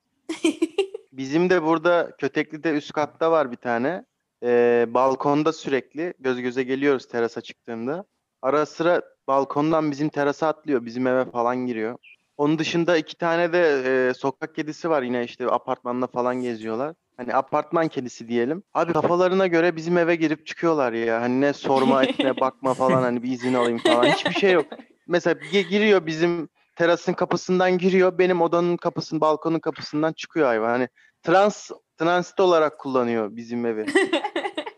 Bizim 1.11 1.49
de 1.49 1.63
burada 1.63 2.11
Kötekli'de 2.17 2.71
üst 2.71 2.91
katta 2.93 3.31
var 3.31 3.51
bir 3.51 3.55
tane. 3.57 4.05
Ee, 4.43 4.85
balkonda 4.89 5.53
sürekli 5.53 6.13
göz 6.19 6.41
göze 6.41 6.63
geliyoruz 6.63 7.07
terasa 7.07 7.41
çıktığımda. 7.41 8.05
Ara 8.41 8.65
sıra 8.65 9.01
balkondan 9.27 9.91
bizim 9.91 10.09
terasa 10.09 10.47
atlıyor. 10.47 10.85
Bizim 10.85 11.07
eve 11.07 11.25
falan 11.25 11.57
giriyor. 11.57 11.97
Onun 12.37 12.59
dışında 12.59 12.97
iki 12.97 13.17
tane 13.17 13.53
de 13.53 13.83
e, 13.85 14.13
sokak 14.13 14.55
kedisi 14.55 14.89
var 14.89 15.01
yine 15.01 15.23
işte 15.23 15.47
apartmanda 15.47 16.07
falan 16.07 16.35
geziyorlar. 16.35 16.95
Hani 17.17 17.35
apartman 17.35 17.87
kedisi 17.87 18.27
diyelim. 18.27 18.63
Abi 18.73 18.93
kafalarına 18.93 19.47
göre 19.47 19.75
bizim 19.75 19.97
eve 19.97 20.15
girip 20.15 20.47
çıkıyorlar 20.47 20.93
ya. 20.93 21.21
Hani 21.21 21.41
ne 21.41 21.53
sorma 21.53 22.03
etme 22.03 22.39
bakma 22.39 22.73
falan 22.73 23.03
hani 23.03 23.23
bir 23.23 23.31
izin 23.31 23.53
alayım 23.53 23.79
falan. 23.79 24.07
Hiçbir 24.07 24.33
şey 24.33 24.51
yok. 24.51 24.65
Mesela 25.07 25.33
gi- 25.33 25.67
giriyor 25.67 26.05
bizim 26.05 26.49
terasın 26.75 27.13
kapısından 27.13 27.77
giriyor. 27.77 28.17
Benim 28.17 28.41
odanın 28.41 28.77
kapısının 28.77 29.21
balkonun 29.21 29.59
kapısından 29.59 30.13
çıkıyor 30.13 30.47
hayvan. 30.47 30.69
Hani 30.69 30.87
trans 31.23 31.71
transit 31.97 32.39
olarak 32.39 32.79
kullanıyor 32.79 33.35
bizim 33.35 33.65
evi. 33.65 33.85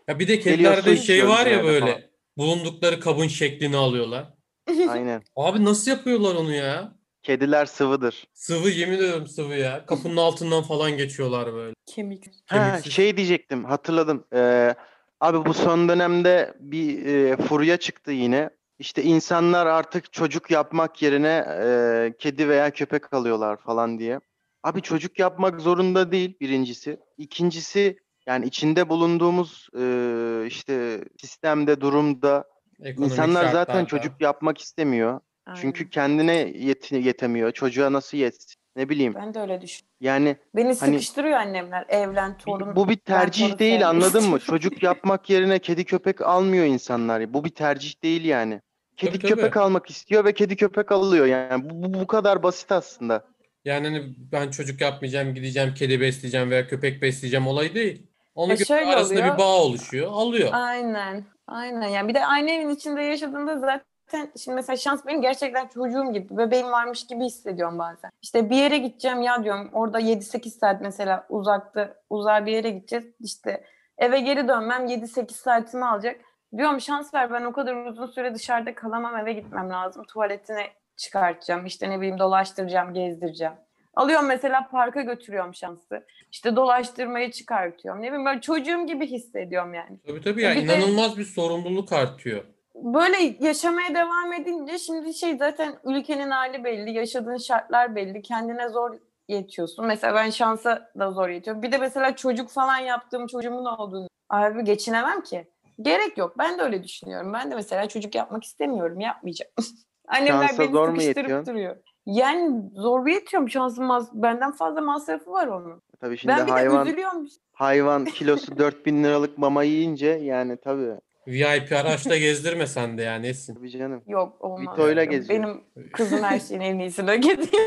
Ya 0.08 0.18
bir 0.18 0.28
de 0.28 0.40
kedilerde 0.40 0.96
su 0.96 1.02
şey 1.02 1.28
var 1.28 1.46
ya 1.46 1.64
böyle. 1.64 1.86
falan. 1.86 2.00
Bulundukları 2.38 3.00
kabın 3.00 3.28
şeklini 3.28 3.76
alıyorlar. 3.76 4.34
Aynen. 4.88 5.22
Abi 5.36 5.64
nasıl 5.64 5.90
yapıyorlar 5.90 6.34
onu 6.34 6.52
ya? 6.52 6.96
Kediler 7.22 7.66
sıvıdır. 7.66 8.24
Sıvı 8.34 8.68
yemin 8.68 8.96
ediyorum 8.96 9.26
sıvı 9.26 9.54
ya. 9.54 9.86
Kapının 9.86 10.16
altından 10.16 10.62
falan 10.62 10.96
geçiyorlar 10.96 11.52
böyle. 11.52 11.74
Kemik. 11.86 12.26
Ha, 12.46 12.66
Kemiksiz. 12.66 12.92
şey 12.92 13.16
diyecektim 13.16 13.64
hatırladım. 13.64 14.24
Ee, 14.34 14.74
abi 15.20 15.44
bu 15.44 15.54
son 15.54 15.88
dönemde 15.88 16.54
bir 16.60 17.06
e, 17.06 17.36
furya 17.36 17.76
çıktı 17.76 18.12
yine. 18.12 18.50
İşte 18.78 19.02
insanlar 19.02 19.66
artık 19.66 20.12
çocuk 20.12 20.50
yapmak 20.50 21.02
yerine 21.02 21.46
e, 21.62 22.14
kedi 22.18 22.48
veya 22.48 22.70
köpek 22.70 23.14
alıyorlar 23.14 23.56
falan 23.56 23.98
diye. 23.98 24.20
Abi 24.62 24.82
çocuk 24.82 25.18
yapmak 25.18 25.60
zorunda 25.60 26.12
değil 26.12 26.36
birincisi. 26.40 26.98
İkincisi 27.18 27.98
yani 28.26 28.46
içinde 28.46 28.88
bulunduğumuz 28.88 29.68
e, 29.78 30.46
işte 30.46 31.04
sistemde 31.20 31.80
durumda 31.80 32.44
Ekonomik 32.82 33.12
insanlar 33.12 33.44
zaten 33.44 33.56
şartlarda. 33.56 33.86
çocuk 33.86 34.20
yapmak 34.20 34.58
istemiyor. 34.58 35.20
Çünkü 35.60 35.80
Aynen. 35.80 35.90
kendine 35.90 36.36
yeti- 36.42 37.06
yetemiyor. 37.06 37.52
Çocuğa 37.52 37.92
nasıl 37.92 38.18
yetsin? 38.18 38.54
Ne 38.76 38.88
bileyim. 38.88 39.14
Ben 39.14 39.34
de 39.34 39.40
öyle 39.40 39.60
düşünüyorum. 39.60 39.96
Yani 40.00 40.36
Beni 40.56 40.64
Hani- 40.64 40.74
sıkıştırıyor 40.76 41.38
annemler. 41.38 41.84
Evlen, 41.88 42.38
torun. 42.38 42.76
bu 42.76 42.88
bir 42.88 42.96
torun 42.96 43.18
tercih 43.20 43.58
değil 43.58 43.80
sevmiyorum. 43.80 43.96
anladın 43.96 44.30
mı? 44.30 44.38
Çocuk 44.46 44.82
yapmak 44.82 45.30
yerine 45.30 45.58
kedi 45.58 45.84
köpek 45.84 46.20
almıyor 46.20 46.64
insanlar. 46.64 47.34
Bu 47.34 47.44
bir 47.44 47.50
tercih 47.50 48.02
değil 48.02 48.24
yani. 48.24 48.60
Kedi 48.96 49.10
Tabii, 49.12 49.22
tabii. 49.22 49.34
köpek 49.34 49.56
almak 49.56 49.90
istiyor 49.90 50.24
ve 50.24 50.32
kedi 50.34 50.56
köpek 50.56 50.92
alıyor 50.92 51.26
yani. 51.26 51.70
Bu, 51.70 51.82
bu, 51.82 52.00
bu 52.00 52.06
kadar 52.06 52.42
basit 52.42 52.72
aslında. 52.72 53.24
Yani 53.64 53.86
hani 53.88 54.14
ben 54.32 54.50
çocuk 54.50 54.80
yapmayacağım, 54.80 55.34
gideceğim 55.34 55.74
kedi 55.74 56.00
besleyeceğim 56.00 56.50
veya 56.50 56.66
köpek 56.68 57.02
besleyeceğim 57.02 57.46
olay 57.46 57.74
değil. 57.74 58.06
Onun 58.36 58.54
E 58.54 58.56
şöyle 58.56 58.90
arasında 58.94 59.18
oluyor. 59.20 59.34
bir 59.34 59.38
bağ 59.38 59.62
oluşuyor, 59.62 60.10
alıyor. 60.12 60.50
Aynen. 60.52 61.24
Aynen. 61.46 61.88
Yani 61.88 62.08
bir 62.08 62.14
de 62.14 62.26
aynı 62.26 62.50
evin 62.50 62.68
içinde 62.70 63.02
yaşadığında 63.02 63.58
zaten 63.58 64.32
şimdi 64.44 64.54
mesela 64.54 64.76
şans 64.76 65.06
benim 65.06 65.22
gerçekten 65.22 65.66
çocuğum 65.68 66.12
gibi, 66.12 66.36
bebeğim 66.36 66.72
varmış 66.72 67.06
gibi 67.06 67.24
hissediyorum 67.24 67.78
bazen. 67.78 68.10
İşte 68.22 68.50
bir 68.50 68.56
yere 68.56 68.78
gideceğim 68.78 69.22
ya 69.22 69.44
diyorum 69.44 69.70
orada 69.72 70.00
7-8 70.00 70.48
saat 70.58 70.80
mesela 70.80 71.26
uzakta 71.28 71.94
uzağa 72.10 72.46
bir 72.46 72.52
yere 72.52 72.70
gideceğiz. 72.70 73.06
İşte 73.20 73.64
eve 73.98 74.20
geri 74.20 74.48
dönmem 74.48 74.86
7-8 74.86 75.30
saatimi 75.32 75.86
alacak. 75.86 76.20
Diyorum 76.56 76.80
şans 76.80 77.14
ver 77.14 77.32
ben 77.32 77.44
o 77.44 77.52
kadar 77.52 77.74
uzun 77.86 78.06
süre 78.06 78.34
dışarıda 78.34 78.74
kalamam 78.74 79.16
eve 79.16 79.32
gitmem 79.32 79.70
lazım. 79.70 80.04
Tuvaletine 80.04 80.66
çıkartacağım 80.96 81.66
işte 81.66 81.90
ne 81.90 81.98
bileyim 82.00 82.18
dolaştıracağım 82.18 82.94
gezdireceğim. 82.94 83.54
Alıyorum 83.96 84.26
mesela 84.26 84.68
parka 84.70 85.02
götürüyorum 85.02 85.54
şansı. 85.54 86.06
İşte 86.32 86.56
dolaştırmayı 86.56 87.30
çıkartıyorum. 87.30 88.02
Ne 88.02 88.06
bileyim 88.06 88.24
böyle 88.26 88.40
çocuğum 88.40 88.86
gibi 88.86 89.06
hissediyorum 89.06 89.74
yani. 89.74 89.98
Tabii 90.06 90.20
tabii 90.20 90.42
ya 90.42 90.50
Bir 90.50 90.68
de- 90.68 90.76
inanılmaz 90.76 91.18
bir 91.18 91.24
sorumluluk 91.24 91.92
artıyor. 91.92 92.44
Böyle 92.74 93.16
yaşamaya 93.40 93.94
devam 93.94 94.32
edince 94.32 94.78
şimdi 94.78 95.14
şey 95.14 95.36
zaten 95.36 95.74
ülkenin 95.84 96.30
hali 96.30 96.64
belli, 96.64 96.92
yaşadığın 96.92 97.36
şartlar 97.36 97.96
belli, 97.96 98.22
kendine 98.22 98.68
zor 98.68 98.98
yetiyorsun. 99.28 99.86
Mesela 99.86 100.14
ben 100.14 100.30
şansa 100.30 100.90
da 100.98 101.10
zor 101.10 101.28
yetiyorum. 101.28 101.62
Bir 101.62 101.72
de 101.72 101.78
mesela 101.78 102.16
çocuk 102.16 102.50
falan 102.50 102.78
yaptığım 102.78 103.26
çocuğumun 103.26 103.64
olduğunu 103.64 104.08
abi 104.28 104.64
geçinemem 104.64 105.22
ki. 105.22 105.48
Gerek 105.82 106.18
yok. 106.18 106.38
Ben 106.38 106.58
de 106.58 106.62
öyle 106.62 106.84
düşünüyorum. 106.84 107.32
Ben 107.32 107.50
de 107.50 107.54
mesela 107.54 107.88
çocuk 107.88 108.14
yapmak 108.14 108.44
istemiyorum. 108.44 109.00
Yapmayacağım. 109.00 109.52
Annemler 110.08 110.46
Şansa 110.48 110.62
beni 110.62 110.72
zor 110.72 110.88
mu 110.88 111.00
sıkıştırıp 111.00 111.16
yetiyorsun? 111.16 111.54
duruyor. 111.54 111.76
Yani 112.06 112.62
zor 112.74 113.06
yetiyorum. 113.06 113.50
Şansım 113.50 113.84
mas- 113.84 114.10
benden 114.14 114.52
fazla 114.52 114.80
masrafı 114.80 115.30
var 115.32 115.46
onun. 115.46 115.82
Tabii 116.00 116.18
şimdi 116.18 116.34
ben 116.38 116.46
bir 116.46 116.52
hayvan 116.52 116.86
de 116.86 116.90
üzülüyorum. 116.90 117.26
hayvan 117.52 118.04
kilosu 118.14 118.58
4000 118.58 119.04
liralık 119.04 119.38
mama 119.38 119.62
yiyince 119.62 120.06
yani 120.06 120.56
tabii. 120.56 120.94
VIP 121.26 121.72
araçla 121.72 122.16
gezdirme 122.16 122.66
sen 122.66 122.98
de 122.98 123.02
yani 123.02 123.26
Esin. 123.26 123.54
Tabii 123.54 123.70
canım. 123.70 124.02
Yok 124.06 124.36
olmaz. 124.44 124.72
Vito'yla 124.72 125.04
geziyor. 125.04 125.42
Benim 125.42 125.60
kızım 125.92 126.22
her 126.22 126.40
şeyin 126.40 126.60
en 126.60 126.78
iyisini 126.78 127.10
hak 127.10 127.26
ediyor. 127.26 127.64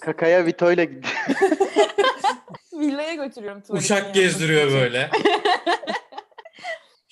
Kakaya 0.00 0.46
Vito'yla 0.46 0.84
gidiyor. 0.84 1.04
Villaya 2.72 3.14
götürüyorum 3.14 3.62
Uşak 3.68 3.98
yapması 3.98 4.20
gezdiriyor 4.20 4.72
böyle. 4.72 5.10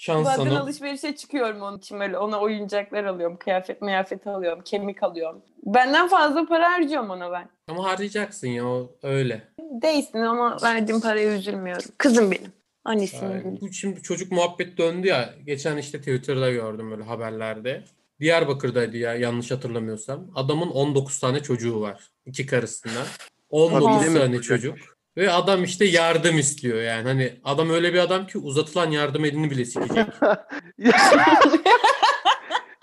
Şans 0.02 0.26
Bazen 0.26 0.46
hanım. 0.46 0.62
alışverişe 0.62 1.16
çıkıyorum 1.16 1.62
onun 1.62 1.78
için 1.78 2.00
böyle 2.00 2.18
ona 2.18 2.40
oyuncaklar 2.40 3.04
alıyorum, 3.04 3.36
kıyafet 3.36 3.82
meyafet 3.82 4.26
alıyorum, 4.26 4.60
kemik 4.64 5.02
alıyorum. 5.02 5.42
Benden 5.66 6.08
fazla 6.08 6.46
para 6.46 6.72
harcıyorum 6.72 7.10
ona 7.10 7.32
ben. 7.32 7.48
Ama 7.68 7.84
harcayacaksın 7.84 8.48
ya 8.48 8.66
o 8.66 8.96
öyle. 9.02 9.48
Değilsin 9.58 10.18
ama 10.18 10.56
verdiğim 10.62 11.00
paraya 11.00 11.36
üzülmüyorum. 11.36 11.84
Kızım 11.98 12.30
benim. 12.30 12.52
Annesinin 12.84 13.42
gülü. 13.42 13.60
bu 13.60 13.72
şimdi 13.72 14.02
çocuk 14.02 14.32
muhabbet 14.32 14.78
döndü 14.78 15.06
ya. 15.06 15.34
Geçen 15.46 15.76
işte 15.76 15.98
Twitter'da 15.98 16.50
gördüm 16.50 16.90
böyle 16.90 17.02
haberlerde. 17.02 17.84
Diyarbakır'daydı 18.20 18.96
ya 18.96 19.14
yanlış 19.14 19.50
hatırlamıyorsam. 19.50 20.30
Adamın 20.34 20.70
19 20.70 21.18
tane 21.20 21.42
çocuğu 21.42 21.80
var. 21.80 22.10
iki 22.26 22.46
karısından. 22.46 23.06
19 23.50 23.84
Tabii, 23.84 24.00
değil 24.00 24.12
mi? 24.12 24.18
tane 24.18 24.40
çocuk. 24.40 24.78
Ve 25.16 25.30
adam 25.30 25.64
işte 25.64 25.84
yardım 25.84 26.38
istiyor 26.38 26.82
yani. 26.82 27.02
Hani 27.08 27.40
adam 27.44 27.70
öyle 27.70 27.94
bir 27.94 27.98
adam 27.98 28.26
ki 28.26 28.38
uzatılan 28.38 28.90
yardım 28.90 29.24
elini 29.24 29.50
bile 29.50 29.64
sikecek. 29.64 30.06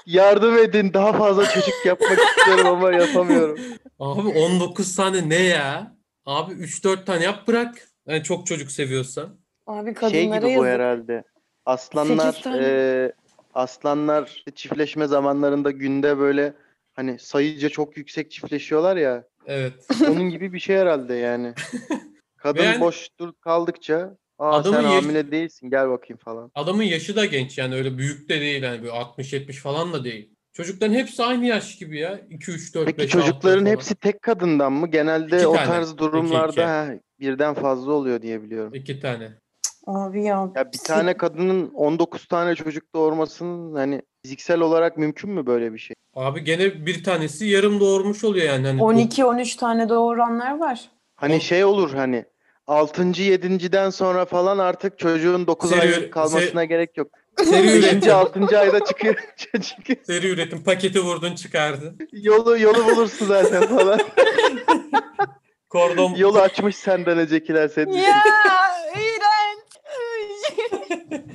Yardım 0.05 0.57
edin 0.57 0.93
daha 0.93 1.13
fazla 1.13 1.45
çocuk 1.49 1.86
yapmak 1.86 2.19
istiyorum 2.19 2.67
ama 2.67 2.91
yapamıyorum. 2.91 3.59
Abi 3.99 4.27
19 4.27 4.95
tane 4.95 5.30
ne 5.30 5.43
ya? 5.43 5.95
Abi 6.25 6.53
3-4 6.53 7.05
tane 7.05 7.23
yap 7.23 7.47
bırak. 7.47 7.75
Yani 8.07 8.23
çok 8.23 8.47
çocuk 8.47 8.71
seviyorsan. 8.71 9.39
Abi 9.67 9.93
kadınlara 9.93 10.11
Şey 10.11 10.25
gibi 10.25 10.43
bu 10.45 10.49
yazık. 10.49 10.65
herhalde. 10.65 11.23
Aslanlar 11.65 12.61
e, 12.61 13.11
aslanlar 13.53 14.43
çiftleşme 14.55 15.07
zamanlarında 15.07 15.71
günde 15.71 16.17
böyle 16.17 16.53
hani 16.93 17.19
sayıca 17.19 17.69
çok 17.69 17.97
yüksek 17.97 18.32
çiftleşiyorlar 18.32 18.97
ya. 18.97 19.23
Evet. 19.45 19.73
Onun 20.07 20.30
gibi 20.30 20.53
bir 20.53 20.59
şey 20.59 20.77
herhalde 20.77 21.13
yani. 21.13 21.53
Kadın 22.39 22.63
yani- 22.63 22.79
boş 22.81 23.09
dur 23.19 23.33
kaldıkça 23.41 24.17
Aa 24.39 24.51
Adamın 24.51 24.77
sen 24.77 24.83
yaş- 24.83 25.03
hamile 25.03 25.31
değilsin 25.31 25.69
gel 25.69 25.89
bakayım 25.89 26.17
falan. 26.17 26.51
Adamın 26.55 26.83
yaşı 26.83 27.15
da 27.15 27.25
genç 27.25 27.57
yani 27.57 27.75
öyle 27.75 27.97
büyük 27.97 28.29
de 28.29 28.41
değil 28.41 28.63
yani 28.63 28.81
böyle 28.81 28.91
60-70 28.93 29.59
falan 29.59 29.93
da 29.93 30.03
değil. 30.03 30.29
Çocukların 30.53 30.93
hepsi 30.93 31.23
aynı 31.23 31.45
yaş 31.45 31.77
gibi 31.77 31.99
ya. 31.99 32.19
2 32.29 32.51
3 32.51 32.75
4 32.75 32.85
Peki 32.85 32.97
5 32.97 33.09
çocukların 33.11 33.61
6 33.65 33.71
hepsi 33.71 33.95
tek 33.95 34.21
kadından 34.21 34.73
mı? 34.73 34.87
Genelde 34.87 35.37
İki 35.37 35.47
o 35.47 35.53
tane. 35.55 35.67
tarz 35.67 35.89
İki, 35.89 35.97
durumlarda 35.97 36.51
iki. 36.51 36.61
ha, 36.61 36.87
birden 37.19 37.53
fazla 37.53 37.91
oluyor 37.91 38.21
diye 38.21 38.43
biliyorum. 38.43 38.73
iki 38.73 38.99
tane. 38.99 39.31
Abi 39.87 40.23
ya. 40.23 40.51
Ya 40.55 40.71
bir 40.73 40.77
tane 40.77 41.17
kadının 41.17 41.69
19 41.73 42.25
tane 42.25 42.55
çocuk 42.55 42.95
doğurmasının 42.95 43.75
hani 43.75 44.01
fiziksel 44.23 44.59
olarak 44.59 44.97
mümkün 44.97 45.29
mü 45.31 45.45
böyle 45.45 45.73
bir 45.73 45.79
şey? 45.79 45.95
Abi 46.15 46.43
gene 46.43 46.85
bir 46.85 47.03
tanesi 47.03 47.45
yarım 47.45 47.79
doğurmuş 47.79 48.23
oluyor 48.23 48.45
yani. 48.45 48.67
Hani 48.67 48.81
12-13 48.81 49.55
tane 49.57 49.89
doğuranlar 49.89 50.59
var. 50.59 50.89
Hani 51.20 51.36
O- 51.36 51.39
şey 51.39 51.65
olur 51.65 51.93
hani 51.93 52.26
6. 52.67 53.01
7.den 53.01 53.89
sonra 53.89 54.26
falan 54.26 54.57
artık 54.57 54.99
çocuğun 54.99 55.47
9 55.47 55.70
Seri- 55.70 55.82
aylık 55.82 56.13
kalmasına 56.13 56.65
gerek 56.65 56.97
yok. 56.97 57.07
Seri 57.43 57.67
5. 57.67 57.74
üretim. 57.76 58.13
6. 58.15 58.59
ayda 58.59 58.86
çıkıyor 58.86 59.15
çocuk. 59.38 60.05
Seri 60.05 60.28
üretim. 60.28 60.63
Paketi 60.63 60.99
vurdun 61.01 61.36
çıkardın. 61.36 61.97
Yolu 62.11 62.59
yolu 62.59 62.86
bulursun 62.86 63.26
zaten 63.26 63.67
falan. 63.67 63.99
Kordon 65.70 66.15
Yolu 66.15 66.39
açmış 66.39 66.76
senden 66.76 67.17
öncekiler 67.17 67.67
senin. 67.67 67.91
ya 67.93 68.24
iğrenç. 68.95 69.59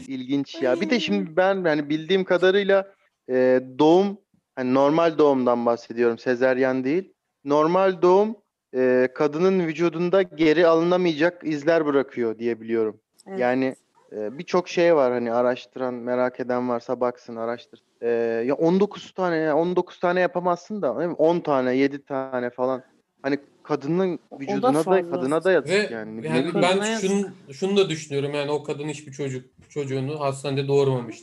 İlginç 0.08 0.62
ya. 0.62 0.80
Bir 0.80 0.90
de 0.90 1.00
şimdi 1.00 1.36
ben 1.36 1.64
hani 1.64 1.88
bildiğim 1.90 2.24
kadarıyla 2.24 2.92
e, 3.30 3.60
doğum 3.78 4.18
hani 4.56 4.74
normal 4.74 5.18
doğumdan 5.18 5.66
bahsediyorum. 5.66 6.18
Sezeryan 6.18 6.84
değil. 6.84 7.12
Normal 7.44 8.02
doğum 8.02 8.36
e, 8.74 9.08
kadının 9.14 9.66
vücudunda 9.66 10.22
geri 10.22 10.66
alınamayacak 10.66 11.44
izler 11.44 11.86
bırakıyor 11.86 12.38
diye 12.38 12.60
biliyorum. 12.60 13.00
Evet. 13.26 13.38
Yani 13.38 13.76
e, 14.12 14.38
birçok 14.38 14.68
şey 14.68 14.96
var 14.96 15.12
hani 15.12 15.32
araştıran, 15.32 15.94
merak 15.94 16.40
eden 16.40 16.68
varsa 16.68 17.00
baksın, 17.00 17.36
araştır. 17.36 17.80
E, 18.00 18.08
ya 18.46 18.54
19 18.54 19.10
tane 19.10 19.36
ya 19.36 19.56
19 19.56 20.00
tane 20.00 20.20
yapamazsın 20.20 20.82
da 20.82 20.98
değil 20.98 21.08
mi? 21.08 21.14
10 21.14 21.40
tane, 21.40 21.76
7 21.76 22.04
tane 22.04 22.50
falan. 22.50 22.82
Hani 23.22 23.38
kadının 23.62 24.18
vücuduna 24.40 24.74
da 24.74 24.82
fazla. 24.82 25.10
kadına 25.10 25.44
da 25.44 25.52
yazık 25.52 25.70
ve 25.70 25.88
yani. 25.92 26.26
Yani 26.26 26.50
ben 26.54 26.98
şunu, 26.98 27.28
şunu 27.52 27.76
da 27.76 27.88
düşünüyorum 27.88 28.34
yani 28.34 28.50
o 28.50 28.62
kadın 28.62 28.88
hiçbir 28.88 29.12
çocuk 29.12 29.46
çocuğunu 29.68 30.20
hastanede 30.20 30.68
doğurmamış. 30.68 31.16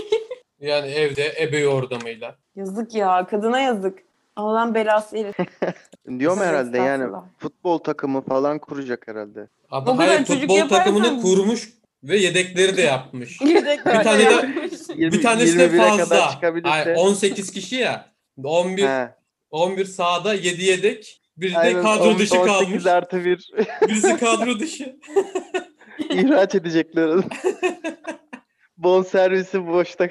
yani 0.60 0.90
evde 0.90 1.32
ebe 1.40 1.58
yordamıyla. 1.58 2.36
Yazık 2.56 2.94
ya. 2.94 3.26
Kadına 3.26 3.60
yazık. 3.60 3.98
Allah'ın 4.36 4.74
belası 4.74 5.16
herif. 5.16 5.36
Diyorum 6.18 6.38
herhalde 6.40 6.78
yani 6.78 7.02
estağfurullah. 7.04 7.24
futbol 7.38 7.78
takımı 7.78 8.20
falan 8.24 8.58
kuracak 8.58 9.08
herhalde. 9.08 9.48
Abi 9.70 9.90
O 9.90 9.96
kadar 9.96 10.08
hayır 10.08 10.24
çocuk 10.24 10.40
futbol 10.50 10.68
takımını 10.68 11.06
yaparsan- 11.06 11.22
kurmuş 11.22 11.68
ve 12.02 12.16
yedekleri 12.16 12.76
de 12.76 12.82
yapmış. 12.82 13.40
Yedek 13.44 13.86
Bir 13.86 13.90
tane 13.92 14.18
de- 14.18 14.22
yapmış. 14.22 14.72
20, 14.96 15.12
bir 15.12 15.22
tanesi 15.22 15.58
de 15.58 15.66
21'e 15.66 15.78
kadar 15.78 15.98
fazla. 15.98 16.30
çıkabilirse. 16.30 16.70
Hayır, 16.70 16.96
18 16.96 17.50
kişi 17.52 17.76
ya. 17.76 18.06
11 18.44 18.82
He, 18.86 19.14
11 19.50 19.84
sağda 19.84 20.34
7 20.34 20.64
yedek. 20.64 21.18
Biri 21.36 21.52
de 21.54 21.58
aynen, 21.58 21.82
kadro 21.82 22.04
on- 22.04 22.18
dışı 22.18 22.40
18 22.40 22.46
kalmış. 22.66 22.86
artı 22.86 23.24
1 23.24 23.50
Birisi 23.88 24.16
kadro 24.16 24.58
dışı. 24.58 24.96
ihraç 26.10 26.54
edecekler 26.54 27.06
onu. 27.08 27.22
Bon 28.76 29.02
servisi 29.02 29.66
boşta. 29.66 30.08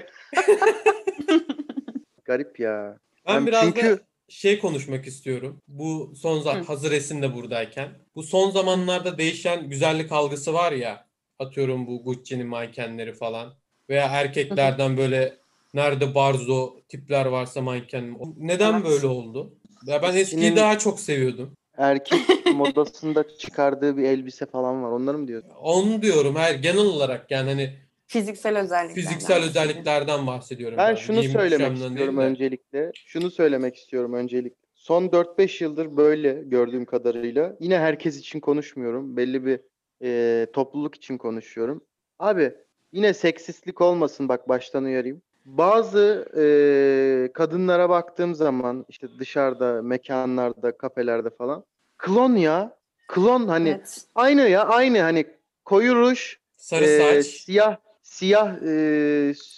Garip 2.25 2.59
ya. 2.59 2.97
Ben 3.27 3.35
Ben 3.35 3.47
biraz 3.47 3.63
çünkü- 3.63 3.89
da 3.97 3.99
şey 4.31 4.59
konuşmak 4.59 5.07
istiyorum. 5.07 5.57
Bu 5.67 6.13
son 6.15 6.39
zaman 6.41 6.63
hazır 6.63 6.91
Esin 6.91 7.21
de 7.21 7.35
buradayken. 7.35 7.89
Bu 8.15 8.23
son 8.23 8.51
zamanlarda 8.51 9.17
değişen 9.17 9.69
güzellik 9.69 10.11
algısı 10.11 10.53
var 10.53 10.71
ya. 10.71 11.07
Atıyorum 11.39 11.87
bu 11.87 12.03
Gucci'nin 12.03 12.47
mankenleri 12.47 13.13
falan. 13.13 13.53
Veya 13.89 14.05
erkeklerden 14.07 14.97
böyle 14.97 15.37
nerede 15.73 16.15
barzo 16.15 16.75
tipler 16.89 17.25
varsa 17.25 17.61
manken. 17.61 18.17
Neden 18.37 18.73
Evet. 18.73 18.85
böyle 18.85 19.07
oldu? 19.07 19.53
Ya 19.85 20.01
ben 20.01 20.15
eskiyi 20.15 20.41
Senin- 20.41 20.55
daha 20.55 20.79
çok 20.79 20.99
seviyordum. 20.99 21.53
Erkek 21.77 22.19
modasında 22.55 23.37
çıkardığı 23.37 23.97
bir 23.97 24.03
elbise 24.03 24.45
falan 24.45 24.83
var. 24.83 24.91
Onları 24.91 25.17
mı 25.17 25.27
diyorsun? 25.27 25.49
Onu 25.61 26.01
diyorum 26.01 26.35
her 26.35 26.53
genel 26.55 26.85
olarak 26.85 27.31
yani 27.31 27.49
hani 27.49 27.73
Fiziksel 28.11 28.57
özelliklerden. 28.57 28.93
Fiziksel 28.93 29.41
bahsediyorum. 29.41 29.69
özelliklerden 29.69 30.27
bahsediyorum. 30.27 30.77
Ben 30.77 30.95
şunu 30.95 31.19
Giyim 31.21 31.31
söylemek 31.31 31.77
istiyorum 31.77 32.17
de. 32.17 32.21
öncelikle. 32.21 32.91
Şunu 33.05 33.31
söylemek 33.31 33.75
istiyorum 33.75 34.13
öncelikle. 34.13 34.55
Son 34.75 35.03
4-5 35.07 35.63
yıldır 35.63 35.97
böyle 35.97 36.33
gördüğüm 36.45 36.85
kadarıyla. 36.85 37.55
Yine 37.59 37.79
herkes 37.79 38.19
için 38.19 38.39
konuşmuyorum. 38.39 39.17
Belli 39.17 39.45
bir 39.45 39.59
e, 40.03 40.47
topluluk 40.53 40.95
için 40.95 41.17
konuşuyorum. 41.17 41.83
Abi 42.19 42.53
yine 42.91 43.13
seksistlik 43.13 43.81
olmasın 43.81 44.29
bak 44.29 44.49
baştan 44.49 44.83
uyarayım. 44.83 45.21
Bazı 45.45 46.27
e, 46.37 47.33
kadınlara 47.33 47.89
baktığım 47.89 48.35
zaman 48.35 48.85
işte 48.89 49.07
dışarıda, 49.19 49.81
mekanlarda, 49.81 50.77
kafelerde 50.77 51.29
falan. 51.29 51.63
Klon 51.97 52.35
ya. 52.35 52.77
Klon 53.07 53.47
hani 53.47 53.69
Evet. 53.69 54.01
aynı 54.15 54.41
ya 54.41 54.65
aynı 54.65 54.99
hani 55.01 55.25
koyu 55.65 55.95
ruj, 55.95 56.35
Sarı 56.57 56.85
ee, 56.85 56.99
saç. 57.23 57.25
siyah 57.25 57.77
siyah 58.15 58.55
e, 58.63 58.71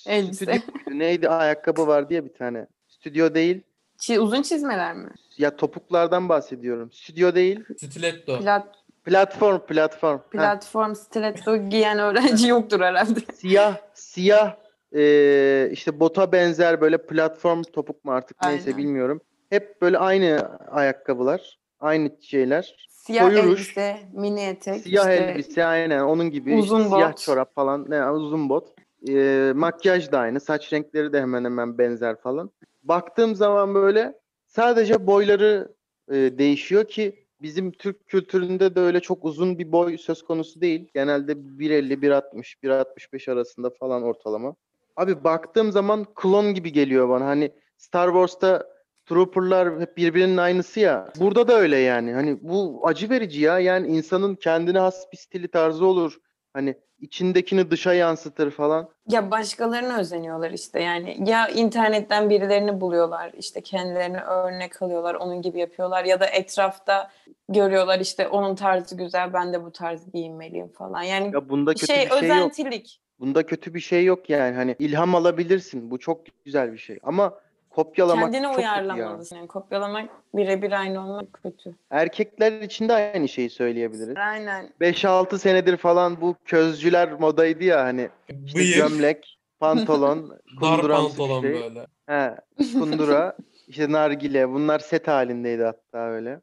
Elbise. 0.05 0.33
stüdyo 0.33 0.99
neydi 0.99 1.29
ayakkabı 1.29 1.87
var 1.87 2.09
diye 2.09 2.25
bir 2.25 2.33
tane. 2.33 2.67
Stüdyo 2.87 3.33
değil. 3.33 3.61
Çi- 3.99 4.19
uzun 4.19 4.41
çizmeler 4.41 4.95
mi? 4.95 5.09
Ya 5.37 5.55
topuklardan 5.55 6.29
bahsediyorum. 6.29 6.91
Stüdyo 6.91 7.35
değil. 7.35 7.63
Stiletto. 7.77 8.39
Plat, 8.39 8.75
Platform 9.03 9.59
platform. 9.59 10.19
Platform 10.31 10.93
stiletto 10.95 11.57
giyen 11.69 11.99
öğrenci 11.99 12.47
yoktur 12.47 12.79
herhalde. 12.79 13.19
siyah 13.33 13.77
siyah 13.93 14.55
e, 14.95 15.69
işte 15.71 15.99
bota 15.99 16.31
benzer 16.31 16.81
böyle 16.81 17.05
platform 17.05 17.61
topuk 17.63 18.05
mu 18.05 18.11
artık 18.11 18.37
neyse 18.43 18.65
Aynen. 18.69 18.77
bilmiyorum. 18.77 19.21
Hep 19.49 19.81
böyle 19.81 19.97
aynı 19.97 20.57
ayakkabılar. 20.67 21.59
Aynı 21.83 22.11
şeyler. 22.21 22.75
Siyah 22.89 23.25
Koyu 23.25 23.43
ruj. 23.43 23.59
elbise, 23.59 23.97
mini 24.13 24.41
etek. 24.41 24.81
Siyah 24.81 25.11
işte 25.11 25.23
elbise 25.23 25.65
aynen 25.65 25.99
onun 25.99 26.29
gibi. 26.29 26.55
uzun 26.55 26.79
işte 26.79 26.89
siyah 26.89 27.11
bot. 27.11 27.17
çorap 27.17 27.55
falan. 27.55 27.85
Ne 27.89 28.09
uzun 28.09 28.49
bot. 28.49 28.67
Ee, 29.09 29.51
makyaj 29.55 30.11
da 30.11 30.19
aynı. 30.19 30.39
Saç 30.39 30.73
renkleri 30.73 31.13
de 31.13 31.21
hemen 31.21 31.45
hemen 31.45 31.77
benzer 31.77 32.21
falan. 32.21 32.51
Baktığım 32.83 33.35
zaman 33.35 33.75
böyle 33.75 34.13
sadece 34.47 35.07
boyları 35.07 35.75
e, 36.11 36.13
değişiyor 36.13 36.87
ki 36.87 37.25
bizim 37.41 37.71
Türk 37.71 38.07
kültüründe 38.07 38.75
de 38.75 38.79
öyle 38.79 38.99
çok 38.99 39.25
uzun 39.25 39.59
bir 39.59 39.71
boy 39.71 39.97
söz 39.97 40.23
konusu 40.23 40.61
değil. 40.61 40.89
Genelde 40.93 41.31
1.50, 41.31 41.93
1.60, 41.93 42.55
1.65 42.63 43.31
arasında 43.31 43.69
falan 43.69 44.03
ortalama. 44.03 44.55
Abi 44.95 45.23
baktığım 45.23 45.71
zaman 45.71 46.05
klon 46.15 46.53
gibi 46.53 46.71
geliyor 46.71 47.09
bana. 47.09 47.25
Hani 47.25 47.51
Star 47.77 48.07
Wars'ta 48.07 48.72
Trooper'lar 49.05 49.79
hep 49.79 49.97
birbirinin 49.97 50.37
aynısı 50.37 50.79
ya. 50.79 51.07
Burada 51.19 51.47
da 51.47 51.53
öyle 51.53 51.77
yani. 51.77 52.13
Hani 52.13 52.37
bu 52.41 52.81
acı 52.83 53.09
verici 53.09 53.41
ya. 53.41 53.59
Yani 53.59 53.87
insanın 53.87 54.35
kendine 54.35 54.79
has 54.79 55.11
bir 55.11 55.17
stili 55.17 55.47
tarzı 55.47 55.85
olur. 55.85 56.17
Hani 56.53 56.75
içindekini 56.99 57.71
dışa 57.71 57.93
yansıtır 57.93 58.51
falan. 58.51 58.89
Ya 59.09 59.31
başkalarına 59.31 59.99
özeniyorlar 59.99 60.51
işte 60.51 60.81
yani 60.81 61.17
ya 61.29 61.47
internetten 61.47 62.29
birilerini 62.29 62.81
buluyorlar 62.81 63.31
işte 63.37 63.61
kendilerine 63.61 64.21
örnek 64.21 64.81
alıyorlar 64.81 65.15
onun 65.15 65.41
gibi 65.41 65.59
yapıyorlar 65.59 66.05
ya 66.05 66.19
da 66.19 66.25
etrafta 66.25 67.11
görüyorlar 67.49 67.99
işte 67.99 68.27
onun 68.27 68.55
tarzı 68.55 68.97
güzel 68.97 69.33
ben 69.33 69.53
de 69.53 69.63
bu 69.63 69.71
tarz 69.71 70.11
giyinmeliyim 70.11 70.67
falan 70.67 71.01
yani 71.01 71.31
Ya 71.33 71.49
bunda 71.49 71.73
kötü 71.73 71.87
şey, 71.87 71.95
bir 71.95 72.09
şey 72.09 72.29
yok. 72.29 72.41
özentilik. 72.41 72.99
Bunda 73.19 73.45
kötü 73.45 73.73
bir 73.73 73.79
şey 73.79 74.05
yok 74.05 74.29
yani. 74.29 74.55
Hani 74.55 74.75
ilham 74.79 75.15
alabilirsin. 75.15 75.91
Bu 75.91 75.99
çok 75.99 76.21
güzel 76.45 76.73
bir 76.73 76.77
şey. 76.77 76.99
Ama 77.03 77.33
kopyalamak 77.75 78.23
Kendine 78.23 78.43
çok 78.43 78.55
kötü 78.55 78.65
ya. 78.67 78.73
uyarlamalısın. 78.73 79.35
Yani 79.35 79.47
kopyalamak 79.47 80.09
birebir 80.35 80.71
aynı 80.71 80.99
olmak 81.05 81.33
kötü. 81.43 81.75
Erkekler 81.89 82.51
için 82.61 82.89
de 82.89 82.93
aynı 82.93 83.27
şeyi 83.29 83.49
söyleyebiliriz. 83.49 84.17
Aynen. 84.17 84.69
5-6 84.81 85.37
senedir 85.37 85.77
falan 85.77 86.21
bu 86.21 86.35
közcüler 86.45 87.11
modaydı 87.19 87.63
ya 87.63 87.83
hani 87.83 88.09
işte 88.45 88.59
Bıyık. 88.59 88.75
gömlek, 88.75 89.39
pantolon, 89.59 90.29
Dar 90.61 90.81
pantolon 90.81 91.41
şey. 91.41 91.53
böyle. 91.53 91.87
He, 92.05 92.35
kundura, 92.79 93.37
işte 93.67 93.91
nargile 93.91 94.49
bunlar 94.49 94.79
set 94.79 95.07
halindeydi 95.07 95.63
hatta 95.63 95.97
öyle. 96.09 96.41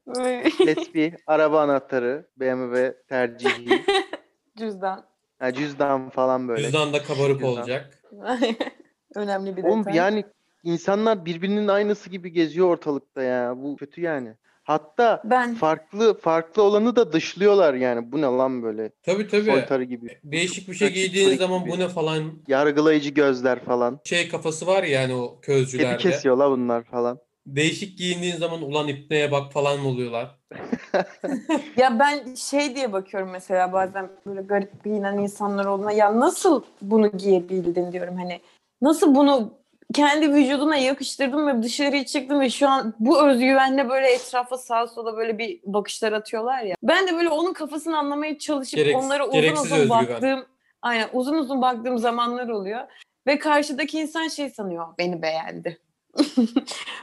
Tesbih, 0.65 1.13
araba 1.27 1.61
anahtarı, 1.61 2.27
BMW 2.37 2.95
tercihi, 3.09 3.83
Cüzdan. 4.59 5.05
ha, 5.39 5.53
cüzdan 5.53 6.11
falan 6.11 6.49
böyle. 6.49 6.63
Cüzdan 6.63 6.93
da 6.93 7.03
kabarık 7.03 7.39
Cüzdan. 7.41 7.49
olacak. 7.53 7.99
Önemli 9.15 9.57
bir 9.57 9.63
Oğlum 9.65 9.81
detay. 9.81 9.97
yani 9.97 10.25
insanlar 10.65 11.25
birbirinin 11.25 11.69
aynısı 11.69 12.11
gibi 12.11 12.33
geziyor 12.33 12.67
ortalıkta 12.69 13.23
ya. 13.23 13.55
Bu 13.57 13.77
kötü 13.77 14.01
yani. 14.01 14.35
Hatta 14.65 15.23
ben 15.25 15.55
farklı 15.55 16.19
farklı 16.19 16.63
olanı 16.63 16.97
da 16.97 17.13
dışlıyorlar 17.13 17.75
yani. 17.75 18.13
Bu 18.13 18.17
ne 18.19 18.23
lan 18.27 18.63
böyle? 18.63 18.91
Tabii 19.03 19.29
tabii. 19.29 19.45
Soytarı 19.45 19.85
gibi. 19.85 20.19
Değişik 20.25 20.69
bir 20.69 20.75
şey 20.75 20.89
Pratik 20.89 21.05
giydiğin 21.05 21.27
freak 21.27 21.39
zaman 21.41 21.61
gibi. 21.65 21.71
bu 21.71 21.79
ne 21.79 21.89
falan 21.89 22.33
Yargılayıcı 22.49 23.11
gözler 23.11 23.65
falan. 23.65 24.01
şey 24.05 24.29
kafası 24.29 24.67
var 24.67 24.83
ya 24.83 25.01
yani 25.01 25.15
o 25.15 25.41
Kedi 25.41 25.47
közcülerde. 25.47 25.97
kesiyor 25.97 26.37
la 26.37 26.51
bunlar 26.51 26.83
falan. 26.85 27.19
Değişik 27.47 27.99
giyindiğin 27.99 28.37
zaman 28.37 28.63
ulan 28.63 28.89
ipneye 28.89 29.33
bak 29.33 29.53
falan 29.53 29.81
mı 29.81 29.89
oluyorlar? 29.89 30.39
Ya 31.77 31.99
ben 31.99 32.35
şey 32.35 32.75
diye 32.77 32.93
bakıyorum 32.93 33.31
mesela 33.31 33.73
bazen 33.73 34.11
böyle 34.27 34.41
garip 34.43 34.85
giyinen 34.85 35.19
insanlar 35.19 35.65
olduğuna 35.65 35.93
ya 35.93 36.21
nasıl 36.21 36.63
bunu 36.83 37.13
giyebildin 37.17 37.93
diyorum 37.93 38.17
hani 38.17 38.41
nasıl 38.83 39.15
bunu 39.15 39.60
kendi 39.95 40.33
vücuduna 40.35 40.77
yakıştırdın 40.77 41.47
ve 41.47 41.63
dışarıya 41.63 42.07
çıktın 42.07 42.41
ve 42.41 42.51
şu 42.51 42.69
an 42.69 42.95
bu 42.99 43.29
özgüvenle 43.29 43.89
böyle 43.89 44.13
etrafa 44.13 44.59
sağa 44.59 44.87
sola 44.87 45.17
böyle 45.17 45.39
bir 45.39 45.61
bakışlar 45.65 46.13
atıyorlar 46.13 46.63
ya. 46.63 46.77
Ben 46.83 47.07
de 47.07 47.17
böyle 47.17 47.29
onun 47.29 47.53
kafasını 47.53 47.99
anlamaya 47.99 48.39
çalışıp 48.39 48.79
Gereks- 48.81 48.95
onlara 48.95 49.27
uzun 49.29 49.53
uzun 49.53 49.77
özgüven. 49.77 49.89
baktığım 49.89 50.47
aynen 50.83 51.09
uzun 51.13 51.35
uzun 51.35 51.63
baktığım 51.63 51.99
zamanlar 51.99 52.49
oluyor 52.49 52.81
ve 53.27 53.39
karşıdaki 53.39 53.99
insan 54.01 54.29
şey 54.29 54.51
sanıyor 54.51 54.87
beni 54.99 55.23
beğendi. 55.23 55.79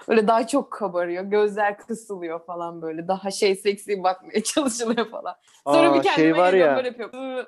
böyle 0.08 0.28
daha 0.28 0.48
çok 0.48 0.72
kabarıyor. 0.72 1.24
Gözler 1.24 1.78
kısılıyor 1.78 2.46
falan 2.46 2.82
böyle. 2.82 3.08
Daha 3.08 3.32
şey 3.32 3.56
seksi 3.56 4.04
bakmaya 4.04 4.44
çalışılıyor 4.44 5.10
falan. 5.10 5.36
Sonra 5.68 5.92
Aa, 5.92 5.96
bir 5.96 6.04
kendime 6.04 6.16
şey 6.16 6.38
var 6.38 6.54
ya 6.54 6.76
böyle 6.76 6.88
yapıyorum. 6.88 7.46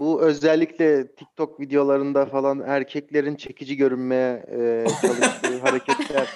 Bu 0.00 0.22
özellikle 0.22 1.06
TikTok 1.12 1.60
videolarında 1.60 2.26
falan 2.26 2.62
erkeklerin 2.66 3.36
çekici 3.36 3.76
görünmeye 3.76 4.46
e, 4.52 4.86
çalıştığı 5.00 5.58
hareketler. 5.62 6.26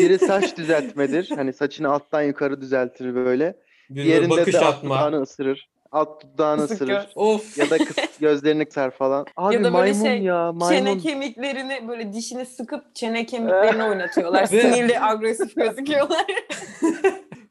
Biri 0.00 0.18
saç 0.18 0.56
düzeltmedir. 0.56 1.30
Hani 1.36 1.52
saçını 1.52 1.92
alttan 1.92 2.22
yukarı 2.22 2.60
düzeltir 2.60 3.14
böyle. 3.14 3.56
Bir 3.90 4.04
Diğerinde 4.04 4.30
bakış 4.30 4.54
de 4.54 4.58
alt 4.58 4.74
atma. 4.74 4.96
dudağını 4.96 5.22
ısırır. 5.22 5.68
Alt 5.92 6.22
dudağını 6.22 6.60
Kısık 6.60 6.74
ısırır. 6.74 7.08
Of. 7.14 7.58
Ya 7.58 7.70
da 7.70 7.78
kıs 7.78 7.96
gözlerini 8.20 8.64
kısar 8.64 8.90
falan. 8.90 9.26
Abi 9.36 9.54
da 9.54 9.58
böyle 9.58 9.70
maymun 9.70 10.04
şey, 10.04 10.18
ya 10.18 10.52
maymun. 10.52 10.86
Çene 10.86 10.98
kemiklerini 10.98 11.88
böyle 11.88 12.12
dişini 12.12 12.46
sıkıp 12.46 12.94
çene 12.94 13.26
kemiklerini 13.26 13.84
oynatıyorlar. 13.90 14.46
Sinirli, 14.46 15.00
agresif 15.00 15.56
gözüküyorlar. 15.56 16.24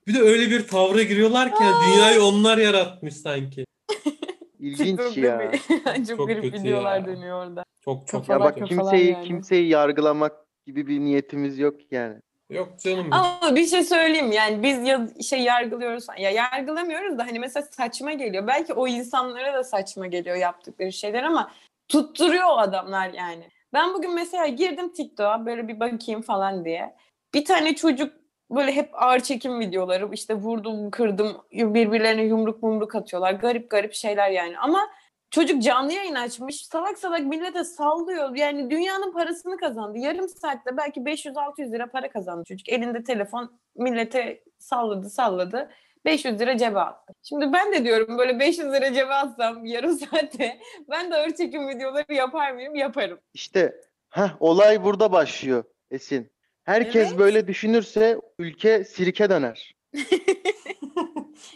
Bir 0.08 0.14
de 0.14 0.22
öyle 0.22 0.50
bir 0.50 0.68
tavra 0.68 1.04
giriyorlar 1.04 1.50
ki 1.56 1.64
dünyayı 1.88 2.24
onlar 2.24 2.58
yaratmış 2.58 3.14
sanki. 3.18 3.66
İlginç 4.64 5.00
Çok 5.00 5.18
ya. 5.18 5.52
Çok, 5.96 6.18
Çok 6.18 6.28
garip 6.28 6.44
videolar 6.44 7.00
ya. 7.00 7.06
dönüyor 7.06 7.46
orada. 7.46 7.64
Çok 7.86 8.08
çok 8.08 8.30
Ya 8.30 8.40
bak 8.40 8.68
kimseyi 8.68 9.12
yani. 9.12 9.26
kimseyi 9.28 9.68
yargılamak 9.68 10.34
gibi 10.66 10.88
bir 10.88 11.00
niyetimiz 11.00 11.60
yok 11.60 11.76
yani. 11.92 12.16
Yok 12.50 12.80
canım. 12.80 13.08
Ama 13.12 13.56
bir 13.56 13.66
şey 13.66 13.84
söyleyeyim 13.84 14.32
yani 14.32 14.64
biz 14.64 14.88
ya 14.88 15.08
şey 15.22 15.40
yargılıyoruz 15.40 16.06
ya 16.20 16.30
yargılamıyoruz 16.30 17.18
da 17.18 17.24
hani 17.28 17.40
mesela 17.40 17.66
saçma 17.72 18.14
geliyor. 18.14 18.48
Belki 18.48 18.74
o 18.74 18.88
insanlara 18.88 19.54
da 19.54 19.64
saçma 19.64 20.08
geliyor 20.08 20.36
yaptıkları 20.36 20.92
şeyler 20.92 21.24
ama 21.24 21.52
tutturuyor 21.88 22.48
o 22.48 22.58
adamlar 22.58 23.10
yani. 23.14 23.50
Ben 23.74 23.94
bugün 23.94 24.16
mesela 24.16 24.48
girdim 24.48 24.94
TikTok'a 24.94 25.46
böyle 25.46 25.68
bir 25.68 25.80
bakayım 25.80 26.22
falan 26.22 26.66
diye. 26.66 26.96
Bir 27.34 27.46
tane 27.46 27.76
çocuk 27.76 28.14
böyle 28.56 28.72
hep 28.72 28.90
ağır 28.94 29.20
çekim 29.20 29.60
videoları 29.60 30.10
işte 30.14 30.34
vurdum 30.34 30.92
kırdım 30.92 31.38
birbirlerine 31.52 32.24
yumruk 32.24 32.64
mumruk 32.64 32.96
atıyorlar. 32.96 33.34
Garip 33.34 33.70
garip 33.70 33.94
şeyler 33.94 34.30
yani 34.30 34.60
ama 34.60 34.90
Çocuk 35.34 35.62
canlı 35.62 35.94
yayın 35.94 36.16
açmış. 36.16 36.66
Salak 36.66 36.98
salak 36.98 37.20
millete 37.20 37.64
sallıyor. 37.64 38.36
Yani 38.36 38.70
dünyanın 38.70 39.14
parasını 39.14 39.58
kazandı. 39.58 39.98
Yarım 39.98 40.30
saatte 40.30 40.78
belki 40.78 41.00
500-600 41.00 41.72
lira 41.72 41.92
para 41.92 42.10
kazandı 42.10 42.44
çocuk. 42.44 42.70
Elinde 42.70 43.04
telefon 43.04 43.60
millete 43.76 44.44
salladı 44.60 45.10
salladı. 45.10 45.70
500 46.06 46.40
lira 46.40 46.58
cebe 46.58 46.80
attı. 46.80 47.14
Şimdi 47.24 47.54
ben 47.54 47.74
de 47.74 47.84
diyorum 47.84 48.18
böyle 48.18 48.40
500 48.40 48.74
lira 48.74 48.94
cebe 48.94 49.14
atsam 49.14 49.66
yarım 49.66 49.98
saatte 49.98 50.60
ben 50.90 51.12
de 51.12 51.16
ağır 51.16 51.36
çekim 51.36 51.68
videoları 51.68 52.14
yapar 52.14 52.52
mıyım? 52.52 52.76
Yaparım. 52.76 53.20
İşte 53.34 53.82
heh, 54.10 54.30
olay 54.40 54.84
burada 54.84 55.12
başlıyor 55.12 55.64
Esin. 55.92 56.33
Herkes 56.64 57.08
Evet. 57.08 57.20
böyle 57.20 57.48
düşünürse 57.48 58.20
ülke 58.40 58.84
sirke 58.84 59.30
döner. 59.30 59.76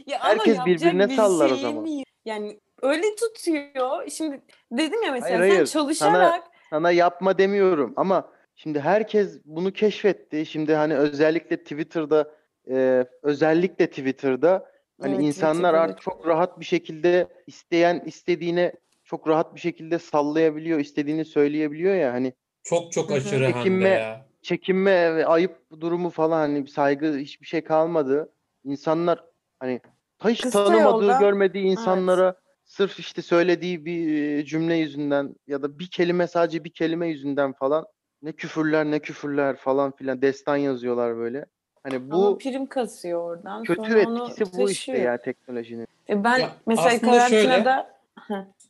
Ya 0.07 0.19
Herkes 0.23 0.57
birbirine 0.65 1.09
bir 1.09 1.15
sallar 1.15 1.45
o 1.45 1.49
şeyim 1.49 1.61
zaman. 1.61 1.85
yok. 1.85 2.05
Yani 2.25 2.59
öyle 2.81 3.15
tutuyor. 3.15 4.09
Şimdi 4.09 4.41
dedim 4.71 5.03
ya 5.03 5.11
mesela 5.11 5.39
Hayır, 5.39 5.49
sen 5.49 5.55
hayır. 5.55 5.67
çalışarak 5.67 6.43
Sana 6.69 6.91
yapma 6.91 7.37
demiyorum 7.37 7.93
ama 7.95 8.31
şimdi 8.55 8.79
herkes 8.79 9.39
bunu 9.45 9.73
keşfetti. 9.73 10.45
Şimdi 10.45 10.73
hani 10.75 10.95
özellikle 10.95 11.57
Twitter'da 11.57 12.31
e, 12.69 13.05
özellikle 13.23 13.87
Twitter'da 13.87 14.71
hani 15.01 15.15
Evet, 15.15 15.25
insanlar 15.25 15.53
Twitter'da 15.53 15.81
artık 15.81 16.01
çok 16.01 16.27
rahat 16.27 16.59
bir 16.59 16.65
şekilde 16.65 17.27
isteyen 17.47 18.03
istediğine 18.05 18.73
çok 19.03 19.27
rahat 19.27 19.55
bir 19.55 19.59
şekilde 19.59 19.99
sallayabiliyor, 19.99 20.79
istediğini 20.79 21.25
söyleyebiliyor 21.25 21.95
ya 21.95 22.13
hani 22.13 22.33
Çok 22.63 22.91
çok 22.91 23.11
aşırı 23.11 23.53
hem 23.53 23.81
de 23.81 23.87
ya. 23.87 24.26
Çekinme 24.47 25.15
ve 25.15 25.25
ayıp 25.25 25.57
durumu 25.79 26.09
falan 26.09 26.39
hani 26.39 26.67
saygı 26.67 27.17
hiçbir 27.17 27.45
şey 27.47 27.63
kalmadı. 27.63 28.33
İnsanlar 28.63 29.23
hani 29.59 29.81
hiç 30.25 30.41
Kısa 30.41 30.63
tanımadığı, 30.65 31.05
yoldan- 31.05 31.19
görmediği 31.19 31.63
insanlara 31.65 32.35
sırf 32.65 32.99
işte 32.99 33.21
söylediği 33.21 33.85
bir 33.85 34.21
e, 34.37 34.45
cümle 34.45 34.75
yüzünden 34.75 35.35
ya 35.47 35.61
da 35.61 35.79
bir 35.79 35.87
kelime 35.87 36.27
sadece 36.27 36.63
bir 36.63 36.69
kelime 36.69 37.07
yüzünden 37.07 37.53
falan 37.53 37.85
ne 38.21 38.31
küfürler 38.31 38.85
ne 38.85 38.99
küfürler 38.99 39.55
falan 39.55 39.91
filan 39.91 40.21
destan 40.21 40.55
yazıyorlar 40.57 41.17
böyle. 41.17 41.45
Hani 41.83 41.95
Ama 41.95 42.11
bu 42.11 42.37
prim 42.37 42.65
kasıyor 42.67 43.21
oradan. 43.21 43.63
kötü 43.63 43.81
sonra 43.91 44.07
onu 44.09 44.29
etkisi 44.29 44.57
bu 44.59 44.69
işte 44.71 44.97
ya 44.97 45.17
teknolojinin. 45.17 45.87
E 46.09 46.23
ben 46.23 46.39
Ya 46.39 46.49
mesela 46.67 46.89
şöyle- 46.99 47.05
karantinada 47.11 47.77
Heh. 47.77 47.96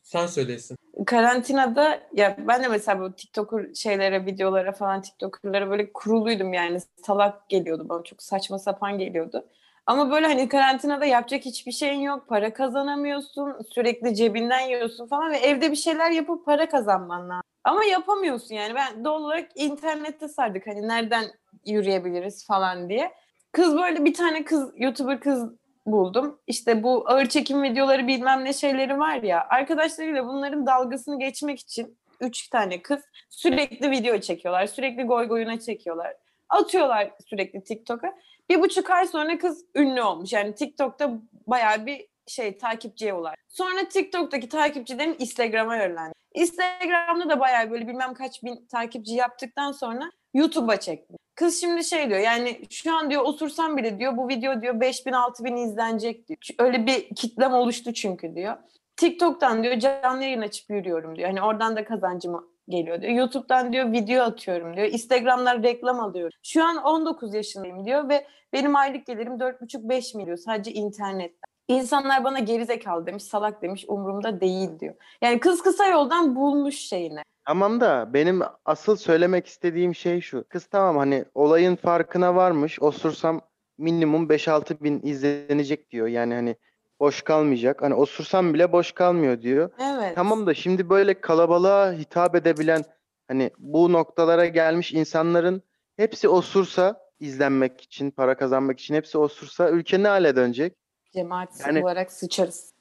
Sen 0.04 0.28
söylesin. 0.28 0.78
karantinada 1.06 2.00
ya 2.14 2.38
ben 2.48 2.64
de 2.64 2.68
mesela 2.68 3.00
bu 3.00 3.16
TikToker 3.16 3.74
şeylere, 3.74 4.26
videolara 4.26 4.72
falan 4.72 5.02
TikToker'lara 5.02 5.70
böyle 5.70 5.94
kuruluydum 5.94 6.54
yani 6.54 6.80
salak 7.06 7.50
geliyordu 7.50 7.90
bana 7.90 8.04
çok 8.04 8.24
saçma 8.24 8.60
sapan 8.60 8.98
geliyordu. 8.98 9.46
Ama 9.86 10.12
böyle 10.12 10.26
hani 10.26 10.50
karantinada 10.50 11.06
yapacak 11.06 11.46
hiçbir 11.46 11.72
şeyin 11.72 12.00
yok, 12.00 12.28
para 12.28 12.54
kazanamıyorsun, 12.54 13.56
sürekli 13.74 14.16
cebinden 14.16 14.60
yiyorsun 14.60 15.08
falan 15.08 15.32
ve 15.32 15.38
evde 15.38 15.72
bir 15.72 15.76
şeyler 15.76 16.12
yapıp 16.12 16.46
para 16.46 16.70
kazanman 16.70 17.30
lazım. 17.30 17.44
Ama 17.64 17.86
yapamıyorsun 17.86 18.56
yani 18.56 18.76
ben 18.76 19.06
doğal 19.06 19.24
olarak 19.24 19.50
internette 19.56 20.28
sardık 20.28 20.68
hani 20.68 20.88
nereden 20.88 21.26
yürüyebiliriz 21.66 22.46
falan 22.48 22.90
diye. 22.90 23.12
Kız 23.52 23.76
böyle 23.76 24.06
bir 24.06 24.14
tane 24.14 24.44
kız 24.44 24.72
YouTuber 24.78 25.20
kız 25.20 25.50
buldum. 25.92 26.40
İşte 26.48 26.84
bu 26.84 27.04
ağır 27.10 27.26
çekim 27.26 27.64
videoları 27.64 28.08
bilmem 28.08 28.46
ne 28.46 28.54
şeyleri 28.54 29.00
var 29.00 29.24
ya. 29.24 29.48
Arkadaşlarıyla 29.50 30.28
bunların 30.28 30.66
dalgasını 30.66 31.20
geçmek 31.20 31.60
için 31.60 31.98
üç 32.20 32.50
tane 32.50 32.82
kız 32.82 33.02
sürekli 33.30 33.92
video 33.92 34.20
çekiyorlar. 34.20 34.66
Sürekli 34.66 35.04
goy 35.04 35.28
goyuna 35.28 35.60
çekiyorlar. 35.60 36.14
Atıyorlar 36.50 37.12
sürekli 37.30 37.64
TikTok'a. 37.64 38.14
Bir 38.50 38.62
buçuk 38.62 38.90
ay 38.90 39.08
sonra 39.08 39.38
kız 39.38 39.66
ünlü 39.76 40.02
olmuş. 40.02 40.34
Yani 40.34 40.56
TikTok'ta 40.56 41.12
bayağı 41.48 41.86
bir 41.86 42.08
şey 42.28 42.58
takipçiye 42.58 43.14
ulaştı. 43.14 43.42
Sonra 43.48 43.88
TikTok'taki 43.88 44.50
takipçilerin 44.50 45.16
Instagram'a 45.20 45.78
yönlendi. 45.78 46.14
Instagram'da 46.34 47.30
da 47.30 47.40
bayağı 47.40 47.72
böyle 47.72 47.88
bilmem 47.88 48.14
kaç 48.14 48.44
bin 48.44 48.68
takipçi 48.68 49.14
yaptıktan 49.14 49.72
sonra 49.72 50.12
YouTube'a 50.38 50.80
çekti. 50.80 51.16
Kız 51.36 51.62
şimdi 51.62 51.84
şey 51.84 52.10
diyor 52.10 52.20
yani 52.20 52.62
şu 52.70 52.96
an 52.96 53.10
diyor 53.10 53.22
osursam 53.26 53.78
bile 53.78 54.00
diyor 54.00 54.18
bu 54.18 54.30
video 54.30 54.62
diyor 54.62 54.80
5000 54.80 55.12
6000 55.12 55.56
izlenecek 55.56 56.28
diyor. 56.28 56.40
Öyle 56.60 56.86
bir 56.86 57.16
kitlem 57.16 57.54
oluştu 57.54 57.94
çünkü 57.94 58.36
diyor. 58.36 58.58
TikTok'tan 58.98 59.64
diyor 59.64 59.80
canlı 59.80 60.24
yayın 60.24 60.42
açıp 60.42 60.70
yürüyorum 60.70 61.16
diyor. 61.16 61.28
Hani 61.28 61.42
oradan 61.42 61.76
da 61.76 61.86
kazancım 61.86 62.48
geliyor 62.70 63.02
diyor. 63.02 63.14
YouTube'dan 63.14 63.74
diyor 63.74 63.92
video 63.92 64.24
atıyorum 64.24 64.76
diyor. 64.76 64.88
Instagram'dan 64.88 65.64
reklam 65.64 66.00
alıyorum. 66.00 66.40
Şu 66.44 66.64
an 66.64 66.78
19 66.78 67.34
yaşındayım 67.34 67.86
diyor 67.86 68.10
ve 68.10 68.28
benim 68.54 68.76
aylık 68.76 69.06
gelirim 69.06 69.34
4,5-5 69.34 70.18
milyon 70.18 70.36
sadece 70.36 70.72
internetten. 70.72 71.48
İnsanlar 71.68 72.24
bana 72.24 72.40
gerizekalı 72.40 73.06
demiş, 73.06 73.24
salak 73.24 73.62
demiş, 73.62 73.86
umurumda 73.88 74.42
değil 74.42 74.80
diyor. 74.80 74.96
Yani 75.22 75.40
kız 75.40 75.62
kısa 75.62 75.88
yoldan 75.88 76.36
bulmuş 76.36 76.76
şeyini. 76.76 77.22
Tamam 77.48 77.82
da 77.82 78.14
benim 78.14 78.42
asıl 78.66 78.96
söylemek 78.96 79.48
istediğim 79.48 79.96
şey 79.96 80.22
şu. 80.22 80.46
Kız 80.50 80.66
tamam 80.66 80.98
hani 80.98 81.26
olayın 81.34 81.76
farkına 81.76 82.36
varmış. 82.36 82.82
Osursam 82.82 83.42
minimum 83.78 84.28
5-6 84.30 84.84
bin 84.84 85.02
izlenecek 85.04 85.92
diyor. 85.92 86.08
Yani 86.08 86.34
hani 86.34 86.56
boş 87.00 87.22
kalmayacak. 87.22 87.82
Hani 87.82 87.94
osursam 87.94 88.54
bile 88.54 88.72
boş 88.72 88.92
kalmıyor 88.92 89.42
diyor. 89.42 89.70
Evet. 89.80 90.16
Tamam 90.16 90.48
da 90.48 90.54
şimdi 90.54 90.90
böyle 90.90 91.22
kalabalığa 91.22 91.94
hitap 91.94 92.36
edebilen 92.36 92.84
hani 93.28 93.52
bu 93.58 93.94
noktalara 93.94 94.46
gelmiş 94.46 94.94
insanların 94.94 95.62
hepsi 95.98 96.30
osursa 96.30 97.00
izlenmek 97.20 97.82
için, 97.82 98.12
para 98.12 98.38
kazanmak 98.38 98.80
için 98.80 98.96
hepsi 98.96 99.18
osursa 99.18 99.70
ülke 99.70 100.04
ne 100.04 100.08
hale 100.08 100.36
dönecek? 100.36 100.74
Cemaat 101.14 101.50
Yani- 101.66 101.84
olarak 101.84 102.12
sıçarız. 102.12 102.74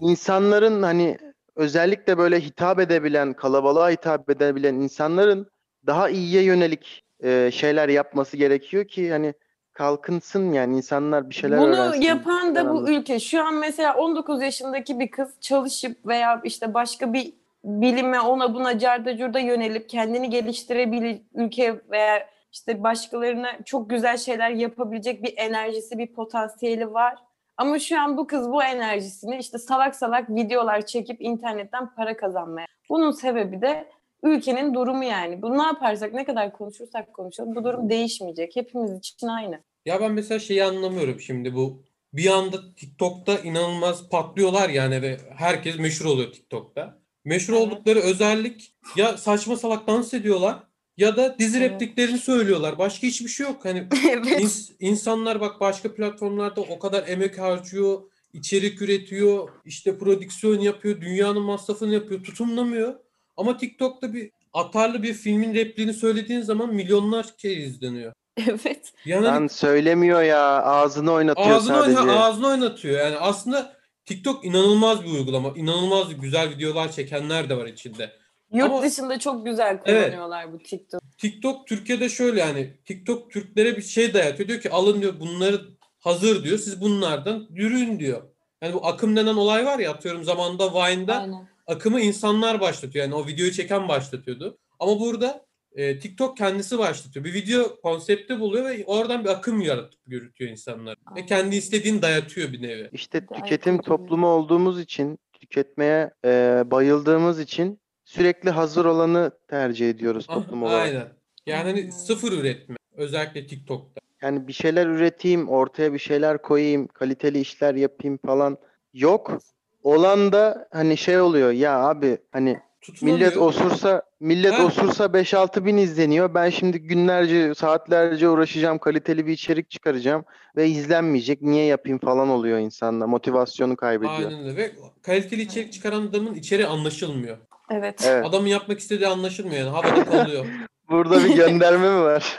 İnsanların 0.00 0.82
hani 0.82 1.18
özellikle 1.56 2.18
böyle 2.18 2.40
hitap 2.40 2.80
edebilen, 2.80 3.32
kalabalığa 3.32 3.90
hitap 3.90 4.30
edebilen 4.30 4.74
insanların 4.74 5.46
daha 5.86 6.08
iyiye 6.10 6.42
yönelik 6.42 7.04
e, 7.22 7.50
şeyler 7.52 7.88
yapması 7.88 8.36
gerekiyor 8.36 8.84
ki 8.84 9.10
hani 9.12 9.34
kalkınsın 9.72 10.52
yani 10.52 10.76
insanlar 10.76 11.30
bir 11.30 11.34
şeyler 11.34 11.58
Bunu 11.58 11.76
öğrensin. 11.76 12.00
yapan 12.00 12.54
da 12.54 12.74
bu 12.74 12.90
ülke. 12.90 13.20
Şu 13.20 13.44
an 13.44 13.54
mesela 13.54 13.94
19 13.94 14.42
yaşındaki 14.42 15.00
bir 15.00 15.10
kız 15.10 15.40
çalışıp 15.40 16.06
veya 16.06 16.40
işte 16.44 16.74
başka 16.74 17.12
bir 17.12 17.32
bilime 17.64 18.20
ona 18.20 18.54
buna 18.54 18.78
carda 18.78 19.16
curda 19.16 19.38
yönelip 19.38 19.88
kendini 19.88 20.30
geliştirebilir 20.30 21.20
ülke 21.34 21.80
veya 21.90 22.28
işte 22.52 22.82
başkalarına 22.82 23.48
çok 23.64 23.90
güzel 23.90 24.16
şeyler 24.16 24.50
yapabilecek 24.50 25.22
bir 25.22 25.34
enerjisi, 25.36 25.98
bir 25.98 26.06
potansiyeli 26.06 26.92
var. 26.92 27.14
Ama 27.60 27.78
şu 27.78 28.00
an 28.00 28.16
bu 28.16 28.26
kız 28.26 28.48
bu 28.50 28.62
enerjisini 28.62 29.38
işte 29.38 29.58
salak 29.58 29.96
salak 29.96 30.30
videolar 30.30 30.86
çekip 30.86 31.20
internetten 31.20 31.94
para 31.94 32.16
kazanmaya. 32.16 32.66
Bunun 32.88 33.10
sebebi 33.10 33.60
de 33.60 33.88
ülkenin 34.22 34.74
durumu 34.74 35.04
yani. 35.04 35.42
Bu 35.42 35.58
ne 35.58 35.62
yaparsak 35.62 36.14
ne 36.14 36.24
kadar 36.24 36.52
konuşursak 36.52 37.14
konuşalım 37.14 37.54
bu 37.54 37.64
durum 37.64 37.88
değişmeyecek. 37.88 38.56
Hepimiz 38.56 38.98
için 38.98 39.26
aynı. 39.26 39.60
Ya 39.86 40.00
ben 40.00 40.12
mesela 40.12 40.38
şeyi 40.38 40.64
anlamıyorum 40.64 41.20
şimdi 41.20 41.54
bu 41.54 41.82
bir 42.12 42.30
anda 42.30 42.74
TikTok'ta 42.74 43.38
inanılmaz 43.38 44.08
patlıyorlar 44.08 44.68
yani 44.68 45.02
ve 45.02 45.16
herkes 45.36 45.78
meşhur 45.78 46.04
oluyor 46.04 46.32
TikTok'ta. 46.32 46.98
Meşhur 47.24 47.54
Evet. 47.54 47.62
oldukları 47.62 47.98
özellik 47.98 48.74
ya 48.96 49.16
saçma 49.16 49.56
salak 49.56 49.86
dans 49.86 50.14
ediyorlar 50.14 50.58
ya 50.96 51.16
da 51.16 51.38
dizi 51.38 51.58
Evet. 51.58 51.70
repliklerini 51.70 52.18
söylüyorlar. 52.18 52.78
Başka 52.78 53.06
hiçbir 53.06 53.28
şey 53.28 53.46
yok. 53.46 53.64
Hani 53.64 53.78
evet. 54.10 54.26
İns- 54.40 54.70
insanlar 54.80 55.40
bak 55.40 55.60
başka 55.60 55.94
platformlarda 55.94 56.60
o 56.60 56.78
kadar 56.78 57.08
emek 57.08 57.38
harcıyor, 57.38 58.00
içerik 58.32 58.82
üretiyor, 58.82 59.48
işte 59.64 59.98
prodüksiyon 59.98 60.60
yapıyor, 60.60 61.00
dünyanın 61.00 61.42
masrafını 61.42 61.94
yapıyor, 61.94 62.24
tutumlamıyor. 62.24 62.94
Ama 63.36 63.56
TikTok'ta 63.56 64.12
bir 64.12 64.30
atarlı 64.52 65.02
bir 65.02 65.14
filmin 65.14 65.54
repliğini 65.54 65.94
söylediğin 65.94 66.40
zaman 66.40 66.74
milyonlar 66.74 67.36
kez 67.36 67.58
izleniyor. 67.58 68.12
Evet. 68.48 68.92
Yani 69.04 69.24
Lan 69.24 69.46
söylemiyor 69.46 70.22
ya 70.22 70.62
ağzını 70.62 71.12
oynatıyor 71.12 71.50
ağzını, 71.50 71.76
sadece. 71.76 71.98
oyna- 72.00 72.24
ağzını 72.24 72.46
oynatıyor. 72.46 72.98
Yani 72.98 73.16
aslında 73.16 73.76
TikTok 74.04 74.44
inanılmaz 74.44 75.04
bir 75.04 75.10
uygulama. 75.10 75.52
İnanılmaz 75.56 76.20
güzel 76.20 76.50
videolar 76.50 76.92
çekenler 76.92 77.48
de 77.48 77.56
var 77.56 77.66
içinde. 77.66 78.12
Yurt 78.52 78.70
Ama- 78.70 78.82
dışında 78.82 79.18
çok 79.18 79.46
güzel 79.46 79.80
Evet. 79.84 80.02
kullanıyorlar 80.04 80.52
bu 80.52 80.58
TikTok. 80.58 81.02
TikTok 81.18 81.66
Türkiye'de 81.66 82.08
şöyle 82.08 82.40
yani 82.40 82.76
TikTok 82.84 83.30
Türklere 83.30 83.76
bir 83.76 83.82
şey 83.82 84.14
dayatıyor. 84.14 84.48
Diyor 84.48 84.60
ki 84.60 84.70
alın 84.70 85.00
diyor 85.02 85.20
bunları 85.20 85.60
hazır 85.98 86.44
diyor. 86.44 86.58
Siz 86.58 86.80
bunlardan 86.80 87.46
yürüyün 87.50 87.98
diyor. 88.00 88.22
Yani 88.62 88.74
bu 88.74 88.86
akım 88.86 89.16
denen 89.16 89.34
olay 89.34 89.66
var 89.66 89.78
ya 89.78 89.90
atıyorum 89.90 90.24
zamanında 90.24 90.74
Vine'da 90.74 91.20
Aynen. 91.20 91.48
akımı 91.66 92.00
insanlar 92.00 92.60
başlatıyor. 92.60 93.04
Yani 93.04 93.14
o 93.14 93.26
videoyu 93.26 93.52
çeken 93.52 93.88
başlatıyordu. 93.88 94.58
Ama 94.78 95.00
burada 95.00 95.46
e, 95.72 95.98
TikTok 95.98 96.36
kendisi 96.36 96.78
başlatıyor. 96.78 97.24
Bir 97.24 97.34
video 97.34 97.80
konsepti 97.80 98.40
buluyor 98.40 98.64
ve 98.64 98.84
oradan 98.86 99.24
bir 99.24 99.28
akım 99.28 99.60
yaratıp 99.60 100.00
yürütüyor 100.06 100.50
insanlar. 100.50 100.96
Ve 101.16 101.26
kendi 101.26 101.56
istediğini 101.56 102.02
dayatıyor 102.02 102.52
bir 102.52 102.62
nevi. 102.62 102.88
İşte 102.92 103.26
tüketim 103.26 103.82
toplumu 103.82 104.26
olduğumuz 104.26 104.80
için, 104.80 105.18
tüketmeye 105.32 106.10
e, 106.24 106.62
bayıldığımız 106.66 107.40
için 107.40 107.79
sürekli 108.10 108.50
hazır 108.50 108.84
olanı 108.84 109.30
tercih 109.48 109.90
ediyoruz 109.90 110.26
Ah, 110.28 110.34
toplum 110.34 110.62
olarak. 110.62 110.82
Aynen. 110.82 111.08
Yani 111.46 111.62
hani 111.70 111.92
sıfır 111.92 112.32
üretme. 112.32 112.76
Özellikle 112.96 113.46
TikTok'ta. 113.46 114.00
Yani 114.22 114.48
bir 114.48 114.52
şeyler 114.52 114.86
üreteyim, 114.86 115.48
ortaya 115.48 115.92
bir 115.92 115.98
şeyler 115.98 116.42
koyayım, 116.42 116.86
kaliteli 116.86 117.40
işler 117.40 117.74
yapayım 117.74 118.18
falan 118.26 118.58
yok. 118.94 119.38
Olan 119.82 120.32
da 120.32 120.68
hani 120.72 120.96
şey 120.96 121.20
oluyor 121.20 121.50
ya 121.52 121.78
abi 121.88 122.18
hani 122.32 122.60
millet 123.02 123.36
osursa 123.36 124.02
millet 124.20 124.52
Ha. 124.52 124.64
osursa 124.66 125.04
5-6 125.04 125.64
bin 125.64 125.76
izleniyor. 125.76 126.34
Ben 126.34 126.50
şimdi 126.50 126.78
günlerce 126.78 127.54
saatlerce 127.54 128.28
uğraşacağım, 128.28 128.78
kaliteli 128.78 129.26
bir 129.26 129.32
içerik 129.32 129.70
çıkaracağım 129.70 130.24
ve 130.56 130.68
izlenmeyecek. 130.68 131.42
Niye 131.42 131.64
yapayım 131.64 131.98
falan 131.98 132.28
oluyor 132.28 132.58
insanla. 132.58 133.06
Motivasyonu 133.06 133.76
kaybediyor. 133.76 134.18
Aynen 134.30 134.44
öyle. 134.44 134.56
Ve 134.56 134.72
kaliteli 135.02 135.42
içerik 135.42 135.72
çıkaran 135.72 136.02
adamın 136.06 136.34
içeri 136.34 136.66
anlaşılmıyor. 136.66 137.36
Evet. 137.70 138.04
Evet. 138.06 138.26
Adamın 138.26 138.46
yapmak 138.46 138.78
istediği 138.78 139.08
anlaşılmıyor 139.08 139.60
yani. 139.60 139.70
Havada 139.70 140.04
kalıyor. 140.04 140.46
Burada 140.90 141.24
bir 141.24 141.36
gönderme 141.36 141.90
mi 141.90 142.00
var? 142.02 142.36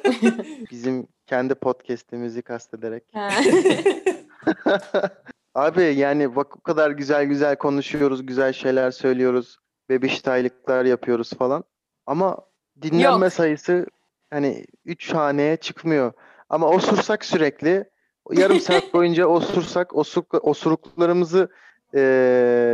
Bizim 0.70 1.06
kendi 1.26 1.54
podcast'imizi 1.54 2.42
kastederek. 2.42 3.04
Abi 5.54 5.82
yani 5.82 6.36
bak 6.36 6.56
o 6.56 6.60
kadar 6.60 6.90
güzel 6.90 7.24
güzel 7.24 7.56
konuşuyoruz, 7.56 8.26
güzel 8.26 8.52
şeyler 8.52 8.90
söylüyoruz, 8.90 9.58
bebiştaylıklar 9.88 10.84
yapıyoruz 10.84 11.32
falan. 11.32 11.64
Ama 12.06 12.38
dinlenme 12.82 13.26
Yok. 13.26 13.32
sayısı 13.32 13.86
hani 14.30 14.64
3 14.84 15.14
haneye 15.14 15.56
çıkmıyor. 15.56 16.12
Ama 16.48 16.68
osursak 16.68 17.24
sürekli, 17.24 17.84
yarım 18.32 18.60
saat 18.60 18.94
boyunca 18.94 19.26
osursak, 19.26 19.96
osuk, 19.96 20.44
osuruklarımızı 20.44 21.48
e, 21.94 22.00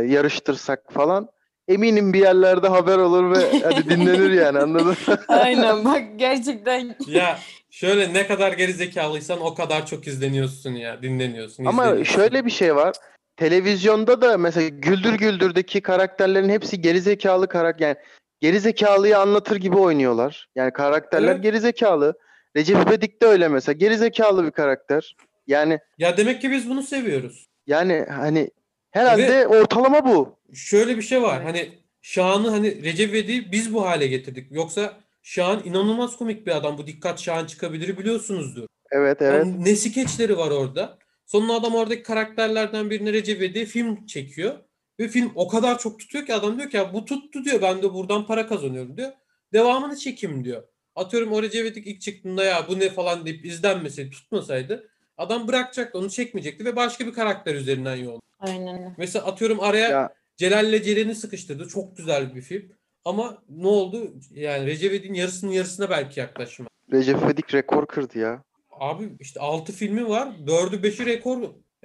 yarıştırsak 0.07 0.93
falan 0.93 1.29
eminim 1.67 2.13
bir 2.13 2.19
yerlerde 2.19 2.67
haber 2.67 2.97
olur 2.97 3.31
ve 3.31 3.59
hadi 3.63 3.89
dinlenir 3.89 4.31
yani 4.31 4.59
anladın 4.59 4.87
mı? 4.87 5.17
Aynen 5.27 5.85
bak 5.85 6.03
gerçekten 6.15 6.95
Ya 7.07 7.39
şöyle 7.69 8.13
ne 8.13 8.27
kadar 8.27 8.51
geri 8.53 8.73
zekalıysan 8.73 9.41
o 9.41 9.55
kadar 9.55 9.85
çok 9.85 10.07
izleniyorsun 10.07 10.71
ya. 10.71 11.01
Dinleniyorsun. 11.01 11.65
Ama 11.65 11.83
izleniyorsun. 11.85 12.13
şöyle 12.15 12.45
bir 12.45 12.51
şey 12.51 12.75
var. 12.75 12.95
Televizyonda 13.37 14.21
da 14.21 14.37
mesela 14.37 14.67
Güldür 14.67 15.13
Güldür'deki 15.13 15.81
karakterlerin 15.81 16.49
hepsi 16.49 16.81
gerizekalı 16.81 17.47
karakter. 17.47 17.87
Yani 17.87 17.95
gerizekalıyı 18.41 19.17
anlatır 19.19 19.55
gibi 19.55 19.77
oynuyorlar. 19.77 20.49
Yani 20.55 20.73
karakterler 20.73 21.31
Evet. 21.31 21.43
gerizekalı. 21.43 22.13
Recep 22.55 22.77
İvedik 22.87 23.21
de 23.21 23.25
öyle 23.25 23.47
mesela. 23.47 23.73
Gerizekalı 23.73 24.45
bir 24.45 24.51
karakter. 24.51 25.15
Yani 25.47 25.79
Ya 25.97 26.17
demek 26.17 26.41
ki 26.41 26.51
biz 26.51 26.69
bunu 26.69 26.83
seviyoruz. 26.83 27.45
yani 27.67 28.05
hani 28.09 28.49
herhalde 28.91 29.47
ortalama 29.47 30.05
bu. 30.05 30.36
Şöyle 30.53 30.97
bir 30.97 31.01
şey 31.01 31.21
var. 31.21 31.43
Hani 31.43 31.69
Şahan'ı 32.01 32.49
hani 32.49 32.83
Recep 32.83 33.09
İvedik'i 33.09 33.51
biz 33.51 33.73
bu 33.73 33.85
hale 33.85 34.07
getirdik. 34.07 34.51
Yoksa 34.51 34.97
Şahan 35.23 35.61
inanılmaz 35.65 36.17
komik 36.17 36.47
bir 36.47 36.55
adam. 36.57 36.77
Bu 36.77 36.87
dikkat 36.87 37.19
Şahan 37.19 37.45
çıkabilir 37.45 37.97
biliyorsunuzdur. 37.97 38.67
Evet 38.91 39.21
evet. 39.21 39.45
Yani 39.45 39.65
ne 39.65 39.75
skeçleri 39.75 40.37
var 40.37 40.51
orada. 40.51 40.97
Sonra 41.25 41.53
adam 41.53 41.75
oradaki 41.75 42.03
karakterlerden 42.03 42.89
birine 42.89 43.13
Recep 43.13 43.37
İvedik'e 43.37 43.65
film 43.65 44.05
çekiyor. 44.05 44.59
Ve 44.99 45.07
film 45.07 45.31
o 45.35 45.47
kadar 45.47 45.79
çok 45.79 45.99
tutuyor 45.99 46.25
ki 46.25 46.33
adam 46.33 46.57
diyor 46.57 46.69
ki 46.69 46.77
ya 46.77 46.93
bu 46.93 47.05
tuttu 47.05 47.45
diyor. 47.45 47.61
Ben 47.61 47.81
de 47.81 47.93
buradan 47.93 48.25
para 48.25 48.47
kazanıyorum 48.47 48.97
diyor. 48.97 49.11
Devamını 49.53 49.97
çekeyim 49.97 50.45
diyor. 50.45 50.63
Atıyorum 50.95 51.31
o 51.31 51.43
Recep 51.43 51.61
İvedik 51.61 51.87
ilk 51.87 52.01
çıktığında 52.01 52.43
ya 52.43 52.65
bu 52.67 52.79
ne 52.79 52.89
falan 52.89 53.25
deyip 53.25 53.45
izlenmeseydi 53.45 54.09
tutmasaydı 54.09 54.89
adam 55.17 55.47
bırakacaktı 55.47 55.99
onu 55.99 56.09
çekmeyecekti 56.09 56.65
ve 56.65 56.75
başka 56.75 57.07
bir 57.07 57.13
karakter 57.13 57.55
üzerinden 57.55 57.95
yol. 57.95 58.19
aynen 58.39 58.77
öyle. 58.77 58.93
Mesela 58.97 59.25
atıyorum 59.25 59.59
araya 59.59 59.89
Ya 59.89 60.09
Celal'le 60.37 60.83
Ceren'i 60.83 61.15
sıkıştırdı. 61.15 61.67
Çok 61.67 61.97
güzel 61.97 62.35
bir 62.35 62.41
film. 62.41 62.71
Ama 63.05 63.43
ne 63.49 63.67
oldu? 63.67 64.13
Yani 64.31 64.65
Recep 64.65 64.91
İvedik'in 64.91 65.13
yarısının 65.13 65.51
yarısına 65.51 65.89
belki 65.89 66.19
yaklaşma. 66.19 66.65
Recep 66.91 67.17
İvedik 67.23 67.53
rekor 67.53 67.85
kırdı 67.87 68.19
ya. 68.19 68.43
Abi 68.71 69.09
işte 69.19 69.39
6 69.39 69.73
filmi 69.73 70.09
var. 70.09 70.27
4'ü 70.45 70.81
5'i 70.81 71.05
rekor. 71.05 71.37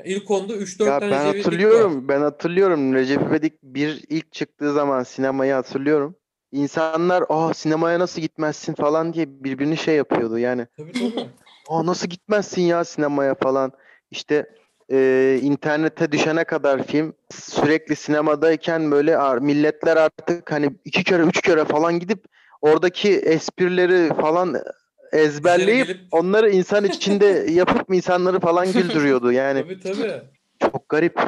İlk 0.05 0.31
onda 0.31 0.53
3-4 0.57 0.85
Ya 0.87 0.99
tane 1.01 1.13
ben 1.13 1.19
Recep 1.21 1.25
İvedik 1.35 1.37
var. 1.37 1.45
hatırlıyorum. 1.45 2.09
Ben 2.09 2.21
hatırlıyorum. 2.21 2.95
Recep 2.95 3.23
İvedik 3.23 3.63
bir 3.63 4.05
ilk 4.09 4.33
çıktığı 4.33 4.73
zaman 4.73 5.03
sinemayı 5.03 5.53
hatırlıyorum. 5.53 6.17
İnsanlar 6.53 7.25
aa 7.29 7.55
sinemaya 7.55 7.99
nasıl 7.99 8.21
gitmezsin 8.21 8.75
falan 8.75 9.13
diye 9.15 9.27
birbirini 9.45 9.77
şey 9.77 9.97
yapıyordu. 9.97 10.39
Yani 10.39 10.67
Tabii 10.77 10.93
tabii. 10.93 11.27
aa 11.69 11.87
nasıl 11.87 12.09
gitmezsin 12.09 12.63
ya 12.63 12.85
sinemaya 12.85 13.35
falan. 13.35 13.73
İşte 14.11 14.47
e, 14.91 15.39
internete 15.43 16.13
düşene 16.13 16.45
kadar 16.45 16.83
film 16.87 17.15
sürekli 17.31 17.97
sinemadayken 17.97 18.91
böyle 18.91 19.19
milletler 19.41 19.97
artık 19.97 20.53
hani 20.53 20.71
iki 20.85 21.05
kere 21.05 21.23
üç 21.23 21.41
kere 21.41 21.65
falan 21.65 21.99
gidip 22.01 22.25
oradaki 22.61 23.11
esprileri 23.19 24.15
falan 24.15 24.57
ezberleyip 25.13 25.87
gelip- 25.87 26.07
onları 26.11 26.51
insan 26.51 26.85
içinde 26.85 27.27
yapıp 27.51 27.95
insanları 27.95 28.41
falan 28.41 28.73
güldürüyordu. 28.73 29.33
Yani 29.33 29.63
tabii 29.63 29.81
tabii. 29.81 30.23
çok 30.63 30.89
garip. 30.89 31.21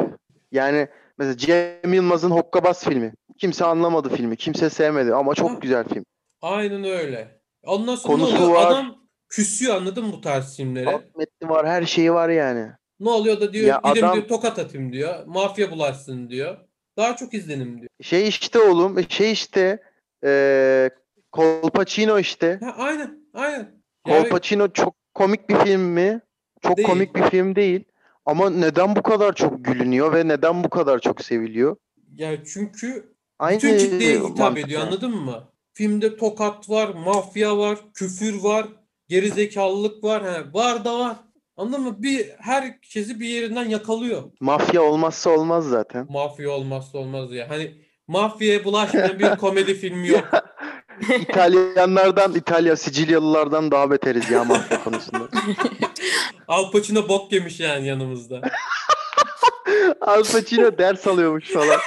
Yani 0.53 0.89
mesela 1.19 1.37
Cem 1.37 1.93
Yılmaz'ın 1.95 2.31
Hokkabaz 2.31 2.85
filmi. 2.85 3.13
Kimse 3.39 3.65
anlamadı 3.65 4.09
filmi. 4.09 4.37
Kimse 4.37 4.71
sevmedi 4.71 5.15
ama 5.15 5.31
Ha. 5.31 5.35
çok 5.35 5.63
güzel 5.63 5.85
film. 5.89 6.05
Aynen 6.43 6.85
öyle. 6.85 7.41
Ondan 7.63 7.97
sonra 7.97 8.17
Konusu 8.17 8.37
oluyor? 8.43 8.55
var. 8.61 8.67
Adam 8.67 8.97
küsüyor 9.29 9.77
anladın 9.77 10.05
mı 10.07 10.13
bu 10.13 10.21
tarz 10.21 10.57
filmlere? 10.57 10.91
Alt 10.91 11.17
metni 11.17 11.49
var, 11.49 11.67
her 11.67 11.83
şeyi 11.85 12.13
var 12.13 12.29
yani. 12.29 12.71
Ne 13.05 13.11
oluyor 13.11 13.41
da 13.41 13.53
diyor 13.53 13.67
Ya 13.67 13.81
gidin 13.85 14.03
adam- 14.05 14.15
diyor 14.17 14.29
tokat 14.29 14.59
atayım 14.59 14.93
diyor. 14.93 15.27
Mafya 15.27 15.71
bulaşsın 15.71 16.29
diyor. 16.31 16.57
Daha 16.97 17.17
çok 17.17 17.35
izlenim 17.35 17.77
diyor. 17.79 17.89
Şey 18.03 18.29
işte 18.29 18.59
oğlum, 18.59 19.11
şey 19.11 19.33
işte 19.33 19.83
eee 20.25 20.91
Colpacino 21.33 22.19
işte. 22.19 22.61
Ha, 22.65 22.75
aynen 22.79 23.19
aynen. 23.35 23.75
Yani 24.07 24.23
Colpacino 24.23 24.69
çok 24.69 24.95
komik 25.15 25.49
bir 25.49 25.55
film 25.57 25.81
mi? 25.81 26.21
Çok 26.63 26.77
Değil. 26.77 26.89
komik 26.89 27.17
bir 27.17 27.23
film 27.23 27.57
değil. 27.57 27.85
Ama 28.27 28.51
neden 28.51 28.97
bu 28.97 29.03
kadar 29.03 29.35
çok 29.35 29.65
gülünüyor 29.65 30.13
ve 30.13 30.29
neden 30.29 30.65
bu 30.65 30.71
kadar 30.71 30.99
çok 30.99 31.21
seviliyor? 31.25 31.77
ya 32.17 32.45
çünkü 32.45 33.15
Aynı 33.39 33.57
Bütün 33.59 33.79
kitleye 33.79 34.17
hitap 34.19 34.39
mantık 34.39 34.65
ediyor 34.65 34.81
yani. 34.81 34.89
anladın 34.89 35.11
mı? 35.17 35.45
Filmde 35.75 36.17
tokat 36.17 36.71
var, 36.71 36.89
mafya 36.89 37.59
var, 37.59 37.79
küfür 37.95 38.43
var, 38.43 38.67
gerizekalılık 39.09 40.05
var. 40.05 40.23
He, 40.25 40.53
var 40.55 40.85
da 40.85 40.99
var. 40.99 41.17
Anladın 41.57 41.81
mı? 41.81 42.03
Bir 42.03 42.31
herkesi 42.39 43.21
bir 43.21 43.29
yerinden 43.29 43.65
yakalıyor. 43.65 44.23
Mafya 44.41 44.83
olmazsa 44.83 45.31
olmaz 45.31 45.69
zaten. 45.69 46.07
Mafya 46.11 46.51
olmazsa 46.51 46.99
olmaz 46.99 47.33
ya. 47.33 47.51
Hani 47.51 47.75
mafyaya 48.09 48.65
bulaşmayan 48.65 49.19
bir 49.19 49.37
komedi 49.37 49.75
filmi 49.75 50.09
yok. 50.09 50.25
İtalyanlardan, 51.21 52.35
İtalya, 52.35 52.77
Sicilyalılardan 52.77 53.71
daha 53.71 53.91
beteriz 53.91 54.31
ya 54.31 54.45
mafya 54.45 54.85
konusunda. 54.85 55.29
Al 56.49 56.71
Pacino 56.71 57.09
bok 57.09 57.33
yemiş 57.33 57.61
yani 57.61 57.87
yanımızda. 57.87 58.41
Al 60.01 60.23
Pacino 60.33 60.79
ders 60.79 61.07
alıyormuş 61.07 61.53
falan. 61.53 61.81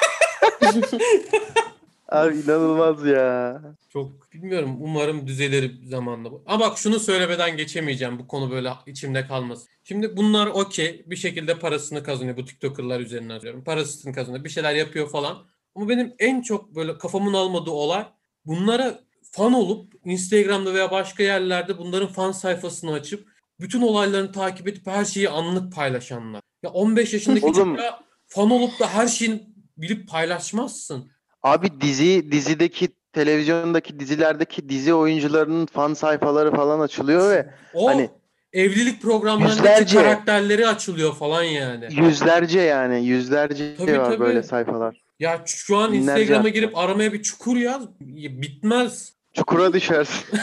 Abi 2.10 2.36
inanılmaz 2.36 3.06
ya. 3.06 3.62
Çok 3.90 4.34
bilmiyorum. 4.34 4.78
Umarım 4.82 5.28
düzelir 5.28 5.84
zamanla. 5.84 6.30
Ama 6.46 6.60
bak 6.66 6.78
şunu 6.78 7.00
söylemeden 7.00 7.58
geçemeyeceğim. 7.58 8.20
Bu 8.20 8.28
konu 8.28 8.52
böyle 8.52 8.72
içimde 8.86 9.28
kalmasın. 9.28 9.68
Şimdi 9.84 10.18
bunlar 10.18 10.48
okey. 10.48 11.04
Bir 11.08 11.16
şekilde 11.16 11.60
parasını 11.60 12.04
kazanıyor. 12.04 12.38
Bu 12.38 12.46
TikToker'lar 12.46 13.00
üzerinden 13.00 13.42
diyorum. 13.42 13.64
Parasını 13.64 14.14
kazanıyor. 14.14 14.44
Bir 14.44 14.50
şeyler 14.50 14.76
yapıyor 14.76 15.10
falan. 15.10 15.38
Ama 15.76 15.90
benim 15.90 16.14
en 16.20 16.42
çok 16.42 16.76
böyle 16.76 16.98
kafamın 16.98 17.34
almadığı 17.34 17.72
olay 17.72 18.06
bunlara 18.46 19.00
fan 19.32 19.54
olup 19.54 19.94
Instagram'da 20.06 20.74
veya 20.74 20.92
başka 20.92 21.24
yerlerde 21.24 21.78
bunların 21.78 22.08
fan 22.08 22.32
sayfasını 22.32 22.92
açıp 22.92 23.28
bütün 23.60 23.82
olaylarını 23.82 24.32
takip 24.32 24.68
edip 24.68 24.88
her 24.88 25.06
şeyi 25.06 25.30
anlık 25.30 25.74
paylaşanlar. 25.74 26.42
Ya 26.64 26.70
15 26.70 27.14
yaşındaki 27.14 27.46
Oğlum. 27.46 27.76
çocuğa 27.76 28.00
fan 28.28 28.52
olup 28.52 28.80
da 28.80 28.88
her 28.88 29.08
şeyin 29.08 29.56
bilip 29.78 30.10
paylaşmazsın. 30.10 31.12
Abi 31.44 31.82
dizi 31.82 32.32
dizideki 32.32 32.90
televizyondaki 33.14 34.00
dizilerdeki 34.00 34.70
dizi 34.70 34.94
oyuncularının 34.94 35.66
fan 35.66 35.94
sayfaları 35.94 36.52
falan 36.56 36.80
açılıyor 36.80 37.30
ve 37.30 37.50
O 37.74 37.88
Hani 37.90 38.10
evlilik 38.54 39.02
programlarındaki 39.02 39.96
karakterleri 39.96 40.68
açılıyor 40.68 41.16
falan 41.16 41.44
yani. 41.44 41.88
yüzlerce 41.92 42.60
yani 42.60 43.06
yüzlerce 43.06 43.76
Tabii, 43.78 44.00
var 44.00 44.06
tabii. 44.06 44.20
böyle 44.20 44.44
sayfalar. 44.44 45.02
Ya 45.20 45.44
şu 45.46 45.78
an 45.78 45.94
Binlerce 45.94 46.22
Instagram'a 46.22 46.50
girip 46.50 46.78
aramaya 46.78 47.14
bir 47.14 47.22
çukur 47.24 47.58
yaz. 47.58 47.82
ya 48.16 48.42
Bitmez. 48.42 49.14
Çukura 49.34 49.74
düşersin. 49.74 50.26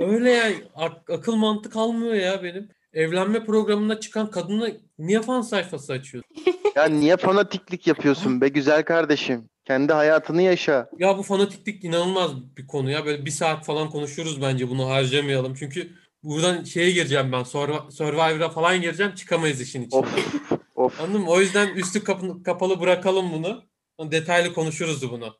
Öyle 0.00 0.30
ya. 0.30 0.44
ak- 0.74 1.10
akıl 1.10 1.36
mantık 1.36 1.76
almıyor 1.76 2.14
ya 2.14 2.42
benim. 2.42 2.68
Evlenme 3.02 3.44
programına 3.44 4.00
çıkan 4.00 4.30
kadına 4.30 4.68
niye 4.98 5.22
fan 5.22 5.40
sayfası 5.40 5.92
açıyorsun? 5.92 6.30
ya 6.76 6.84
niye 6.84 7.16
fanatiklik 7.16 7.86
yapıyorsun 7.86 8.40
be 8.40 8.48
güzel 8.48 8.84
kardeşim? 8.84 9.48
Kendi 9.64 9.92
hayatını 9.92 10.42
yaşa. 10.42 10.90
Ya 10.98 11.18
bu 11.18 11.22
fanatiklik 11.22 11.84
inanılmaz 11.84 12.30
bir 12.56 12.66
konu 12.66 12.90
ya. 12.90 13.06
Böyle 13.06 13.24
bir 13.24 13.30
saat 13.30 13.66
falan 13.66 13.90
konuşuruz 13.90 14.42
bence 14.42 14.68
bunu 14.68 14.88
harcamayalım. 14.88 15.54
Çünkü 15.54 15.90
buradan 16.22 16.64
şeye 16.64 16.90
gireceğim 16.90 17.32
ben. 17.32 17.40
Survi- 17.42 17.90
Survivor'a 17.92 18.48
falan 18.48 18.80
gireceğim. 18.80 19.14
Çıkamayız 19.14 19.60
işin 19.60 19.82
içinden. 19.82 20.02
Of 20.02 20.52
of. 20.76 21.00
Anladın 21.00 21.20
mı? 21.20 21.30
O 21.30 21.40
yüzden 21.40 21.68
üstü 21.74 22.04
kapı- 22.04 22.42
kapalı 22.42 22.80
bırakalım 22.80 23.32
bunu. 23.32 23.62
Detaylı 24.08 24.54
konuşuruz 24.54 25.10
bunu. 25.10 25.34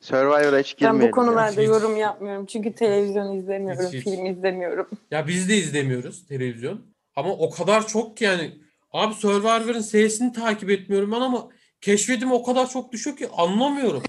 Survivor'a 0.00 0.58
hiç 0.58 0.74
Ben 0.74 0.78
girmeyelim. 0.78 1.00
bu 1.00 1.04
ya. 1.04 1.10
konularda 1.10 1.60
Hiç- 1.60 1.68
yorum 1.68 1.96
yapmıyorum. 1.96 2.46
Çünkü 2.46 2.72
televizyon 2.74 3.36
izlemiyorum, 3.36 3.86
Hiç, 3.86 3.94
hiç. 3.94 4.04
film 4.04 4.26
izlemiyorum. 4.26 4.86
Ya 5.10 5.28
biz 5.28 5.48
de 5.48 5.56
izlemiyoruz 5.56 6.26
televizyon. 6.26 6.80
Ama 7.16 7.32
o 7.32 7.50
kadar 7.50 7.86
çok 7.86 8.16
ki 8.16 8.24
yani. 8.24 8.52
Abi 8.92 9.14
Survivor'ın 9.14 9.80
sesini 9.80 10.32
takip 10.32 10.70
etmiyorum 10.70 11.12
ben 11.12 11.20
ama 11.20 11.48
keşfedim 11.80 12.32
o 12.32 12.42
kadar 12.42 12.68
çok 12.70 12.92
düşüyor 12.92 13.16
ki 13.16 13.28
anlamıyorum. 13.36 14.02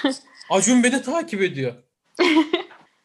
Acun 0.50 0.82
beni 0.82 1.02
takip 1.02 1.42
ediyor. 1.42 1.72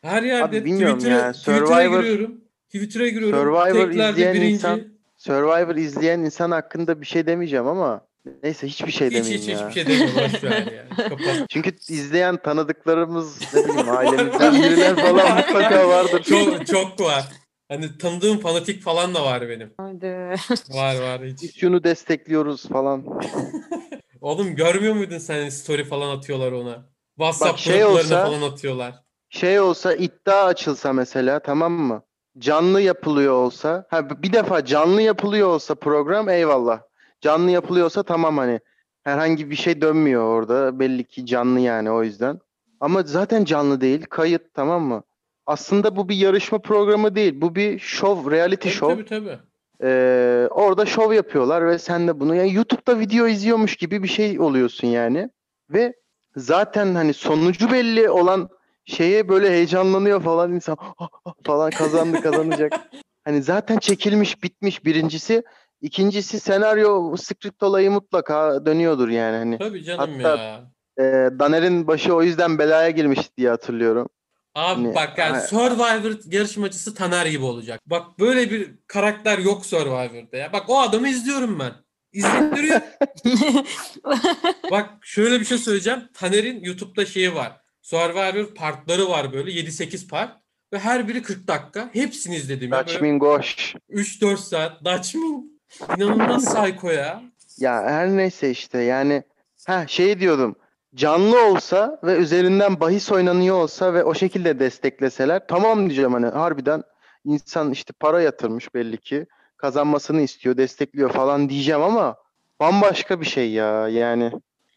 Her 0.01 0.23
yerde 0.23 0.43
Abi 0.57 0.59
Twitter'a 0.59 0.89
ya, 1.09 1.31
Twitter'a 1.31 1.55
Survivor- 1.65 2.01
giriyorum. 2.01 2.41
Twitter'a 2.65 3.07
giriyorum. 3.07 3.39
Survivor 3.39 3.89
izleyen 3.89 4.33
birinci. 4.33 4.47
insan- 4.53 4.81
Survivor 5.17 5.75
izleyen 5.75 6.19
insan 6.19 6.51
hakkında 6.51 7.01
bir 7.01 7.05
şey 7.05 7.25
demeyeceğim 7.27 7.67
ama 7.67 8.07
neyse 8.43 8.67
hiçbir 8.67 8.91
şey 8.91 9.07
Hiç 9.07 9.15
demeyeyim 9.15 9.41
hiç 9.41 9.49
ya. 9.49 9.69
hiçbir 9.69 9.81
şey 9.85 9.87
demiyorum. 9.99 10.33
Boş 10.33 10.43
ver 10.43 10.51
ya. 10.71 11.09
Kapat. 11.09 11.45
Çünkü 11.49 11.69
izleyen 11.89 12.37
tanıdıklarımız 12.37 13.53
ne 13.53 13.63
bileyim 13.63 13.89
ailemizden 13.97 14.53
biriler 14.53 14.95
falan 14.95 15.35
mutlaka 15.37 15.89
vardır. 15.89 16.23
Çok, 16.23 16.67
çok 16.67 16.99
var. 16.99 17.25
Hani 17.69 17.97
tanıdığım 17.97 18.39
fanatik 18.39 18.83
falan 18.83 19.15
da 19.15 19.25
var 19.25 19.49
benim. 19.49 19.73
Hadi. 19.77 20.35
Var 20.69 21.01
var 21.01 21.21
hiç. 21.25 21.41
Biz 21.43 21.55
şunu 21.55 21.83
destekliyoruz 21.83 22.67
falan. 22.69 23.05
Oğlum 24.21 24.55
görmüyor 24.55 24.93
muydun 24.95 25.17
sen 25.17 25.49
story 25.49 25.83
falan 25.83 26.17
atıyorlar 26.17 26.51
ona? 26.51 26.85
WhatsApp 27.17 27.51
Bak 27.51 27.59
şey 27.59 27.73
gruplarına 27.81 27.99
olsa- 27.99 28.25
falan 28.25 28.41
atıyorlar. 28.51 28.93
Şey 29.29 29.59
olsa 29.59 29.93
iddia 29.93 30.43
açılsa 30.45 30.93
mesela 30.93 31.39
tamam 31.39 31.71
mı? 31.73 32.03
Canlı 32.37 32.81
yapılıyor 32.81 33.33
olsa. 33.33 33.85
Ha 33.89 34.09
bir 34.23 34.33
defa 34.33 34.65
canlı 34.65 35.01
yapılıyor 35.01 35.47
olsa 35.47 35.75
program 35.75 36.29
eyvallah. 36.29 36.81
Canlı 37.21 37.51
yapılıyorsa 37.51 38.03
tamam 38.03 38.37
hani 38.37 38.59
herhangi 39.03 39.49
bir 39.49 39.55
şey 39.55 39.81
dönmüyor 39.81 40.23
orada. 40.23 40.79
Belli 40.79 41.03
ki 41.03 41.25
canlı 41.25 41.59
yani 41.59 41.91
o 41.91 42.03
yüzden. 42.03 42.39
Ama 42.79 43.03
zaten 43.03 43.45
canlı 43.45 43.81
değil. 43.81 44.05
Kayıt 44.09 44.41
tamam 44.53 44.81
mı? 44.83 45.03
Aslında 45.45 45.95
bu 45.95 46.09
bir 46.09 46.15
yarışma 46.15 46.59
programı 46.59 47.15
değil. 47.15 47.41
Bu 47.41 47.55
bir 47.55 47.79
şov, 47.79 48.31
reality 48.31 48.69
Tabii 48.69 48.77
show. 48.77 49.05
tabii 49.05 49.09
tabii. 49.09 49.39
Ee, 49.83 50.47
orada 50.51 50.85
şov 50.85 51.13
yapıyorlar 51.13 51.67
ve 51.67 51.79
sen 51.79 52.07
de 52.07 52.19
bunu 52.19 52.35
yani 52.35 52.53
YouTube'da 52.53 52.99
video 52.99 53.27
izliyormuş 53.27 53.75
gibi 53.75 54.03
bir 54.03 54.07
şey 54.07 54.39
oluyorsun 54.39 54.87
yani. 54.87 55.29
Ve 55.69 55.93
zaten 56.35 56.95
hani 56.95 57.13
sonucu 57.13 57.71
belli 57.71 58.09
olan 58.09 58.49
şeye 58.85 59.29
böyle 59.29 59.49
heyecanlanıyor 59.49 60.21
falan 60.21 60.53
insan 60.53 60.77
"Ah, 60.79 61.07
ah," 61.25 61.33
falan 61.45 61.69
kazandı 61.71 62.21
kazanacak. 62.21 62.73
Hani 63.25 63.41
zaten 63.43 63.77
çekilmiş 63.77 64.43
bitmiş 64.43 64.85
birincisi. 64.85 65.43
İkincisi 65.81 66.39
senaryo 66.39 67.15
script 67.17 67.63
olayı 67.63 67.91
mutlaka 67.91 68.65
dönüyordur 68.65 69.09
yani 69.09 69.37
hani. 69.37 69.57
Tabii 69.57 69.83
canım 69.83 70.19
Hatta- 70.23 70.43
ya. 70.43 70.71
Ee, 70.99 71.03
Daner'in 71.39 71.87
başı 71.87 72.15
o 72.15 72.23
yüzden 72.23 72.59
belaya 72.59 72.89
girmiş 72.89 73.19
diye 73.37 73.49
hatırlıyorum. 73.49 74.09
Abi 74.55 74.81
Hani- 74.83 74.95
bak 74.95 75.17
yani 75.17 75.35
Ay- 75.37 75.41
Survivor 75.47 76.31
yarışmacısı 76.31 76.95
Taner 76.95 77.25
gibi 77.25 77.43
olacak. 77.43 77.81
Bak 77.85 78.19
böyle 78.19 78.51
bir 78.51 78.71
karakter 78.87 79.37
yok 79.37 79.65
Survivor'da 79.65 80.37
ya. 80.37 80.53
Bak 80.53 80.63
o 80.69 80.79
adamı 80.81 81.09
izliyorum 81.09 81.59
ben. 81.59 81.71
İzlettiriyor. 82.13 82.81
Bak 84.71 84.89
şöyle 85.01 85.39
bir 85.39 85.45
şey 85.45 85.57
söyleyeceğim. 85.57 85.99
Taner'in 86.13 86.63
YouTube'da 86.63 87.05
şeyi 87.05 87.35
var. 87.35 87.61
Survivor 87.81 88.53
partları 88.55 89.09
var 89.09 89.33
böyle 89.33 89.51
7-8 89.51 90.07
part. 90.07 90.37
Ve 90.73 90.79
her 90.79 91.07
biri 91.07 91.21
40 91.21 91.47
dakika. 91.47 91.89
Hepsini 91.93 92.35
izledim. 92.35 92.71
ya. 92.71 92.77
Böyle 92.77 92.87
Dutchmin 92.87 93.19
Gosh. 93.19 93.75
3-4 93.89 94.37
saat. 94.37 94.85
Dutchman. 94.85 95.58
İnanılmaz 95.97 96.45
psycho 96.45 96.89
ya. 96.89 97.21
Ya 97.57 97.83
her 97.83 98.09
neyse 98.09 98.49
işte 98.51 98.81
yani 98.81 99.23
ha 99.67 99.87
şey 99.87 100.19
diyordum. 100.19 100.55
Canlı 100.95 101.45
olsa 101.45 101.99
ve 102.03 102.15
üzerinden 102.17 102.79
bahis 102.79 103.11
oynanıyor 103.11 103.55
olsa 103.55 103.93
ve 103.93 104.03
o 104.03 104.13
şekilde 104.13 104.59
destekleseler 104.59 105.47
tamam 105.47 105.79
diyeceğim 105.79 106.13
hani 106.13 106.25
harbiden 106.25 106.83
insan 107.25 107.71
işte 107.71 107.93
para 107.99 108.21
yatırmış 108.21 108.75
belli 108.75 108.97
ki 108.97 109.25
kazanmasını 109.57 110.21
istiyor, 110.21 110.57
destekliyor 110.57 111.09
falan 111.09 111.49
diyeceğim 111.49 111.81
ama 111.81 112.15
bambaşka 112.59 113.21
bir 113.21 113.25
şey 113.25 113.51
ya 113.51 113.87
yani 113.87 114.31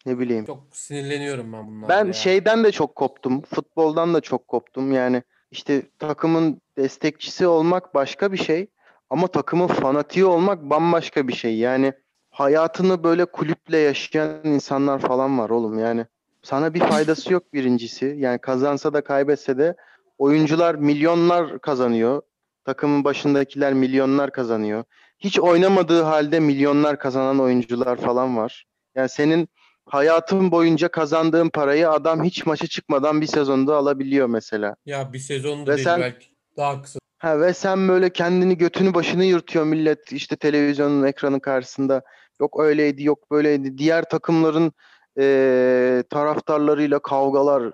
ne 0.07 0.19
bileyim. 0.19 0.45
Çok 0.45 0.63
sinirleniyorum 0.73 1.53
ben 1.53 1.67
bunlarla 1.67 1.89
Ben 1.89 2.07
ya. 2.07 2.13
şeyden 2.13 2.65
de 2.65 2.73
çok 2.73 2.95
koptum. 2.97 3.43
Futboldan 3.43 4.15
da 4.15 4.21
çok 4.21 4.49
koptum. 4.49 4.93
Yani 4.93 5.23
işte 5.51 5.83
takımın 5.99 6.61
destekçisi 6.79 7.47
olmak 7.47 7.95
başka 7.95 8.33
bir 8.33 8.39
şey 8.39 8.67
ama 9.13 9.27
takımın 9.27 9.67
fanatiği 9.67 10.25
olmak 10.25 10.63
bambaşka 10.63 11.29
bir 11.29 11.33
şey. 11.33 11.57
Yani 11.57 11.93
hayatını 12.31 13.05
böyle 13.05 13.25
kulüple 13.25 13.79
yaşayan 13.79 14.41
insanlar 14.45 14.99
falan 14.99 15.39
var 15.39 15.51
oğlum 15.51 15.79
yani. 15.79 16.07
Sana 16.43 16.75
bir 16.75 16.81
faydası 16.81 17.33
yok 17.33 17.53
birincisi. 17.53 18.15
Yani 18.19 18.39
kazansa 18.39 18.93
da 18.93 19.05
kaybetse 19.05 19.59
de 19.59 19.77
oyuncular 20.19 20.75
milyonlar 20.75 21.59
kazanıyor. 21.59 22.23
Takımın 22.65 23.05
başındakiler 23.05 23.75
milyonlar 23.75 24.33
kazanıyor. 24.33 24.85
Hiç 25.19 25.41
oynamadığı 25.41 26.03
halde 26.03 26.41
milyonlar 26.41 26.99
kazanan 26.99 27.39
oyuncular 27.41 27.97
falan 27.97 28.37
var. 28.37 28.67
Yani 28.95 29.09
senin 29.09 29.49
hayatın 29.87 30.51
boyunca 30.51 30.89
kazandığın 30.89 31.49
parayı 31.49 31.91
adam 31.91 32.25
hiç 32.25 32.47
maça 32.47 32.67
çıkmadan 32.67 33.21
bir 33.21 33.27
sezonda 33.27 33.77
alabiliyor 33.77 34.27
mesela. 34.27 34.77
Ya 34.87 35.13
bir 35.13 35.19
sezon 35.19 35.63
Ve 35.63 35.67
da 35.67 35.77
değil 35.77 35.85
sen- 35.85 36.01
belki. 36.01 36.27
Daha 36.57 36.83
kısa. 36.83 36.99
Ha 37.23 37.41
ve 37.41 37.55
sen 37.55 37.89
böyle 37.89 38.11
kendini 38.11 38.59
götünü 38.59 38.95
başını 38.95 39.25
yırtıyor 39.25 39.65
millet 39.65 40.13
işte 40.13 40.37
televizyonun 40.37 41.03
ekranı 41.03 41.41
karşısında. 41.41 42.03
Yok 42.41 42.61
öyleydi 42.61 43.05
yok 43.05 43.31
böyleydi. 43.31 43.79
Diğer 43.79 44.05
takımların 44.09 44.73
eee, 45.19 46.03
taraftarlarıyla 46.11 46.99
kavgalar, 46.99 47.63
Abi 47.63 47.73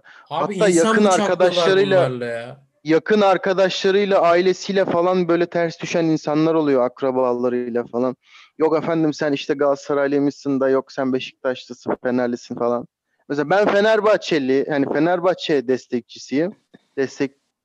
Hatta 0.58 0.68
yakın 0.68 1.04
arkadaşlarıyla- 1.04 2.24
ya? 2.26 2.56
yakın 2.84 3.20
arkadaşlarıyla, 3.20 4.20
ailesiyle 4.20 4.84
falan 4.84 5.28
böyle 5.28 5.46
ters 5.46 5.80
düşen 5.80 6.04
insanlar 6.04 6.54
oluyor 6.54 6.82
akrabalarıyla 6.84 7.84
falan. 7.92 8.16
Yok 8.58 8.76
efendim 8.78 9.12
sen 9.12 9.32
işte 9.32 9.54
Galatasaraylıymışsın 9.54 10.60
da 10.60 10.68
yok 10.68 10.92
sen 10.92 11.12
Beşiktaşlısın, 11.12 11.96
Fenerlisin 12.04 12.54
falan. 12.54 12.86
Mesela 13.28 13.50
ben 13.50 13.66
Fenerbahçeli, 13.68 14.66
hani 14.70 14.92
Fenerbahçe 14.92 15.68
destekçisiyim. 15.68 16.52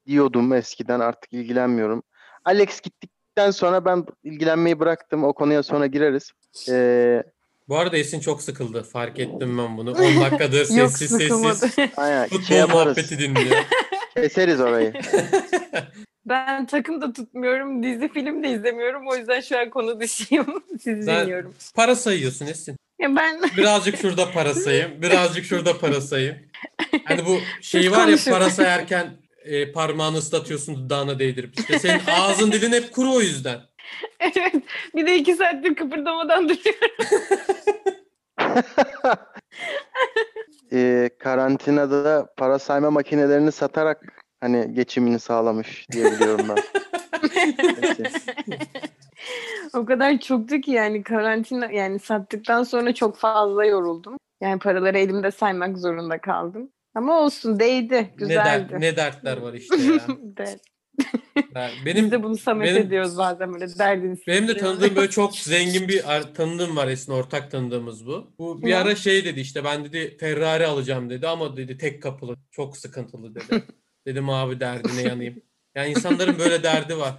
Destekliyordum 0.08 0.54
eskiden 0.54 1.00
artık 1.00 1.34
ilgilenmiyorum. 1.34 2.04
Alex 2.46 2.82
gittikten 2.82 3.52
sonra 3.52 3.86
ben 3.86 4.06
ilgilenmeyi 4.24 4.80
bıraktım. 4.80 5.24
O 5.24 5.34
konuya 5.34 5.64
sonra 5.64 5.88
gireriz. 5.88 6.32
Ee, 6.70 7.24
Bu 7.70 7.78
arada 7.78 7.98
Esin 7.98 8.20
çok 8.20 8.42
sıkıldı. 8.42 8.84
Fark 8.84 9.20
ettim 9.20 9.58
ben 9.58 9.78
bunu. 9.78 9.92
10 10.18 10.22
dakikadır 10.22 10.66
sessiz 10.66 11.12
sessiz 11.12 11.76
aynen, 11.98 12.28
futbol 12.30 12.44
şey 12.46 12.58
yaparız. 12.58 12.98
muhabbeti 12.98 13.20
dinliyor. 13.20 13.58
Keseriz 14.16 14.60
orayı. 14.62 14.94
Ben 16.26 16.66
takım 16.66 17.02
da 17.02 17.14
tutmuyorum, 17.14 17.84
dizi 17.84 18.10
film 18.14 18.44
de 18.44 18.50
izlemiyorum. 18.50 19.08
O 19.08 19.16
yüzden 19.16 19.42
şu 19.42 19.60
an 19.60 19.70
konu 19.70 20.00
dışıyım. 20.00 20.64
Sizi 20.82 21.08
Ben- 21.08 21.22
dinliyorum. 21.24 21.54
Para 21.76 21.96
sayıyorsun 21.96 22.46
Esin. 22.48 22.78
Ya 23.00 23.16
ben 23.16 23.42
Birazcık 23.58 23.98
şurada 23.98 24.32
para 24.32 24.54
sayayım. 24.54 25.02
Birazcık 25.02 25.46
şurada 25.46 25.78
para 25.78 26.02
sayayım. 26.02 26.36
Hani 27.06 27.26
bu 27.26 27.38
şey 27.62 27.92
var 27.92 28.08
ya 28.08 28.18
para 28.30 28.50
sayarken 28.50 29.23
e, 29.44 29.72
parmağını 29.72 30.18
ıslatıyorsun 30.18 30.76
dudağına 30.76 31.20
değdirip. 31.20 31.60
İşte 31.60 31.80
senin 31.80 32.02
ağzın 32.12 32.52
dilin 32.52 32.72
hep 32.72 32.92
kuru 32.92 33.14
o 33.14 33.22
yüzden. 33.22 33.60
evet, 34.20 34.56
bir 34.96 35.08
de 35.08 35.18
iki 35.18 35.36
saattir 35.36 35.76
kıpırdamadan 35.76 36.50
duruyorum. 36.50 36.96
Ee, 40.76 41.10
karantinada 41.20 42.28
para 42.38 42.60
sayma 42.60 42.92
makinelerini 42.92 43.52
satarak 43.52 44.24
hani 44.42 44.74
geçimini 44.74 45.20
sağlamış 45.20 45.88
diye 45.92 46.12
biliyorum 46.12 46.46
ben. 46.50 46.58
O 49.74 49.86
kadar 49.86 50.20
çoktu 50.20 50.62
ki 50.62 50.72
yani 50.72 51.04
karantina 51.04 51.72
yani 51.72 52.00
sattıktan 52.00 52.64
sonra 52.64 52.94
çok 52.94 53.18
fazla 53.18 53.66
yoruldum. 53.66 54.18
Yani 54.42 54.60
paraları 54.60 54.98
elimde 55.00 55.32
saymak 55.32 55.78
zorunda 55.78 56.22
kaldım. 56.22 56.70
Ama 56.96 57.20
olsun 57.20 57.60
değdi, 57.60 57.94
Ne, 57.94 58.00
der, 58.02 58.14
güzeldi. 58.18 58.76
ne 58.80 58.96
dertler 58.96 59.38
var 59.38 59.54
işte 59.54 59.76
ya. 59.76 59.94
Evet. 60.38 60.60
Ben- 61.56 61.72
Biz 61.78 61.86
benim 61.86 62.12
de 62.12 62.24
bunu 62.24 62.38
samet 62.38 62.68
benim- 62.68 62.82
ediyoruz 62.88 63.18
bazen 63.18 63.54
böyle 63.54 63.68
derdini 63.80 64.18
Benim 64.28 64.48
de 64.48 64.58
tanıdığım 64.58 64.96
böyle 64.96 65.10
çok 65.10 65.36
zengin 65.38 65.88
bir 65.88 66.04
tanıdığım 66.34 66.76
var 66.78 66.88
Esin 66.88 67.12
ortak 67.12 67.52
tanıdığımız 67.52 68.06
bu. 68.08 68.34
Bu 68.40 68.62
bir 68.62 68.70
Ne? 68.70 68.76
ara 68.78 68.96
şey 68.96 69.26
dedi 69.26 69.40
işte 69.40 69.64
ben 69.64 69.86
dedi 69.86 70.18
Ferrari 70.20 70.66
alacağım 70.68 71.10
dedi 71.10 71.28
ama 71.28 71.58
dedi 71.58 71.78
tek 71.78 72.04
kapılı 72.04 72.36
çok 72.52 72.78
sıkıntılı 72.78 73.36
dedi. 73.36 73.64
Dedim 74.08 74.30
abi 74.30 74.60
derdine 74.60 75.02
yanayım. 75.02 75.42
Yani 75.76 75.90
insanların 75.90 76.40
böyle 76.40 76.64
derdi 76.64 76.98
var. 76.98 77.14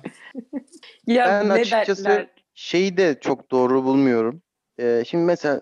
Ya 1.07 1.27
Ben 1.27 1.49
ne 1.49 1.53
açıkçası- 1.53 2.05
dertler. 2.05 2.29
Şeyi 2.55 2.97
de 2.97 3.19
çok 3.21 3.51
doğru 3.51 3.85
bulmuyorum. 3.85 4.43
Ee, 4.81 5.03
şimdi 5.09 5.25
mesela 5.25 5.61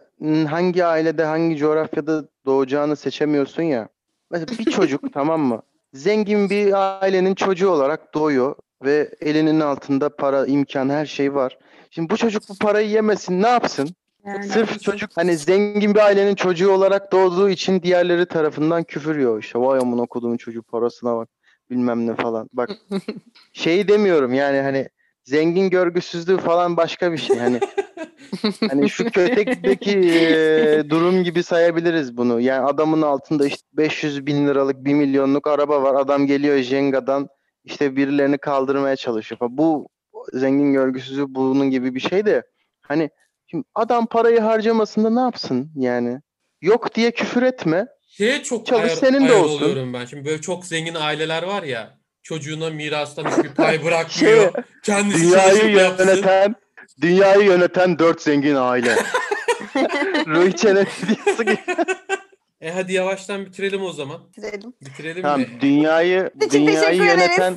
hangi 0.48 0.84
ailede 0.84 1.24
hangi 1.24 1.56
coğrafyada 1.56 2.28
doğacağını 2.46 2.96
seçemiyorsun 2.96 3.62
ya. 3.62 3.88
Mesela 4.32 4.58
bir 4.58 4.70
çocuk 4.70 5.00
tamam 5.12 5.40
mı? 5.40 5.62
Zengin 5.94 6.50
bir 6.50 6.72
ailenin 7.02 7.34
çocuğu 7.34 7.70
olarak 7.70 8.14
doğuyor 8.14 8.54
ve 8.84 9.10
elinin 9.20 9.60
altında 9.60 10.16
para, 10.16 10.46
imkan 10.46 10.88
her 10.88 11.06
şey 11.06 11.34
var. 11.34 11.58
Şimdi 11.90 12.10
bu 12.10 12.16
çocuk 12.16 12.42
bu 12.48 12.58
parayı 12.58 12.88
yemesin 12.88 13.42
ne 13.42 13.48
yapsın? 13.48 13.90
Yani 14.26 14.44
Sırf 14.44 14.80
çocuk 14.80 15.10
hani 15.14 15.36
zengin 15.36 15.94
bir 15.94 16.00
ailenin 16.00 16.34
çocuğu 16.34 16.70
olarak 16.70 17.12
doğduğu 17.12 17.48
için 17.48 17.82
diğerleri 17.82 18.26
tarafından 18.26 18.84
küfür 18.84 19.16
yiyor. 19.16 19.42
İşte 19.42 19.58
vay 19.58 19.78
amına 19.78 20.06
kodumun 20.06 20.36
çocuğu 20.36 20.62
parasına 20.62 21.16
bak 21.16 21.28
bilmem 21.70 22.06
ne 22.06 22.14
falan. 22.14 22.48
Bak 22.52 22.70
şeyi 23.52 23.88
demiyorum 23.88 24.34
yani 24.34 24.60
hani 24.60 24.88
zengin 25.24 25.70
görgüsüzlüğü 25.70 26.38
falan 26.38 26.76
başka 26.76 27.12
bir 27.12 27.18
şey. 27.18 27.38
Hani 27.38 27.60
hani 28.70 28.90
şu 28.90 29.04
kötekteki 29.10 29.98
e, 29.98 30.84
durum 30.90 31.24
gibi 31.24 31.42
sayabiliriz 31.42 32.16
bunu. 32.16 32.40
Yani 32.40 32.66
adamın 32.66 33.02
altında 33.02 33.46
işte 33.46 33.66
500 33.72 34.26
bin 34.26 34.46
liralık 34.46 34.84
1 34.84 34.94
milyonluk 34.94 35.46
araba 35.46 35.82
var. 35.82 35.94
Adam 35.94 36.26
geliyor 36.26 36.58
Jenga'dan 36.58 37.28
işte 37.64 37.96
birilerini 37.96 38.38
kaldırmaya 38.38 38.96
çalışıyor. 38.96 39.40
Bu 39.50 39.88
zengin 40.32 40.72
görgüsüzlüğü 40.72 41.34
bunun 41.34 41.70
gibi 41.70 41.94
bir 41.94 42.00
şey 42.00 42.26
de 42.26 42.42
hani 42.82 43.10
Şimdi 43.52 43.64
adam 43.74 44.06
parayı 44.06 44.40
harcamasında 44.40 45.10
ne 45.10 45.20
yapsın 45.20 45.70
yani? 45.76 46.20
Yok 46.60 46.94
diye 46.94 47.10
küfür 47.10 47.42
etme. 47.42 47.86
Şeye 48.08 48.42
çok 48.42 48.66
Çalış, 48.66 48.84
ayar, 48.84 48.96
senin 48.96 49.28
de 49.28 49.32
ayar 49.32 49.44
olsun. 49.44 49.64
oluyorum 49.64 49.92
ben. 49.92 50.04
Şimdi 50.04 50.24
böyle 50.24 50.40
çok 50.40 50.66
zengin 50.66 50.94
aileler 50.94 51.42
var 51.42 51.62
ya 51.62 51.98
çocuğuna 52.22 52.70
mirastan 52.70 53.24
hiçbir 53.30 53.54
pay 53.54 53.76
Şey, 53.76 53.84
bırakmıyor. 53.84 54.52
Kendisi 54.82 55.24
dünyayı 55.24 55.70
yapsın. 55.70 56.06
yöneten 56.08 56.54
dünyayı 57.00 57.44
yöneten 57.44 57.98
dört 57.98 58.22
zengin 58.22 58.54
aile. 58.54 58.96
Ruhi 60.26 60.56
Çenet 60.56 60.88
videosu 61.08 61.42
gibi. 61.42 61.58
E 62.60 62.70
hadi 62.70 62.92
yavaştan 62.92 63.46
bitirelim 63.46 63.82
o 63.82 63.92
zaman. 63.92 64.20
Bitirelim. 64.36 64.72
Bitirelim 64.80 65.22
Tamam, 65.22 65.40
mi? 65.40 65.48
dünyayı 65.60 66.30
dünyayı 66.52 66.96
yöneten 67.02 67.56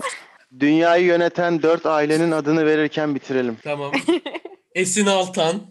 dünyayı 0.60 1.06
yöneten 1.06 1.62
dört 1.62 1.86
ailenin 1.86 2.32
adını 2.32 2.66
verirken 2.66 3.16
bitirelim. 3.16 3.58
Tamam. 3.64 3.92
Esin 4.76 5.06
Altan, 5.06 5.62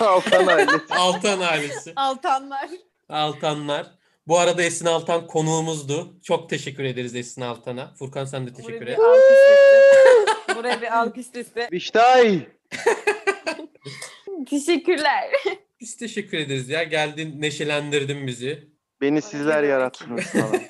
Altan 0.00 0.46
ailesi. 0.46 0.94
Altan 0.94 1.40
ailesi. 1.40 1.92
Altanlar. 1.96 2.68
Altanlar. 3.08 3.86
Bu 4.26 4.38
arada 4.38 4.62
Esin 4.62 4.86
Altan 4.86 5.26
konuğumuzdu. 5.26 6.20
Çok 6.22 6.50
teşekkür 6.50 6.84
ederiz 6.84 7.14
Esin 7.14 7.40
Altan'a. 7.40 7.94
Furkan 7.98 8.24
sen 8.24 8.46
de 8.46 8.52
teşekkür 8.52 8.80
bir 8.80 8.86
et. 8.86 8.98
alkış 8.98 9.22
listesi. 9.22 10.46
Buraya 10.58 10.80
bir 10.82 10.98
alkış 10.98 11.26
listesi. 11.26 11.68
Biştay. 11.72 12.40
Teşekkürler. 14.50 15.30
Biz 15.80 15.96
teşekkür 15.96 16.38
ederiz 16.38 16.68
ya. 16.68 16.82
Geldin 16.82 17.42
neşelendirdin 17.42 18.26
bizi. 18.26 18.68
Beni 19.00 19.22
sizler 19.22 19.62
yarattınız 19.62 20.24
falan. 20.24 20.52